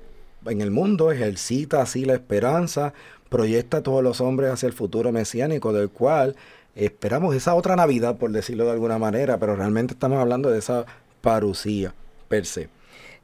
en 0.47 0.61
el 0.61 0.70
mundo, 0.70 1.11
ejercita 1.11 1.82
así 1.82 2.05
la 2.05 2.14
esperanza, 2.14 2.92
proyecta 3.28 3.78
a 3.78 3.82
todos 3.82 4.03
los 4.03 4.20
hombres 4.20 4.51
hacia 4.51 4.66
el 4.66 4.72
futuro 4.72 5.12
mesiánico 5.12 5.72
del 5.72 5.90
cual 5.90 6.36
esperamos 6.74 7.34
esa 7.34 7.55
otra 7.55 7.74
Navidad, 7.74 8.16
por 8.16 8.30
decirlo 8.30 8.66
de 8.66 8.72
alguna 8.72 8.99
manera, 8.99 9.38
pero 9.38 9.57
realmente 9.57 9.94
estamos 9.94 10.18
hablando 10.18 10.51
de 10.51 10.59
esa 10.59 10.84
parucía 11.20 11.94
per 12.28 12.47
se. 12.47 12.68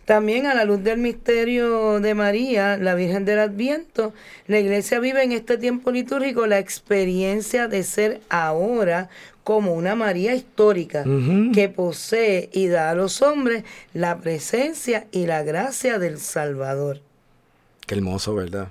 También 0.04 0.46
a 0.46 0.54
la 0.54 0.64
luz 0.64 0.82
del 0.82 0.98
misterio 0.98 2.00
de 2.00 2.14
María, 2.14 2.76
la 2.76 2.96
Virgen 2.96 3.24
del 3.24 3.38
Adviento, 3.38 4.12
la 4.48 4.58
iglesia 4.58 4.98
vive 4.98 5.22
en 5.22 5.30
este 5.30 5.58
tiempo 5.58 5.92
litúrgico 5.92 6.48
la 6.48 6.58
experiencia 6.58 7.68
de 7.68 7.84
ser 7.84 8.20
ahora 8.28 9.10
como 9.45 9.74
una 9.74 9.95
María 9.95 10.34
histórica 10.34 11.05
que 11.53 11.68
posee 11.68 12.49
y 12.53 12.68
da 12.68 12.90
a 12.90 12.95
los 12.95 13.22
hombres 13.22 13.64
la 13.93 14.18
presencia 14.18 15.07
y 15.11 15.26
la 15.26 15.43
gracia 15.43 15.99
del 15.99 16.18
Salvador. 16.18 17.01
Qué 17.86 17.97
hermoso, 17.97 18.34
¿verdad? 18.34 18.68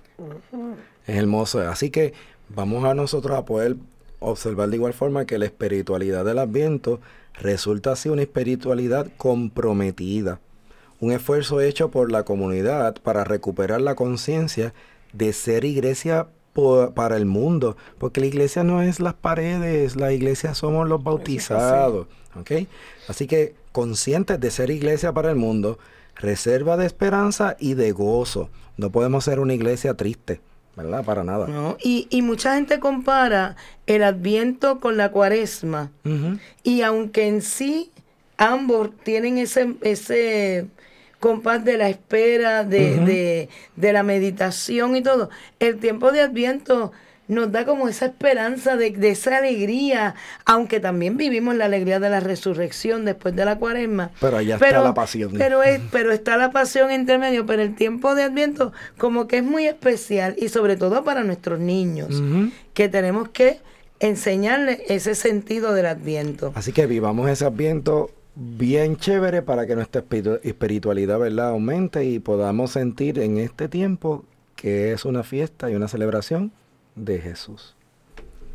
Es 1.08 1.16
hermoso. 1.18 1.60
Así 1.62 1.90
que 1.90 2.14
vamos 2.50 2.86
a 2.86 2.94
nosotros 2.94 3.38
a 3.38 3.46
poder 3.46 3.76
observar 4.20 4.70
de 4.70 4.78
igual 4.78 4.94
forma 4.94 5.26
que 5.26 5.38
la 5.38 5.46
espiritualidad 5.46 6.24
del 6.24 6.40
Adviento 6.40 7.02
resulta 7.34 7.94
así 7.94 8.10
una 8.10 8.22
espiritualidad 8.22 9.08
comprometida, 9.18 10.40
un 11.00 11.12
esfuerzo 11.12 11.60
hecho 11.60 11.90
por 11.90 12.12
la 12.12 12.24
comunidad 12.24 12.96
para 13.02 13.24
recuperar 13.24 13.82
la 13.82 13.96
conciencia 13.96 14.74
de 15.12 15.34
ser 15.34 15.66
iglesia 15.66 16.28
para 16.94 17.18
el 17.18 17.26
mundo, 17.26 17.78
porque 17.98 18.22
la 18.22 18.28
iglesia 18.28 18.64
no 18.64 18.82
es 18.82 19.00
las 19.00 19.14
paredes, 19.14 19.96
la 19.96 20.12
iglesia 20.12 20.54
somos 20.54 20.88
los 20.88 21.04
bautizados, 21.04 22.08
¿ok? 22.36 22.68
Así 23.08 23.28
que 23.28 23.56
conscientes 23.72 24.40
de 24.40 24.52
ser 24.52 24.70
iglesia 24.70 25.14
para 25.14 25.30
el 25.30 25.38
mundo, 25.38 25.80
reserva 26.16 26.78
de 26.78 26.86
esperanza 26.86 27.56
y 27.60 27.76
de 27.76 27.92
gozo. 27.92 28.50
No 28.78 28.92
podemos 28.92 29.24
ser 29.24 29.40
una 29.40 29.54
iglesia 29.54 29.94
triste, 29.94 30.42
¿verdad? 30.76 31.06
Para 31.06 31.24
nada. 31.24 31.48
y, 31.82 32.08
y, 32.10 32.22
mucha 32.22 32.56
gente 32.56 32.80
compara 32.80 33.56
el 33.88 34.04
adviento 34.04 34.80
con 34.80 34.98
la 34.98 35.12
cuaresma, 35.12 35.92
y 36.64 36.82
aunque 36.82 37.28
en 37.28 37.42
sí 37.42 37.92
ambos 38.38 38.90
tienen 39.04 39.38
ese, 39.38 39.76
ese 39.82 40.68
compás 41.22 41.64
de 41.64 41.78
la 41.78 41.88
espera, 41.88 42.66
de, 42.66 43.48
de, 43.76 43.94
la 43.94 44.04
meditación 44.04 44.96
y 44.98 45.04
todo. 45.04 45.30
El 45.60 45.78
tiempo 45.78 46.12
de 46.12 46.22
Adviento 46.22 46.92
nos 47.28 47.52
da 47.52 47.64
como 47.64 47.88
esa 47.88 48.08
esperanza 48.08 48.76
de, 48.76 48.98
esa 49.04 49.38
alegría, 49.38 50.16
aunque 50.46 50.80
también 50.80 51.18
vivimos 51.18 51.56
la 51.56 51.66
alegría 51.66 52.00
de 52.00 52.10
la 52.10 52.20
resurrección 52.20 53.06
después 53.06 53.36
de 53.36 53.46
la 53.46 53.60
cuaresma. 53.60 54.10
Pero 54.20 54.38
allá 54.38 54.56
está 54.56 54.82
la 54.82 54.94
pasión. 54.96 55.32
Pero, 55.38 55.62
es, 55.62 55.80
pero 55.92 56.12
está 56.12 56.38
la 56.38 56.52
pasión 56.52 56.90
entre 56.90 57.20
medio, 57.20 57.46
pero 57.46 57.62
el 57.62 57.76
tiempo 57.76 58.16
de 58.16 58.24
Adviento 58.24 58.74
como 58.98 59.28
que 59.28 59.38
es 59.38 59.44
muy 59.44 59.68
especial 59.68 60.36
y 60.38 60.50
sobre 60.50 60.76
todo 60.76 61.04
para 61.04 61.24
nuestros 61.24 61.60
niños, 61.60 62.22
que 62.74 62.90
tenemos 62.90 63.30
que 63.30 63.60
enseñarles 64.00 64.80
ese 64.88 65.14
sentido 65.14 65.74
del 65.74 65.86
Adviento. 65.86 66.52
Así 66.56 66.74
que 66.74 66.88
vivamos 66.88 67.30
ese 67.30 67.46
Adviento 67.46 68.10
bien 68.36 68.98
chévere 68.98 69.42
para 69.42 69.66
que 69.66 69.76
nuestra 69.76 70.04
espiritualidad 70.44 71.20
¿verdad? 71.20 71.50
aumente 71.50 72.06
y 72.06 72.20
podamos 72.20 72.72
sentir 72.72 73.20
en 73.20 73.38
este 73.38 73.68
tiempo 73.68 74.26
que 74.56 74.94
es 74.94 75.06
una 75.06 75.24
fiesta 75.24 75.70
y 75.70 75.76
una 75.76 75.88
celebración 75.88 76.52
de 76.96 77.20
Jesús. 77.20 77.76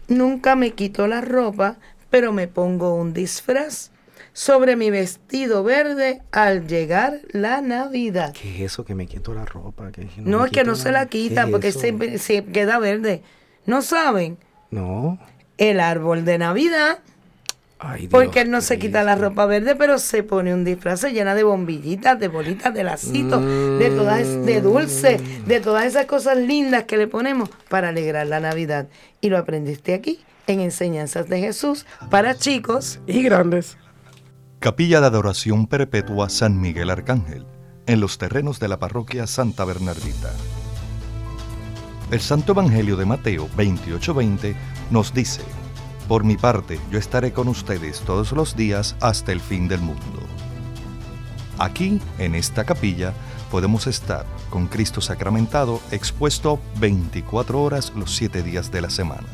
Nunca 0.09 0.55
me 0.55 0.73
quito 0.73 1.07
la 1.09 1.21
ropa, 1.21 1.79
pero 2.11 2.33
me 2.33 2.47
pongo 2.47 2.95
un 2.95 3.13
disfraz 3.13 3.91
sobre 4.33 4.77
mi 4.77 4.91
vestido 4.91 5.65
verde 5.65 6.23
al 6.31 6.69
llegar 6.69 7.21
la 7.33 7.61
Navidad. 7.61 8.33
¿Qué 8.35 8.57
es 8.57 8.73
eso 8.73 8.85
que 8.85 8.95
me 8.95 9.07
quito 9.07 9.35
la 9.35 9.45
ropa? 9.45 9.91
no, 10.19 10.45
es 10.45 10.53
que 10.53 10.63
no 10.63 10.77
se 10.77 10.93
la 10.93 11.07
quita 11.07 11.49
porque 11.49 11.73
se, 11.73 12.19
se 12.19 12.45
queda 12.45 12.79
verde. 12.79 13.23
¿No 13.65 13.83
saben? 13.83 14.39
No. 14.71 15.19
El 15.59 15.81
árbol 15.81 16.25
de 16.25 16.39
Navidad 16.39 16.99
porque 18.11 18.41
él 18.41 18.51
no 18.51 18.61
se 18.63 18.79
quita 18.79 19.03
la 19.03 19.17
ropa 19.17 19.45
verde, 19.47 19.77
pero 19.77 19.99
se 19.99 20.23
pone 20.23 20.55
un 20.55 20.65
disfraz 20.65 21.05
llena 21.05 21.35
de 21.35 21.43
bombillitas, 21.43 22.19
de 22.19 22.29
bolitas, 22.29 22.73
de 22.73 22.85
lacitos, 22.85 23.45
de 23.45 23.93
todas 23.95 24.47
de 24.47 24.61
dulce, 24.63 25.21
de 25.47 25.61
todas 25.61 25.85
esas 25.85 26.07
cosas 26.07 26.39
lindas 26.39 26.85
que 26.85 26.97
le 26.97 27.07
ponemos 27.07 27.51
para 27.69 27.91
alegrar 27.91 28.27
la 28.27 28.41
Navidad. 28.41 28.89
Y 29.21 29.29
lo 29.29 29.37
aprendiste 29.37 29.93
aquí 29.93 30.21
en 30.47 30.61
Enseñanzas 30.61 31.29
de 31.29 31.41
Jesús 31.41 31.87
para 32.11 32.37
chicos 32.37 33.01
y 33.07 33.23
grandes. 33.23 33.77
Capilla 34.59 35.01
de 35.01 35.07
Adoración 35.09 35.67
Perpetua 35.67 36.31
San 36.31 36.59
Miguel 36.59 36.89
Arcángel, 36.89 37.45
en 37.87 38.01
los 38.01 38.17
terrenos 38.17 38.59
de 38.59 38.69
la 38.69 38.79
parroquia 38.79 39.27
Santa 39.27 39.65
Bernardita. 39.67 40.33
El 42.11 42.21
Santo 42.21 42.53
Evangelio 42.53 42.97
de 42.97 43.05
Mateo 43.05 43.49
28:20 43.57 44.55
nos 44.91 45.13
dice, 45.13 45.43
Por 46.09 46.23
mi 46.23 46.37
parte, 46.37 46.79
yo 46.91 46.99
estaré 46.99 47.33
con 47.33 47.49
ustedes 47.49 48.01
todos 48.01 48.31
los 48.31 48.55
días 48.55 48.95
hasta 49.01 49.33
el 49.33 49.41
fin 49.41 49.67
del 49.67 49.81
mundo. 49.81 50.21
Aquí, 51.59 52.01
en 52.19 52.37
esta 52.37 52.65
capilla, 52.65 53.13
podemos 53.51 53.89
estar 53.89 54.25
con 54.49 54.69
Cristo 54.69 55.01
sacramentado 55.01 55.81
expuesto 55.91 56.61
24 56.79 57.61
horas 57.61 57.93
los 57.97 58.15
7 58.15 58.45
días 58.45 58.71
de 58.71 58.83
la 58.83 58.91
semana. 58.91 59.27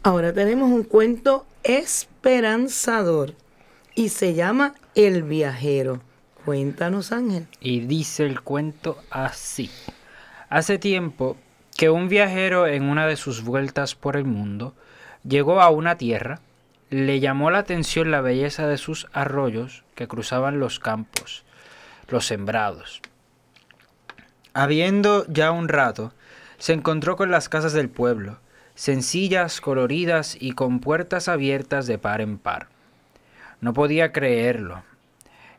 Ahora 0.03 0.33
tenemos 0.33 0.70
un 0.70 0.85
cuento 0.85 1.47
esperanzador 2.27 3.35
y 3.95 4.09
se 4.09 4.35
llama 4.35 4.74
El 4.97 5.22
viajero. 5.22 6.01
Cuéntanos, 6.45 7.12
Ángel. 7.12 7.47
Y 7.61 7.79
dice 7.81 8.27
el 8.27 8.41
cuento 8.41 8.99
así. 9.11 9.70
Hace 10.49 10.79
tiempo 10.79 11.37
que 11.77 11.89
un 11.89 12.09
viajero 12.09 12.66
en 12.66 12.83
una 12.83 13.07
de 13.07 13.14
sus 13.14 13.45
vueltas 13.45 13.95
por 13.95 14.16
el 14.16 14.24
mundo 14.24 14.74
llegó 15.22 15.61
a 15.61 15.70
una 15.70 15.99
tierra, 15.99 16.41
le 16.91 17.20
llamó 17.20 17.53
la 17.53 17.59
atención 17.59 18.11
la 18.11 18.22
belleza 18.22 18.66
de 18.66 18.77
sus 18.77 19.07
arroyos 19.12 19.85
que 19.95 20.09
cruzaban 20.09 20.59
los 20.59 20.81
campos, 20.81 21.45
los 22.09 22.27
sembrados. 22.27 23.03
Habiendo 24.53 25.24
ya 25.29 25.53
un 25.53 25.68
rato, 25.68 26.12
se 26.59 26.72
encontró 26.72 27.14
con 27.14 27.31
las 27.31 27.49
casas 27.49 27.72
del 27.72 27.89
pueblo, 27.89 28.41
sencillas, 28.77 29.61
coloridas 29.61 30.37
y 30.39 30.53
con 30.53 30.79
puertas 30.79 31.29
abiertas 31.29 31.87
de 31.87 31.99
par 31.99 32.20
en 32.20 32.39
par. 32.39 32.68
No 33.61 33.72
podía 33.72 34.12
creerlo. 34.12 34.85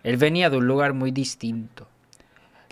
Él 0.03 0.15
venía 0.17 0.49
de 0.49 0.57
un 0.57 0.67
lugar 0.67 0.93
muy 0.93 1.11
distinto. 1.11 1.87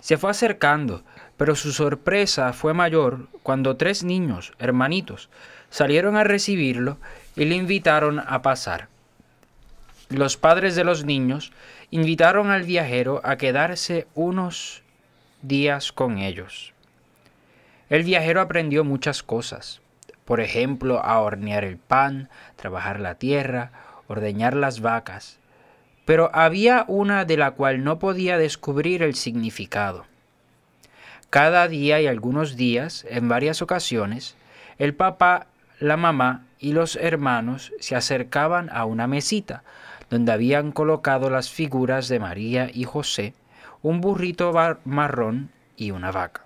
Se 0.00 0.16
fue 0.16 0.30
acercando, 0.30 1.02
pero 1.36 1.56
su 1.56 1.72
sorpresa 1.72 2.52
fue 2.52 2.72
mayor 2.72 3.28
cuando 3.42 3.76
tres 3.76 4.04
niños, 4.04 4.52
hermanitos, 4.58 5.28
salieron 5.68 6.16
a 6.16 6.24
recibirlo 6.24 6.96
y 7.34 7.44
le 7.44 7.56
invitaron 7.56 8.20
a 8.20 8.40
pasar. 8.40 8.88
Los 10.08 10.36
padres 10.36 10.76
de 10.76 10.84
los 10.84 11.04
niños 11.04 11.52
invitaron 11.90 12.50
al 12.52 12.62
viajero 12.62 13.20
a 13.24 13.36
quedarse 13.36 14.06
unos 14.14 14.84
días 15.42 15.90
con 15.90 16.18
ellos. 16.18 16.72
El 17.90 18.04
viajero 18.04 18.40
aprendió 18.40 18.84
muchas 18.84 19.24
cosas 19.24 19.80
por 20.26 20.40
ejemplo, 20.40 21.02
a 21.02 21.20
hornear 21.20 21.64
el 21.64 21.78
pan, 21.78 22.28
trabajar 22.56 23.00
la 23.00 23.14
tierra, 23.14 23.70
ordeñar 24.08 24.54
las 24.54 24.80
vacas. 24.80 25.38
Pero 26.04 26.30
había 26.34 26.84
una 26.88 27.24
de 27.24 27.36
la 27.36 27.52
cual 27.52 27.82
no 27.84 27.98
podía 27.98 28.36
descubrir 28.36 29.02
el 29.02 29.14
significado. 29.14 30.04
Cada 31.30 31.68
día 31.68 32.00
y 32.00 32.06
algunos 32.06 32.56
días, 32.56 33.06
en 33.08 33.28
varias 33.28 33.62
ocasiones, 33.62 34.36
el 34.78 34.94
papá, 34.94 35.46
la 35.78 35.96
mamá 35.96 36.44
y 36.58 36.72
los 36.72 36.96
hermanos 36.96 37.72
se 37.80 37.96
acercaban 37.96 38.68
a 38.72 38.84
una 38.84 39.06
mesita 39.06 39.62
donde 40.10 40.32
habían 40.32 40.72
colocado 40.72 41.30
las 41.30 41.50
figuras 41.50 42.08
de 42.08 42.20
María 42.20 42.70
y 42.72 42.84
José, 42.84 43.34
un 43.82 44.00
burrito 44.00 44.52
marrón 44.84 45.50
y 45.76 45.90
una 45.92 46.10
vaca. 46.10 46.45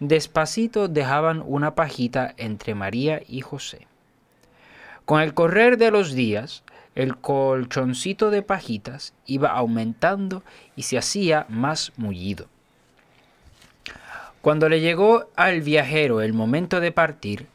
Despacito 0.00 0.88
dejaban 0.88 1.42
una 1.44 1.74
pajita 1.74 2.32
entre 2.38 2.74
María 2.74 3.22
y 3.28 3.42
José. 3.42 3.86
Con 5.04 5.20
el 5.20 5.34
correr 5.34 5.76
de 5.76 5.90
los 5.90 6.14
días, 6.14 6.62
el 6.94 7.18
colchoncito 7.18 8.30
de 8.30 8.40
pajitas 8.40 9.12
iba 9.26 9.50
aumentando 9.50 10.42
y 10.74 10.84
se 10.84 10.96
hacía 10.96 11.44
más 11.50 11.92
mullido. 11.98 12.46
Cuando 14.40 14.70
le 14.70 14.80
llegó 14.80 15.26
al 15.36 15.60
viajero 15.60 16.22
el 16.22 16.32
momento 16.32 16.80
de 16.80 16.92
partir, 16.92 17.46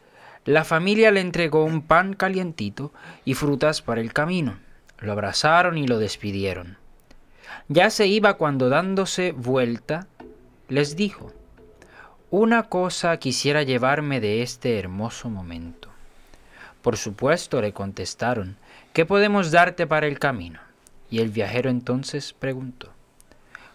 la 0.46 0.64
familia 0.64 1.10
le 1.10 1.22
entregó 1.22 1.66
un 1.66 1.82
pan 1.82 2.14
calientito 2.14 2.94
y 3.26 3.34
frutas 3.34 3.82
para 3.82 4.02
el 4.02 4.14
camino. 4.14 4.60
Lo 5.00 5.12
abrazaron 5.12 5.80
y 5.80 5.88
lo 5.88 5.98
despidieron. 5.98 6.78
Ya 7.70 7.90
se 7.90 8.06
iba 8.06 8.36
cuando 8.36 8.70
dándose 8.70 9.32
vuelta, 9.32 10.08
les 10.70 10.96
dijo, 10.96 11.34
una 12.32 12.64
cosa 12.64 13.18
quisiera 13.18 13.62
llevarme 13.62 14.20
de 14.20 14.42
este 14.42 14.80
hermoso 14.80 15.30
momento. 15.30 15.90
Por 16.82 16.98
supuesto, 16.98 17.62
le 17.62 17.72
contestaron, 17.72 18.58
¿qué 18.94 19.06
podemos 19.06 19.52
darte 19.52 19.86
para 19.86 20.08
el 20.08 20.18
camino? 20.18 20.60
Y 21.12 21.20
el 21.20 21.30
viajero 21.30 21.70
entonces 21.70 22.34
preguntó, 22.34 22.90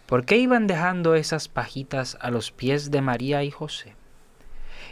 ¿por 0.07 0.24
qué 0.24 0.36
iban 0.36 0.66
dejando 0.66 1.14
esas 1.14 1.46
pajitas 1.46 2.18
a 2.20 2.30
los 2.32 2.51
pies 2.51 2.90
de 2.90 3.01
María 3.01 3.44
y 3.44 3.53
José? 3.53 3.94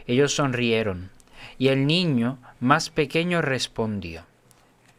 Ellos 0.07 0.35
sonrieron, 0.35 1.11
y 1.59 1.69
el 1.69 1.87
niño 1.87 2.39
más 2.61 2.91
pequeño 2.91 3.43
respondió, 3.43 4.23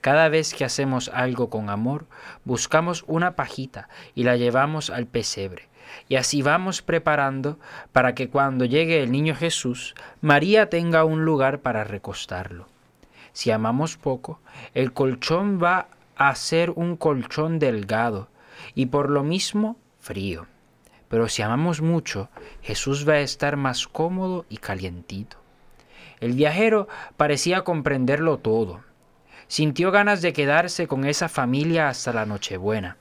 cada 0.01 0.27
vez 0.27 0.53
que 0.53 0.65
hacemos 0.65 1.09
algo 1.13 1.49
con 1.49 1.69
amor, 1.69 2.07
buscamos 2.43 3.05
una 3.07 3.37
pajita 3.37 3.87
y 4.15 4.23
la 4.23 4.35
llevamos 4.35 4.89
al 4.89 5.07
pesebre 5.07 5.68
y 6.07 6.15
así 6.15 6.41
vamos 6.41 6.81
preparando 6.81 7.59
para 7.91 8.15
que 8.15 8.29
cuando 8.29 8.65
llegue 8.65 9.01
el 9.01 9.11
niño 9.11 9.35
Jesús, 9.35 9.95
María 10.21 10.69
tenga 10.69 11.03
un 11.03 11.25
lugar 11.25 11.59
para 11.59 11.83
recostarlo. 11.83 12.67
Si 13.33 13.51
amamos 13.51 13.97
poco, 13.97 14.39
el 14.73 14.93
colchón 14.93 15.61
va 15.61 15.87
a 16.15 16.33
ser 16.35 16.71
un 16.71 16.97
colchón 16.97 17.59
delgado 17.59 18.27
y 18.75 18.87
por 18.87 19.09
lo 19.09 19.23
mismo 19.23 19.77
frío. 19.99 20.47
Pero 21.07 21.27
si 21.27 21.41
amamos 21.41 21.81
mucho, 21.81 22.29
Jesús 22.61 23.07
va 23.07 23.13
a 23.13 23.19
estar 23.19 23.57
más 23.57 23.87
cómodo 23.87 24.45
y 24.49 24.57
calientito. 24.57 25.37
El 26.19 26.33
viajero 26.33 26.87
parecía 27.17 27.63
comprenderlo 27.63 28.37
todo. 28.37 28.81
Sintió 29.47 29.91
ganas 29.91 30.21
de 30.21 30.33
quedarse 30.33 30.87
con 30.87 31.05
esa 31.05 31.29
familia 31.29 31.89
hasta 31.89 32.13
la 32.13 32.25
Nochebuena. 32.25 32.97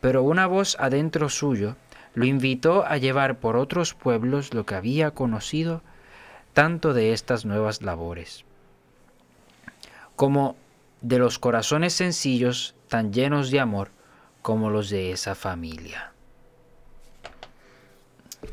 Pero 0.00 0.24
una 0.24 0.46
voz 0.46 0.76
adentro 0.80 1.28
suyo 1.28 1.76
lo 2.14 2.24
invitó 2.26 2.84
a 2.84 2.98
llevar 2.98 3.38
por 3.40 3.56
otros 3.56 3.94
pueblos 3.94 4.52
lo 4.54 4.66
que 4.66 4.74
había 4.74 5.12
conocido 5.12 5.82
tanto 6.52 6.92
de 6.92 7.12
estas 7.12 7.44
nuevas 7.44 7.82
labores, 7.82 8.44
como 10.16 10.56
de 11.00 11.18
los 11.18 11.38
corazones 11.38 11.94
sencillos 11.94 12.74
tan 12.88 13.12
llenos 13.12 13.50
de 13.50 13.60
amor 13.60 13.88
como 14.42 14.70
los 14.70 14.90
de 14.90 15.12
esa 15.12 15.34
familia. 15.34 16.12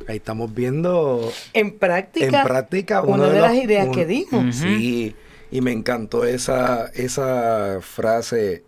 Ahí 0.07 0.17
estamos 0.17 0.53
viendo 0.53 1.31
En 1.53 1.77
práctica, 1.77 2.25
en 2.25 2.47
práctica 2.47 3.01
una 3.01 3.27
de, 3.27 3.33
de 3.33 3.41
las 3.41 3.55
ideas 3.55 3.87
un- 3.87 3.93
que 3.93 4.05
dimos. 4.05 4.55
Sí, 4.55 5.15
y 5.51 5.61
me 5.61 5.71
encantó 5.71 6.25
esa, 6.25 6.87
esa 6.93 7.79
frase 7.81 8.63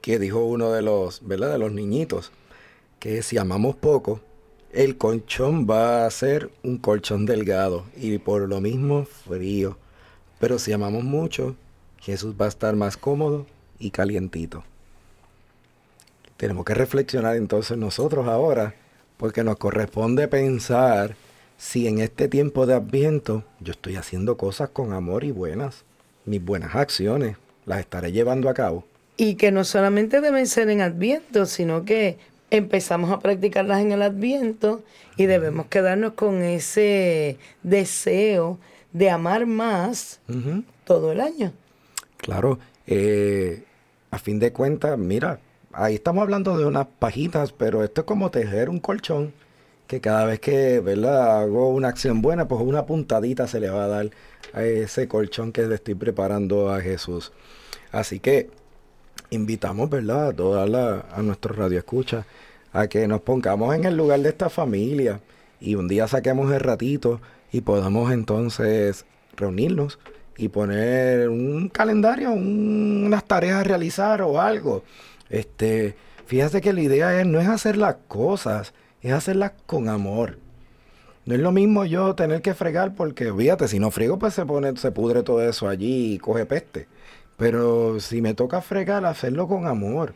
que 0.00 0.18
dijo 0.18 0.44
uno 0.44 0.70
de 0.72 0.82
los, 0.82 1.26
¿verdad? 1.26 1.50
De 1.52 1.58
los 1.58 1.72
niñitos, 1.72 2.32
que 2.98 3.22
si 3.22 3.36
amamos 3.36 3.76
poco, 3.76 4.20
el 4.72 4.96
colchón 4.96 5.66
va 5.68 6.06
a 6.06 6.10
ser 6.10 6.50
un 6.62 6.78
colchón 6.78 7.26
delgado 7.26 7.84
y 7.96 8.18
por 8.18 8.48
lo 8.48 8.60
mismo 8.60 9.04
frío. 9.04 9.76
Pero 10.38 10.58
si 10.58 10.72
amamos 10.72 11.04
mucho, 11.04 11.56
Jesús 12.00 12.34
va 12.40 12.46
a 12.46 12.48
estar 12.48 12.76
más 12.76 12.96
cómodo 12.96 13.46
y 13.78 13.90
calientito. 13.90 14.64
Tenemos 16.36 16.64
que 16.64 16.74
reflexionar 16.74 17.36
entonces 17.36 17.76
nosotros 17.76 18.26
ahora, 18.26 18.74
porque 19.16 19.44
nos 19.44 19.56
corresponde 19.56 20.28
pensar 20.28 21.16
si 21.58 21.86
en 21.86 21.98
este 21.98 22.28
tiempo 22.28 22.64
de 22.64 22.74
adviento 22.74 23.44
yo 23.60 23.72
estoy 23.72 23.96
haciendo 23.96 24.38
cosas 24.38 24.70
con 24.70 24.94
amor 24.94 25.24
y 25.24 25.30
buenas, 25.30 25.84
mis 26.24 26.42
buenas 26.42 26.74
acciones, 26.74 27.36
las 27.66 27.80
estaré 27.80 28.12
llevando 28.12 28.48
a 28.48 28.54
cabo. 28.54 28.84
Y 29.18 29.34
que 29.34 29.52
no 29.52 29.64
solamente 29.64 30.22
deben 30.22 30.46
ser 30.46 30.70
en 30.70 30.80
Adviento, 30.80 31.44
sino 31.44 31.84
que 31.84 32.16
empezamos 32.50 33.10
a 33.10 33.20
practicarlas 33.20 33.80
en 33.80 33.92
el 33.92 34.02
Adviento 34.02 34.82
y 35.16 35.26
debemos 35.26 35.66
quedarnos 35.66 36.12
con 36.14 36.42
ese 36.42 37.38
deseo 37.62 38.58
de 38.92 39.10
amar 39.10 39.46
más 39.46 40.20
todo 40.84 41.12
el 41.12 41.20
año. 41.20 41.52
Claro, 42.16 42.58
eh, 42.86 43.64
a 44.10 44.18
fin 44.18 44.38
de 44.38 44.52
cuentas, 44.52 44.98
mira, 44.98 45.40
ahí 45.72 45.94
estamos 45.94 46.22
hablando 46.22 46.58
de 46.58 46.66
unas 46.66 46.86
pajitas, 46.98 47.52
pero 47.52 47.84
esto 47.84 48.02
es 48.02 48.06
como 48.06 48.30
tejer 48.30 48.68
un 48.68 48.80
colchón, 48.80 49.32
que 49.86 50.00
cada 50.00 50.24
vez 50.24 50.40
que, 50.40 50.80
¿verdad? 50.80 51.40
hago 51.40 51.70
una 51.70 51.88
acción 51.88 52.22
buena, 52.22 52.48
pues 52.48 52.62
una 52.62 52.86
puntadita 52.86 53.46
se 53.46 53.60
le 53.60 53.70
va 53.70 53.84
a 53.84 53.88
dar 53.88 54.10
a 54.52 54.64
ese 54.64 55.08
colchón 55.08 55.52
que 55.52 55.62
le 55.62 55.76
estoy 55.76 55.94
preparando 55.94 56.72
a 56.72 56.80
Jesús. 56.80 57.32
Así 57.92 58.20
que 58.20 58.50
invitamos, 59.30 59.88
¿verdad? 59.90 60.28
A 60.28 60.32
toda 60.32 60.66
la, 60.66 61.04
a 61.12 61.22
nuestros 61.22 61.56
radioescuchas 61.56 62.24
a 62.72 62.86
que 62.88 63.06
nos 63.08 63.20
pongamos 63.22 63.74
en 63.74 63.84
el 63.84 63.96
lugar 63.96 64.20
de 64.20 64.28
esta 64.28 64.48
familia 64.48 65.20
y 65.60 65.74
un 65.74 65.88
día 65.88 66.06
saquemos 66.08 66.52
el 66.52 66.60
ratito 66.60 67.20
y 67.52 67.62
podamos 67.62 68.12
entonces 68.12 69.04
reunirnos 69.36 69.98
y 70.36 70.48
poner 70.48 71.28
un 71.28 71.68
calendario, 71.68 72.30
un- 72.32 73.02
unas 73.06 73.24
tareas 73.24 73.60
a 73.60 73.64
realizar 73.64 74.22
o 74.22 74.40
algo. 74.40 74.84
Este, 75.28 75.94
fíjate 76.26 76.60
que 76.60 76.72
la 76.72 76.80
idea 76.80 77.20
es 77.20 77.26
no 77.26 77.40
es 77.40 77.48
hacer 77.48 77.76
las 77.76 77.96
cosas, 78.08 78.72
es 79.02 79.12
hacerlas 79.12 79.52
con 79.66 79.88
amor. 79.88 80.38
No 81.26 81.34
es 81.34 81.40
lo 81.40 81.52
mismo 81.52 81.84
yo 81.84 82.14
tener 82.14 82.40
que 82.42 82.54
fregar 82.54 82.94
porque, 82.94 83.32
fíjate, 83.32 83.68
si 83.68 83.78
no 83.78 83.90
friego, 83.90 84.18
pues 84.18 84.34
se 84.34 84.46
pone, 84.46 84.76
se 84.76 84.90
pudre 84.92 85.22
todo 85.22 85.42
eso 85.46 85.68
allí 85.68 86.14
y 86.14 86.18
coge 86.18 86.46
peste. 86.46 86.86
Pero 87.40 87.98
si 88.00 88.20
me 88.20 88.34
toca 88.34 88.60
fregar, 88.60 89.06
hacerlo 89.06 89.48
con 89.48 89.66
amor. 89.66 90.12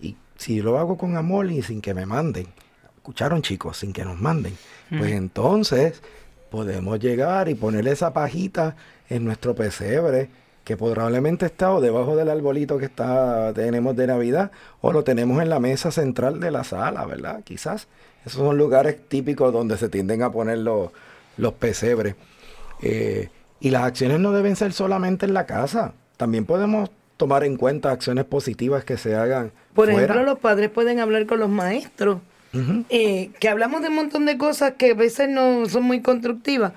Y 0.00 0.16
si 0.36 0.60
lo 0.60 0.80
hago 0.80 0.98
con 0.98 1.16
amor 1.16 1.48
y 1.48 1.62
sin 1.62 1.80
que 1.80 1.94
me 1.94 2.06
manden, 2.06 2.48
escucharon 2.96 3.40
chicos, 3.40 3.76
sin 3.76 3.92
que 3.92 4.04
nos 4.04 4.20
manden, 4.20 4.58
pues 4.90 5.12
entonces 5.12 6.02
podemos 6.50 6.98
llegar 6.98 7.48
y 7.48 7.54
ponerle 7.54 7.92
esa 7.92 8.12
pajita 8.12 8.74
en 9.08 9.24
nuestro 9.24 9.54
pesebre, 9.54 10.28
que 10.64 10.76
probablemente 10.76 11.46
está 11.46 11.72
o 11.72 11.80
debajo 11.80 12.16
del 12.16 12.30
arbolito 12.30 12.78
que 12.78 12.86
está, 12.86 13.52
tenemos 13.54 13.94
de 13.94 14.08
Navidad, 14.08 14.50
o 14.80 14.92
lo 14.92 15.04
tenemos 15.04 15.40
en 15.40 15.48
la 15.48 15.60
mesa 15.60 15.92
central 15.92 16.40
de 16.40 16.50
la 16.50 16.64
sala, 16.64 17.06
¿verdad? 17.06 17.44
Quizás. 17.44 17.86
Esos 18.24 18.40
son 18.40 18.58
lugares 18.58 19.08
típicos 19.08 19.52
donde 19.52 19.78
se 19.78 19.88
tienden 19.88 20.24
a 20.24 20.32
poner 20.32 20.58
los, 20.58 20.90
los 21.36 21.52
pesebres. 21.52 22.16
Eh, 22.82 23.28
y 23.60 23.70
las 23.70 23.84
acciones 23.84 24.18
no 24.18 24.32
deben 24.32 24.56
ser 24.56 24.72
solamente 24.72 25.26
en 25.26 25.34
la 25.34 25.46
casa. 25.46 25.94
También 26.16 26.44
podemos 26.46 26.90
tomar 27.16 27.44
en 27.44 27.56
cuenta 27.56 27.90
acciones 27.90 28.24
positivas 28.24 28.84
que 28.84 28.96
se 28.96 29.14
hagan 29.14 29.52
Por 29.74 29.86
fuera. 29.86 30.02
ejemplo, 30.02 30.24
los 30.24 30.38
padres 30.38 30.70
pueden 30.70 31.00
hablar 31.00 31.26
con 31.26 31.40
los 31.40 31.48
maestros, 31.48 32.20
eh, 32.88 33.30
que 33.38 33.48
hablamos 33.50 33.82
de 33.82 33.88
un 33.88 33.96
montón 33.96 34.24
de 34.24 34.38
cosas 34.38 34.74
que 34.78 34.92
a 34.92 34.94
veces 34.94 35.28
no 35.28 35.66
son 35.66 35.82
muy 35.82 36.00
constructivas. 36.00 36.72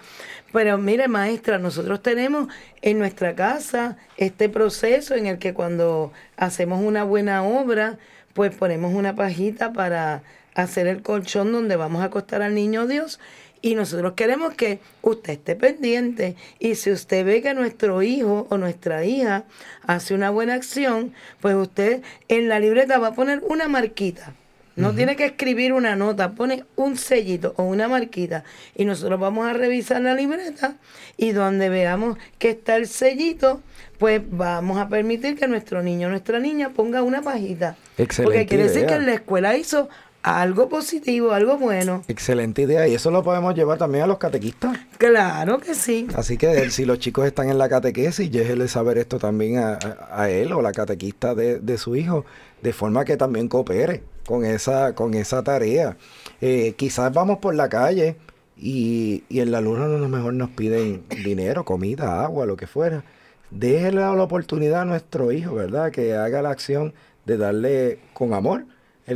Pero 0.52 0.78
mire, 0.78 1.08
maestra, 1.08 1.58
nosotros 1.60 2.02
tenemos 2.02 2.48
en 2.82 3.00
nuestra 3.00 3.36
casa 3.36 3.98
este 4.18 4.50
proceso 4.50 5.16
en 5.16 5.28
el 5.28 5.38
que 5.38 5.54
cuando 5.54 6.12
hacemos 6.38 6.82
una 6.82 7.04
buena 7.04 7.44
obra, 7.44 7.98
pues 8.34 8.54
ponemos 8.56 8.94
una 8.94 9.16
pajita 9.16 9.72
para 9.74 10.24
hacer 10.56 10.88
el 10.88 11.02
colchón 11.02 11.52
donde 11.52 11.76
vamos 11.76 12.02
a 12.02 12.06
acostar 12.06 12.42
al 12.42 12.56
niño 12.56 12.88
Dios. 12.88 13.20
Y 13.62 13.76
nosotros 13.76 14.14
queremos 14.14 14.54
que 14.54 14.80
usted 15.02 15.34
esté 15.34 15.56
pendiente. 15.56 16.36
Y 16.60 16.76
si 16.76 16.92
usted 16.92 17.26
ve 17.26 17.42
que 17.42 17.54
nuestro 17.54 18.02
hijo 18.02 18.48
o 18.50 18.58
nuestra 18.58 19.06
hija 19.06 19.44
hace 19.86 20.14
una 20.14 20.30
buena 20.30 20.54
acción, 20.54 21.14
pues 21.42 21.56
usted 21.56 22.02
en 22.28 22.48
la 22.48 22.60
libreta 22.60 23.00
va 23.00 23.08
a 23.08 23.14
poner 23.14 23.42
una 23.48 23.68
marquita. 23.68 24.34
No 24.80 24.96
tiene 24.96 25.18
que 25.18 25.26
escribir 25.26 25.74
una 25.74 25.98
nota, 25.98 26.36
pone 26.36 26.64
un 26.78 26.96
sellito 26.96 27.54
o 27.58 27.64
una 27.64 27.90
marquita 27.90 28.46
y 28.76 28.86
nosotros 28.86 29.20
vamos 29.20 29.46
a 29.46 29.52
revisar 29.52 30.02
la 30.02 30.14
libreta 30.14 30.76
y 31.18 31.34
donde 31.34 31.68
veamos 31.68 32.18
que 32.38 32.52
está 32.52 32.78
el 32.78 32.88
sellito, 32.88 33.62
pues 33.98 34.22
vamos 34.26 34.78
a 34.78 34.88
permitir 34.88 35.38
que 35.38 35.50
nuestro 35.50 35.84
niño 35.84 36.08
o 36.08 36.12
nuestra 36.12 36.40
niña 36.40 36.70
ponga 36.70 37.04
una 37.04 37.22
pajita. 37.22 37.76
Porque 37.98 38.04
Excelente 38.04 38.46
quiere 38.46 38.64
decir 38.64 38.86
que 38.86 38.94
en 38.94 39.06
la 39.06 39.16
escuela 39.16 39.58
hizo 39.58 39.90
algo 40.24 40.70
positivo, 40.70 41.32
algo 41.32 41.58
bueno. 41.58 42.04
Excelente 42.08 42.64
idea. 42.64 42.88
Y 42.88 42.96
eso 42.96 43.12
lo 43.12 43.24
podemos 43.24 43.56
llevar 43.56 43.78
también 43.78 44.04
a 44.04 44.08
los 44.08 44.18
catequistas. 44.18 44.78
Claro 44.98 45.60
que 45.60 45.76
sí. 45.76 46.08
Así 46.16 46.38
que 46.38 46.70
si 46.72 46.86
los 46.86 47.00
chicos 47.00 47.26
están 47.26 47.50
en 47.50 47.58
la 47.58 47.70
catequesis, 47.70 48.32
déjele 48.32 48.68
saber 48.68 48.98
esto 48.98 49.18
también 49.18 49.58
a, 49.58 50.30
él 50.30 50.52
o 50.52 50.62
la 50.62 50.72
catequista 50.72 51.36
de, 51.36 51.60
de 51.60 51.78
su 51.78 51.96
hijo, 51.96 52.26
de 52.62 52.74
forma 52.74 53.06
que 53.06 53.18
también 53.18 53.48
coopere 53.48 54.04
con 54.26 54.46
esa, 54.46 54.94
con 54.94 55.14
esa 55.14 55.44
tarea. 55.44 55.98
Eh, 56.42 56.74
quizás 56.78 57.14
vamos 57.14 57.40
por 57.40 57.56
la 57.56 57.70
calle 57.70 58.18
y, 58.58 59.24
y 59.30 59.40
en 59.40 59.52
la 59.52 59.62
luna 59.62 59.86
a 59.86 59.88
lo 59.88 60.10
mejor 60.10 60.34
nos 60.34 60.50
piden 60.50 61.04
dinero, 61.24 61.64
comida, 61.64 62.24
agua, 62.24 62.46
lo 62.46 62.58
que 62.58 62.68
fuera. 62.68 63.04
Déjele 63.52 64.02
la 64.02 64.12
oportunidad 64.12 64.82
a 64.82 64.86
nuestro 64.86 65.32
hijo, 65.32 65.56
¿verdad? 65.56 65.92
Que 65.92 66.14
haga 66.16 66.42
la 66.42 66.52
acción 66.52 66.94
de 67.26 67.38
darle 67.38 68.00
con 68.14 68.34
amor 68.34 68.66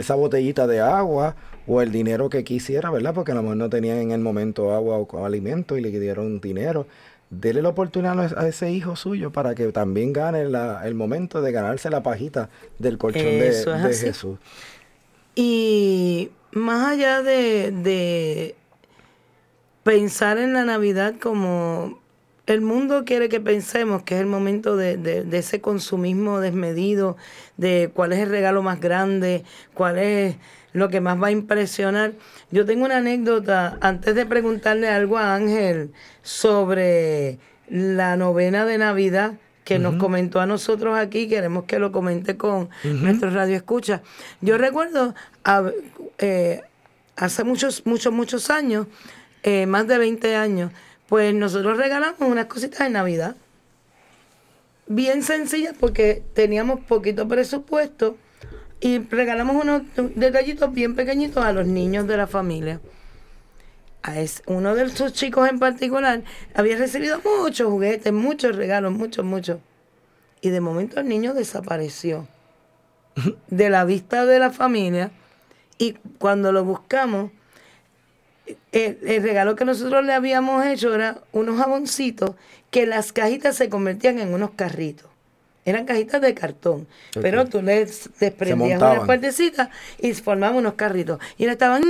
esa 0.02 0.16
botellita 0.16 0.68
de 0.68 0.80
agua 0.82 1.36
o 1.68 1.82
el 1.82 1.92
dinero 1.92 2.30
que 2.30 2.44
quisiera, 2.44 2.90
¿verdad? 2.92 3.14
Porque 3.14 3.32
a 3.32 3.36
lo 3.36 3.42
mejor 3.44 3.58
no 3.58 3.70
tenían 3.70 3.98
en 4.00 4.12
el 4.12 4.20
momento 4.22 4.74
agua 4.74 4.98
o 4.98 5.26
alimento 5.26 5.78
y 5.78 5.82
le 5.82 5.92
dieron 5.98 6.40
dinero. 6.42 6.88
Dele 7.30 7.62
la 7.62 7.70
oportunidad 7.70 8.38
a 8.38 8.48
ese 8.48 8.72
hijo 8.72 8.96
suyo 8.96 9.32
para 9.32 9.56
que 9.56 9.72
también 9.72 10.14
gane 10.14 10.46
la- 10.46 10.86
el 10.86 10.94
momento 10.94 11.42
de 11.42 11.52
ganarse 11.52 11.90
la 11.90 12.04
pajita 12.04 12.50
del 12.80 12.98
colchón 12.98 13.24
de, 13.24 13.48
Eso. 13.48 13.74
Jesús. 13.78 14.38
Y 15.36 16.30
más 16.52 16.92
allá 16.92 17.24
de, 17.24 17.72
de 17.72 18.56
pensar 19.84 20.38
en 20.38 20.54
la 20.54 20.64
Navidad 20.66 21.16
como 21.22 22.00
el 22.46 22.62
mundo 22.62 23.04
quiere 23.06 23.30
que 23.30 23.40
pensemos, 23.40 24.04
que 24.04 24.16
es 24.16 24.22
el 24.22 24.28
momento 24.28 24.76
de, 24.76 24.98
de- 24.98 25.24
de 25.24 25.38
ese 25.38 25.62
consumismo 25.62 26.40
desmedido, 26.42 27.16
de 27.58 27.90
cuál 27.94 28.12
es 28.14 28.20
el 28.20 28.30
regalo 28.30 28.62
más 28.64 28.80
grande, 28.82 29.44
cuál 29.74 29.98
es 29.98 30.36
lo 30.74 30.90
que 30.90 31.00
más 31.02 31.22
va 31.22 31.28
a 31.28 31.32
impresionar. 31.32 32.14
Yo 32.52 32.66
tengo 32.66 32.84
una 32.86 32.98
anécdota, 32.98 33.78
antes 33.80 34.14
de 34.16 34.26
preguntarle 34.26 34.90
algo 34.90 35.18
a 35.18 35.36
Ángel 35.36 35.92
sobre 36.22 37.38
la 37.70 38.18
novena 38.18 38.66
de 38.66 38.78
Navidad, 38.78 39.34
que 39.64 39.80
nos 39.80 39.96
comentó 39.96 40.42
a 40.42 40.46
nosotros 40.46 40.98
aquí, 40.98 41.30
queremos 41.30 41.64
que 41.64 41.80
lo 41.80 41.94
comente 41.94 42.36
con 42.36 42.70
nuestro 42.84 43.30
radio 43.30 43.56
escucha. 43.56 44.02
Yo 44.42 44.58
recuerdo 44.58 45.16
a- 45.46 45.72
eh, 46.18 46.62
hace 47.16 47.46
muchos, 47.46 47.86
muchos, 47.86 48.12
muchos 48.12 48.50
años, 48.50 48.88
eh, 49.44 49.66
más 49.66 49.88
de 49.88 49.98
20 49.98 50.36
años, 50.36 50.72
pues 51.14 51.32
nosotros 51.36 51.78
regalamos 51.78 52.22
unas 52.22 52.48
cositas 52.48 52.80
de 52.80 52.90
Navidad. 52.90 53.36
Bien 54.88 55.22
sencillas 55.22 55.76
porque 55.80 56.24
teníamos 56.34 56.80
poquito 56.80 57.28
presupuesto 57.28 58.18
y 58.80 58.98
regalamos 58.98 59.64
unos 59.64 59.84
detallitos 60.16 60.74
bien 60.74 60.96
pequeñitos 60.96 61.46
a 61.46 61.54
los 61.54 61.68
niños 61.68 62.08
de 62.08 62.18
la 62.18 62.26
familia. 62.26 62.82
A 64.02 64.20
es- 64.22 64.42
uno 64.48 64.74
de 64.74 64.90
sus 64.90 65.14
chicos 65.14 65.48
en 65.48 65.60
particular 65.60 66.24
había 66.56 66.78
recibido 66.78 67.22
muchos 67.40 67.70
juguetes, 67.70 68.12
muchos 68.12 68.56
regalos, 68.56 68.92
muchos, 68.92 69.24
muchos. 69.24 69.60
Y 70.42 70.50
de 70.50 70.62
momento 70.62 71.00
el 71.00 71.08
niño 71.08 71.36
desapareció 71.36 72.28
de 73.50 73.70
la 73.70 73.86
vista 73.86 74.26
de 74.26 74.40
la 74.40 74.50
familia 74.50 75.12
y 75.78 75.94
cuando 76.18 76.52
lo 76.52 76.64
buscamos, 76.64 77.30
el, 78.72 78.98
el 79.06 79.24
regalo 79.24 79.56
que 79.56 79.66
nosotros 79.66 80.04
le 80.06 80.14
habíamos 80.14 80.66
hecho 80.66 80.94
era 80.94 81.20
unos 81.32 81.58
jaboncitos 81.58 82.32
que 82.72 82.86
las 82.86 83.14
cajitas 83.14 83.56
se 83.56 83.70
convertían 83.70 84.20
en 84.20 84.34
unos 84.34 84.52
carritos. 84.52 85.08
Eran 85.66 85.86
cajitas 85.86 86.20
de 86.22 86.34
cartón, 86.34 86.88
pero 87.14 87.46
tú 87.46 87.62
le 87.62 87.86
desprendías 88.20 88.58
montaban. 88.58 88.98
una 88.98 89.06
puertecita 89.06 89.70
y 89.98 90.14
formaban 90.14 90.58
unos 90.58 90.74
carritos. 90.74 91.20
Y 91.38 91.46
estaban 91.46 91.84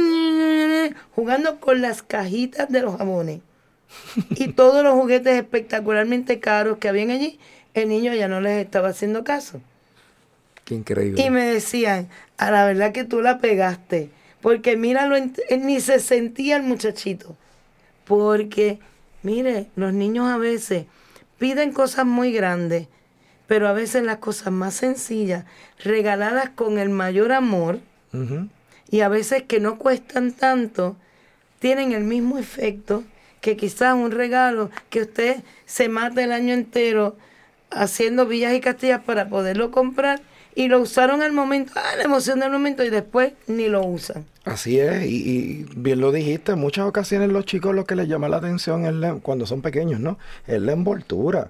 jugando 1.15 1.59
con 1.59 1.81
las 1.81 2.03
cajitas 2.03 2.69
de 2.69 2.81
los 2.81 2.97
jabones. 2.97 3.39
Y 4.29 4.49
todos 4.49 4.83
los 4.83 4.93
juguetes 4.93 5.35
espectacularmente 5.35 6.39
caros 6.39 6.77
que 6.77 6.89
habían 6.89 7.09
allí, 7.09 7.39
el 7.73 7.89
niño 7.89 8.13
ya 8.13 8.27
no 8.27 8.41
les 8.41 8.63
estaba 8.63 8.89
haciendo 8.89 9.23
caso. 9.23 9.59
Qué 10.65 10.75
increíble. 10.75 11.21
Y 11.21 11.29
me 11.31 11.45
decían, 11.45 12.09
a 12.37 12.51
la 12.51 12.65
verdad 12.65 12.91
que 12.91 13.03
tú 13.03 13.21
la 13.21 13.39
pegaste, 13.39 14.09
porque 14.43 14.75
míralo, 14.75 15.15
ni 15.57 15.79
se 15.79 16.01
sentía 16.01 16.57
el 16.57 16.63
muchachito. 16.63 17.37
Porque, 18.03 18.77
mire, 19.21 19.67
los 19.77 19.93
niños 19.93 20.27
a 20.27 20.37
veces 20.37 20.85
piden 21.39 21.71
cosas 21.71 22.05
muy 22.05 22.33
grandes, 22.33 22.89
pero 23.47 23.69
a 23.69 23.73
veces 23.73 24.03
las 24.03 24.17
cosas 24.17 24.51
más 24.51 24.73
sencillas, 24.73 25.45
regaladas 25.81 26.49
con 26.49 26.77
el 26.77 26.89
mayor 26.89 27.31
amor, 27.31 27.79
y 28.91 28.99
a 28.99 29.07
veces 29.07 29.43
que 29.43 29.61
no 29.61 29.77
cuestan 29.77 30.33
tanto, 30.33 30.97
tienen 31.59 31.93
el 31.93 32.03
mismo 32.03 32.37
efecto 32.37 33.05
que 33.39 33.55
quizás 33.55 33.95
un 33.95 34.11
regalo 34.11 34.69
que 34.89 35.03
usted 35.03 35.41
se 35.65 35.87
mate 35.87 36.23
el 36.23 36.33
año 36.33 36.53
entero 36.53 37.15
haciendo 37.71 38.25
villas 38.25 38.53
y 38.53 38.59
castillas 38.59 39.01
para 39.03 39.29
poderlo 39.29 39.71
comprar 39.71 40.21
y 40.55 40.67
lo 40.67 40.79
usaron 40.79 41.21
al 41.21 41.31
momento, 41.31 41.73
ah, 41.75 41.95
la 41.97 42.03
emoción 42.03 42.39
del 42.39 42.51
momento 42.51 42.83
y 42.83 42.89
después 42.89 43.33
ni 43.47 43.67
lo 43.67 43.83
usan. 43.85 44.25
Así 44.45 44.79
es, 44.79 45.05
y, 45.05 45.15
y 45.29 45.65
bien 45.75 46.01
lo 46.01 46.11
dijiste, 46.11 46.51
en 46.53 46.59
muchas 46.59 46.85
ocasiones 46.85 47.29
los 47.29 47.45
chicos 47.45 47.73
lo 47.73 47.85
que 47.85 47.95
les 47.95 48.07
llama 48.07 48.27
la 48.29 48.37
atención 48.37 48.85
es 48.85 48.93
la- 48.93 49.15
cuando 49.15 49.45
son 49.45 49.61
pequeños, 49.61 49.99
¿no? 49.99 50.17
Es 50.47 50.61
la 50.61 50.73
envoltura. 50.73 51.49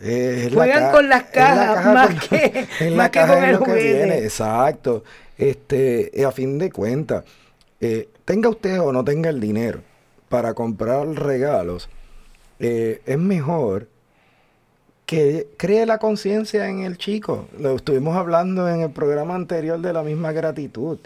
La 0.00 0.50
Juegan 0.52 0.90
con 0.92 1.08
las 1.08 1.22
cajas 1.24 1.74
caja 1.76 1.92
más 1.94 2.08
con- 2.08 2.18
que- 2.38 2.66
es 2.80 2.90
la 2.90 2.96
más 2.96 3.10
que 3.10 3.18
caja 3.20 3.34
con 3.34 3.44
es 3.44 3.48
el 3.48 3.52
lo 3.54 3.58
que 3.60 3.70
juguete. 3.70 3.94
viene, 3.94 4.18
exacto. 4.18 5.04
Este, 5.38 6.10
y 6.14 6.22
a 6.22 6.32
fin 6.32 6.58
de 6.58 6.70
cuentas, 6.70 7.24
eh, 7.80 8.08
tenga 8.24 8.48
usted 8.48 8.80
o 8.80 8.92
no 8.92 9.04
tenga 9.04 9.30
el 9.30 9.40
dinero 9.40 9.80
para 10.28 10.54
comprar 10.54 11.06
regalos, 11.08 11.88
eh, 12.58 13.00
es 13.06 13.18
mejor 13.18 13.88
que 15.06 15.48
cree 15.56 15.86
la 15.86 15.98
conciencia 15.98 16.68
en 16.68 16.80
el 16.80 16.96
chico. 16.98 17.46
Lo 17.58 17.76
estuvimos 17.76 18.16
hablando 18.16 18.68
en 18.68 18.80
el 18.80 18.90
programa 18.90 19.34
anterior 19.34 19.80
de 19.80 19.92
la 19.92 20.02
misma 20.02 20.32
gratitud. 20.32 20.98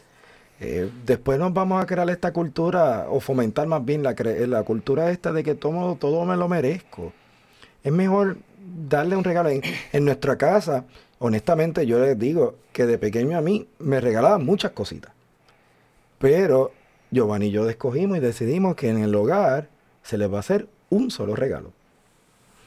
Eh, 0.60 0.90
después 1.04 1.38
nos 1.38 1.52
vamos 1.52 1.82
a 1.82 1.86
crear 1.86 2.08
esta 2.10 2.32
cultura, 2.32 3.06
o 3.08 3.20
fomentar 3.20 3.66
más 3.66 3.84
bien 3.84 4.02
la, 4.02 4.14
la 4.14 4.62
cultura 4.64 5.10
esta 5.10 5.32
de 5.32 5.42
que 5.42 5.54
todo, 5.54 5.96
todo 5.96 6.24
me 6.24 6.36
lo 6.36 6.48
merezco. 6.48 7.12
Es 7.82 7.92
mejor 7.92 8.38
darle 8.88 9.16
un 9.16 9.24
regalo. 9.24 9.48
En, 9.48 9.62
en 9.92 10.04
nuestra 10.04 10.36
casa, 10.36 10.84
honestamente, 11.18 11.86
yo 11.86 11.98
les 12.00 12.18
digo 12.18 12.56
que 12.72 12.86
de 12.86 12.98
pequeño 12.98 13.38
a 13.38 13.40
mí 13.40 13.68
me 13.78 14.00
regalaban 14.00 14.44
muchas 14.44 14.72
cositas. 14.72 15.12
Pero 16.18 16.72
Giovanni 17.10 17.46
y 17.46 17.50
yo 17.52 17.68
escogimos 17.68 18.18
y 18.18 18.20
decidimos 18.20 18.74
que 18.74 18.90
en 18.90 18.98
el 18.98 19.14
hogar 19.14 19.68
se 20.02 20.18
les 20.18 20.30
va 20.30 20.38
a 20.38 20.40
hacer 20.40 20.68
un 20.90 21.10
solo 21.10 21.36
regalo. 21.36 21.72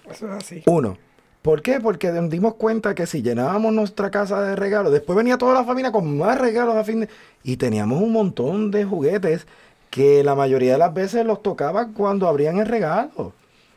Eso 0.09 0.27
es 0.27 0.31
así. 0.33 0.63
Uno. 0.65 0.97
¿Por 1.41 1.63
qué? 1.63 1.79
Porque 1.79 2.11
nos 2.11 2.29
dimos 2.29 2.55
cuenta 2.55 2.93
que 2.93 3.07
si 3.07 3.23
llenábamos 3.23 3.73
nuestra 3.73 4.11
casa 4.11 4.41
de 4.41 4.55
regalos, 4.55 4.91
después 4.91 5.17
venía 5.17 5.37
toda 5.37 5.55
la 5.55 5.63
familia 5.63 5.91
con 5.91 6.17
más 6.17 6.37
regalos 6.37 6.75
a 6.75 6.83
fin 6.83 7.01
de... 7.01 7.09
Y 7.43 7.57
teníamos 7.57 8.01
un 8.01 8.11
montón 8.11 8.69
de 8.69 8.85
juguetes 8.85 9.47
que 9.89 10.23
la 10.23 10.35
mayoría 10.35 10.73
de 10.73 10.77
las 10.77 10.93
veces 10.93 11.25
los 11.25 11.41
tocaba 11.41 11.87
cuando 11.87 12.27
abrían 12.27 12.59
el 12.59 12.67
regalo. 12.67 13.33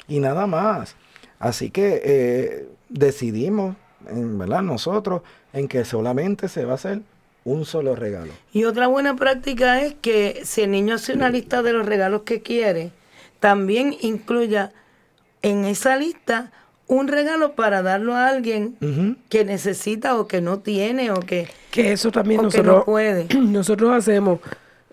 Y 0.09 0.21
nada 0.21 0.47
más. 0.47 0.95
Así 1.39 1.71
que 1.71 2.03
eh, 2.05 2.69
decidimos, 2.91 3.77
¿verdad? 4.11 4.63
Nosotros, 4.63 5.23
en 5.55 5.67
que 5.67 5.87
solamente 5.87 6.49
se 6.49 6.67
va 6.67 6.73
a 6.73 6.75
hacer 6.75 7.01
un 7.45 7.65
solo 7.65 7.97
regalo. 7.97 8.33
Y 8.53 8.65
otra 8.65 8.89
buena 8.89 9.17
práctica 9.17 9.81
es 9.81 9.95
que 9.95 10.43
si 10.45 10.63
el 10.63 10.71
niño 10.71 10.97
hace 10.97 11.15
una 11.15 11.31
lista 11.31 11.63
de 11.63 11.73
los 11.73 11.87
regalos 11.87 12.23
que 12.23 12.43
quiere, 12.43 12.91
también 13.41 13.97
incluya 14.01 14.73
en 15.43 15.65
esa 15.65 15.97
lista 15.97 16.53
un 16.87 17.09
regalo 17.09 17.55
para 17.55 17.83
darlo 17.83 18.15
a 18.15 18.29
alguien 18.29 18.77
que 19.29 19.45
necesita 19.45 20.19
o 20.19 20.27
que 20.27 20.41
no 20.41 20.59
tiene 20.59 21.11
o 21.11 21.21
que, 21.21 21.49
Que 21.71 21.93
eso 21.93 22.11
también 22.11 22.41
que 22.41 22.47
nosotros, 22.47 22.77
no 22.79 22.85
puede. 22.85 23.27
nosotros 23.41 23.93
hacemos, 23.93 24.41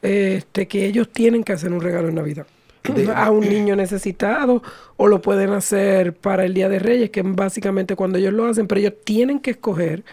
este, 0.02 0.68
que 0.68 0.86
ellos 0.86 1.10
tienen 1.10 1.44
que 1.44 1.54
hacer 1.54 1.72
un 1.72 1.82
regalo 1.82 2.10
en 2.10 2.16
Navidad. 2.16 2.48
a 3.16 3.30
un 3.30 3.48
niño 3.48 3.76
necesitado 3.76 4.64
o 4.98 5.08
lo 5.08 5.22
pueden 5.22 5.52
hacer 5.52 6.14
para 6.14 6.46
el 6.46 6.54
Día 6.54 6.68
de 6.68 6.80
Reyes, 6.80 7.12
que 7.12 7.20
es 7.20 7.26
básicamente 7.28 7.96
cuando 7.96 8.18
ellos 8.18 8.34
lo 8.34 8.46
hacen, 8.46 8.68
pero 8.68 8.80
ellos 8.80 8.94
tienen 9.04 9.40
que 9.40 9.52
escoger 9.52 10.04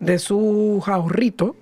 de 0.00 0.18
su 0.18 0.82
ahorrito 0.86 1.56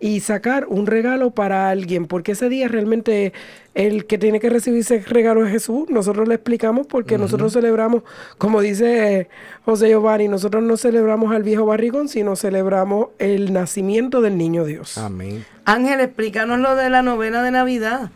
y 0.00 0.20
sacar 0.20 0.66
un 0.68 0.86
regalo 0.86 1.30
para 1.30 1.70
alguien, 1.70 2.06
porque 2.06 2.32
ese 2.32 2.48
día 2.48 2.68
realmente 2.68 3.32
el 3.74 4.06
que 4.06 4.18
tiene 4.18 4.40
que 4.40 4.50
recibir 4.50 4.80
ese 4.80 5.00
regalo 5.00 5.44
es 5.44 5.52
Jesús. 5.52 5.88
Nosotros 5.88 6.28
le 6.28 6.34
explicamos 6.34 6.86
porque 6.86 7.18
nosotros 7.18 7.52
celebramos, 7.52 8.02
como 8.36 8.60
dice 8.60 9.28
José 9.64 9.88
Giovanni, 9.88 10.28
nosotros 10.28 10.62
no 10.62 10.76
celebramos 10.76 11.34
al 11.34 11.42
viejo 11.42 11.66
barrigón, 11.66 12.08
sino 12.08 12.36
celebramos 12.36 13.08
el 13.18 13.52
nacimiento 13.52 14.20
del 14.20 14.36
niño 14.36 14.64
Dios. 14.64 14.98
Amén. 14.98 15.44
Ángel, 15.64 16.00
explícanos 16.00 16.60
lo 16.60 16.76
de 16.76 16.90
la 16.90 17.02
novena 17.02 17.42
de 17.42 17.50
Navidad. 17.50 18.10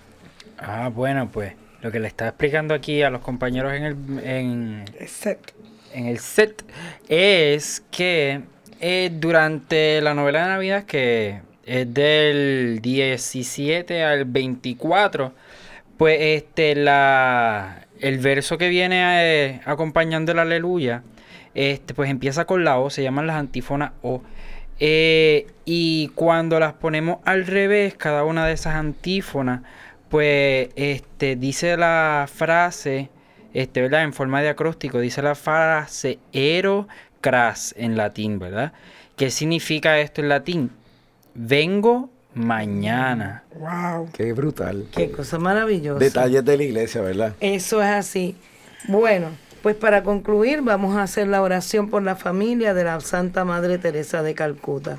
Ah, 0.58 0.90
bueno, 0.94 1.28
pues 1.32 1.54
lo 1.80 1.90
que 1.90 1.98
le 1.98 2.08
estaba 2.08 2.28
explicando 2.28 2.74
aquí 2.74 3.02
a 3.02 3.10
los 3.10 3.22
compañeros 3.22 3.72
en 3.72 3.84
el, 3.84 3.96
en, 4.24 4.84
Exacto. 5.00 5.52
en 5.92 6.06
el 6.06 6.18
set 6.18 6.64
es 7.08 7.82
que 7.90 8.42
eh, 8.80 9.10
durante 9.12 10.00
la 10.00 10.14
novela 10.14 10.42
de 10.42 10.48
Navidad, 10.48 10.84
que 10.84 11.40
es 11.64 11.92
del 11.92 12.80
17 12.82 14.02
al 14.02 14.24
24, 14.24 15.32
pues 15.96 16.18
este 16.20 16.74
la 16.74 17.86
el 18.00 18.18
verso 18.18 18.58
que 18.58 18.68
viene 18.68 19.02
eh, 19.22 19.60
acompañando 19.64 20.32
el 20.32 20.40
aleluya, 20.40 21.02
este 21.54 21.94
pues 21.94 22.10
empieza 22.10 22.44
con 22.46 22.64
la 22.64 22.78
O, 22.78 22.90
se 22.90 23.02
llaman 23.02 23.26
las 23.26 23.36
antífonas 23.36 23.92
O. 24.02 24.22
Eh, 24.80 25.46
y 25.64 26.08
cuando 26.16 26.58
las 26.58 26.72
ponemos 26.72 27.18
al 27.24 27.46
revés, 27.46 27.94
cada 27.94 28.24
una 28.24 28.46
de 28.46 28.54
esas 28.54 28.74
antífonas, 28.74 29.62
pues 30.08 30.70
este 30.74 31.36
dice 31.36 31.76
la 31.76 32.28
frase, 32.32 33.08
este, 33.54 33.82
¿verdad? 33.82 34.02
En 34.02 34.12
forma 34.12 34.42
de 34.42 34.48
acróstico, 34.48 34.98
dice 34.98 35.22
la 35.22 35.36
frase 35.36 36.18
ero 36.32 36.88
cras 37.20 37.74
en 37.78 37.96
latín, 37.96 38.40
¿verdad? 38.40 38.72
¿Qué 39.16 39.30
significa 39.30 40.00
esto 40.00 40.20
en 40.20 40.28
latín? 40.28 40.70
Vengo 41.34 42.10
mañana. 42.34 43.44
Wow. 43.54 44.10
Qué 44.12 44.32
brutal. 44.32 44.86
Qué 44.94 45.10
cosa 45.10 45.38
maravillosa. 45.38 45.98
Detalles 45.98 46.44
de 46.44 46.56
la 46.56 46.62
iglesia, 46.62 47.00
¿verdad? 47.00 47.34
Eso 47.40 47.82
es 47.82 47.88
así. 47.88 48.36
Bueno, 48.88 49.28
pues 49.62 49.76
para 49.76 50.02
concluir 50.02 50.62
vamos 50.62 50.96
a 50.96 51.02
hacer 51.02 51.28
la 51.28 51.42
oración 51.42 51.88
por 51.88 52.02
la 52.02 52.16
familia 52.16 52.74
de 52.74 52.84
la 52.84 53.00
Santa 53.00 53.44
Madre 53.44 53.78
Teresa 53.78 54.22
de 54.22 54.34
Calcuta. 54.34 54.98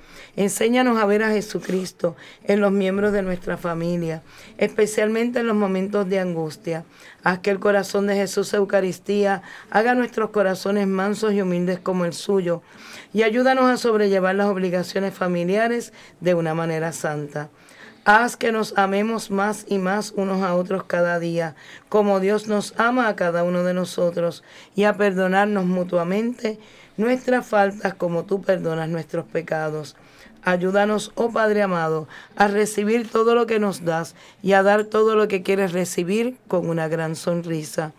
Enséñanos 0.35 0.97
a 0.97 1.05
ver 1.05 1.23
a 1.23 1.31
Jesucristo 1.31 2.15
en 2.43 2.61
los 2.61 2.71
miembros 2.71 3.11
de 3.11 3.21
nuestra 3.21 3.57
familia, 3.57 4.23
especialmente 4.57 5.39
en 5.39 5.47
los 5.47 5.55
momentos 5.55 6.07
de 6.07 6.19
angustia. 6.19 6.85
Haz 7.23 7.39
que 7.39 7.51
el 7.51 7.59
corazón 7.59 8.07
de 8.07 8.15
Jesús 8.15 8.53
Eucaristía 8.53 9.41
haga 9.69 9.93
nuestros 9.93 10.29
corazones 10.29 10.87
mansos 10.87 11.33
y 11.33 11.41
humildes 11.41 11.79
como 11.79 12.05
el 12.05 12.13
suyo, 12.13 12.61
y 13.13 13.23
ayúdanos 13.23 13.65
a 13.65 13.77
sobrellevar 13.77 14.35
las 14.35 14.47
obligaciones 14.47 15.13
familiares 15.13 15.93
de 16.19 16.33
una 16.33 16.53
manera 16.53 16.91
santa. 16.93 17.49
Haz 18.03 18.35
que 18.35 18.51
nos 18.51 18.75
amemos 18.79 19.29
más 19.29 19.65
y 19.67 19.77
más 19.77 20.11
unos 20.15 20.41
a 20.41 20.55
otros 20.55 20.85
cada 20.85 21.19
día, 21.19 21.55
como 21.87 22.19
Dios 22.19 22.47
nos 22.47 22.73
ama 22.79 23.07
a 23.07 23.15
cada 23.15 23.43
uno 23.43 23.63
de 23.63 23.75
nosotros, 23.75 24.43
y 24.73 24.85
a 24.85 24.97
perdonarnos 24.97 25.65
mutuamente 25.65 26.57
nuestras 26.97 27.45
faltas 27.45 27.93
como 27.95 28.23
tú 28.25 28.41
perdonas 28.41 28.89
nuestros 28.89 29.25
pecados. 29.25 29.95
Ayúdanos, 30.43 31.11
oh 31.15 31.31
Padre 31.31 31.61
amado, 31.61 32.07
a 32.35 32.47
recibir 32.47 33.09
todo 33.09 33.35
lo 33.35 33.45
que 33.45 33.59
nos 33.59 33.85
das 33.85 34.15
y 34.41 34.53
a 34.53 34.63
dar 34.63 34.85
todo 34.85 35.15
lo 35.15 35.27
que 35.27 35.43
quieres 35.43 35.71
recibir 35.71 36.37
con 36.47 36.67
una 36.67 36.87
gran 36.87 37.15
sonrisa. 37.15 37.93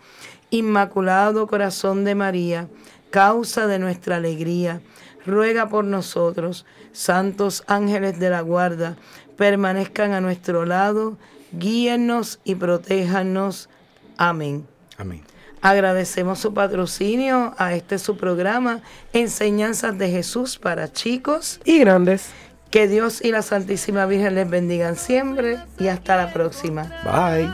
Inmaculado 0.49 1.47
Corazón 1.47 2.03
de 2.03 2.15
María, 2.15 2.67
causa 3.11 3.65
de 3.65 3.79
nuestra 3.79 4.17
alegría, 4.17 4.81
ruega 5.25 5.69
por 5.69 5.85
nosotros. 5.85 6.65
Santos 6.91 7.63
ángeles 7.65 8.19
de 8.19 8.29
la 8.29 8.41
guarda, 8.41 8.97
permanezcan 9.35 10.11
a 10.11 10.21
nuestro 10.21 10.65
lado, 10.65 11.17
guíennos 11.53 12.39
y 12.43 12.55
protéjanos. 12.55 13.69
Amén. 14.17 14.67
Amén. 14.97 15.32
Agradecemos 15.63 16.39
su 16.39 16.53
patrocinio 16.53 17.55
a 17.57 17.73
este 17.73 17.97
su 17.97 18.17
programa, 18.17 18.81
Enseñanzas 19.13 19.97
de 19.97 20.09
Jesús 20.09 20.57
para 20.57 20.91
chicos. 20.91 21.61
Y 21.63 21.79
grandes. 21.79 22.31
Que 22.69 22.89
Dios 22.89 23.23
y 23.23 23.31
la 23.31 23.41
Santísima 23.41 24.05
Virgen 24.05 24.35
les 24.35 24.49
bendigan 24.49 24.97
siempre 24.97 25.59
y 25.79 25.87
hasta 25.87 26.17
la 26.17 26.33
próxima. 26.33 26.91
Bye. 27.05 27.49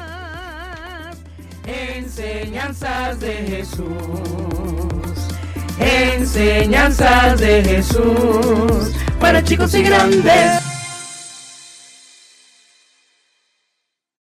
Enseñanzas 1.67 3.19
de 3.19 3.33
Jesús. 3.33 3.85
Enseñanzas 5.79 7.39
de 7.39 7.63
Jesús 7.63 8.91
para 9.19 9.43
chicos 9.43 9.75
y 9.75 9.83
grandes. 9.83 10.78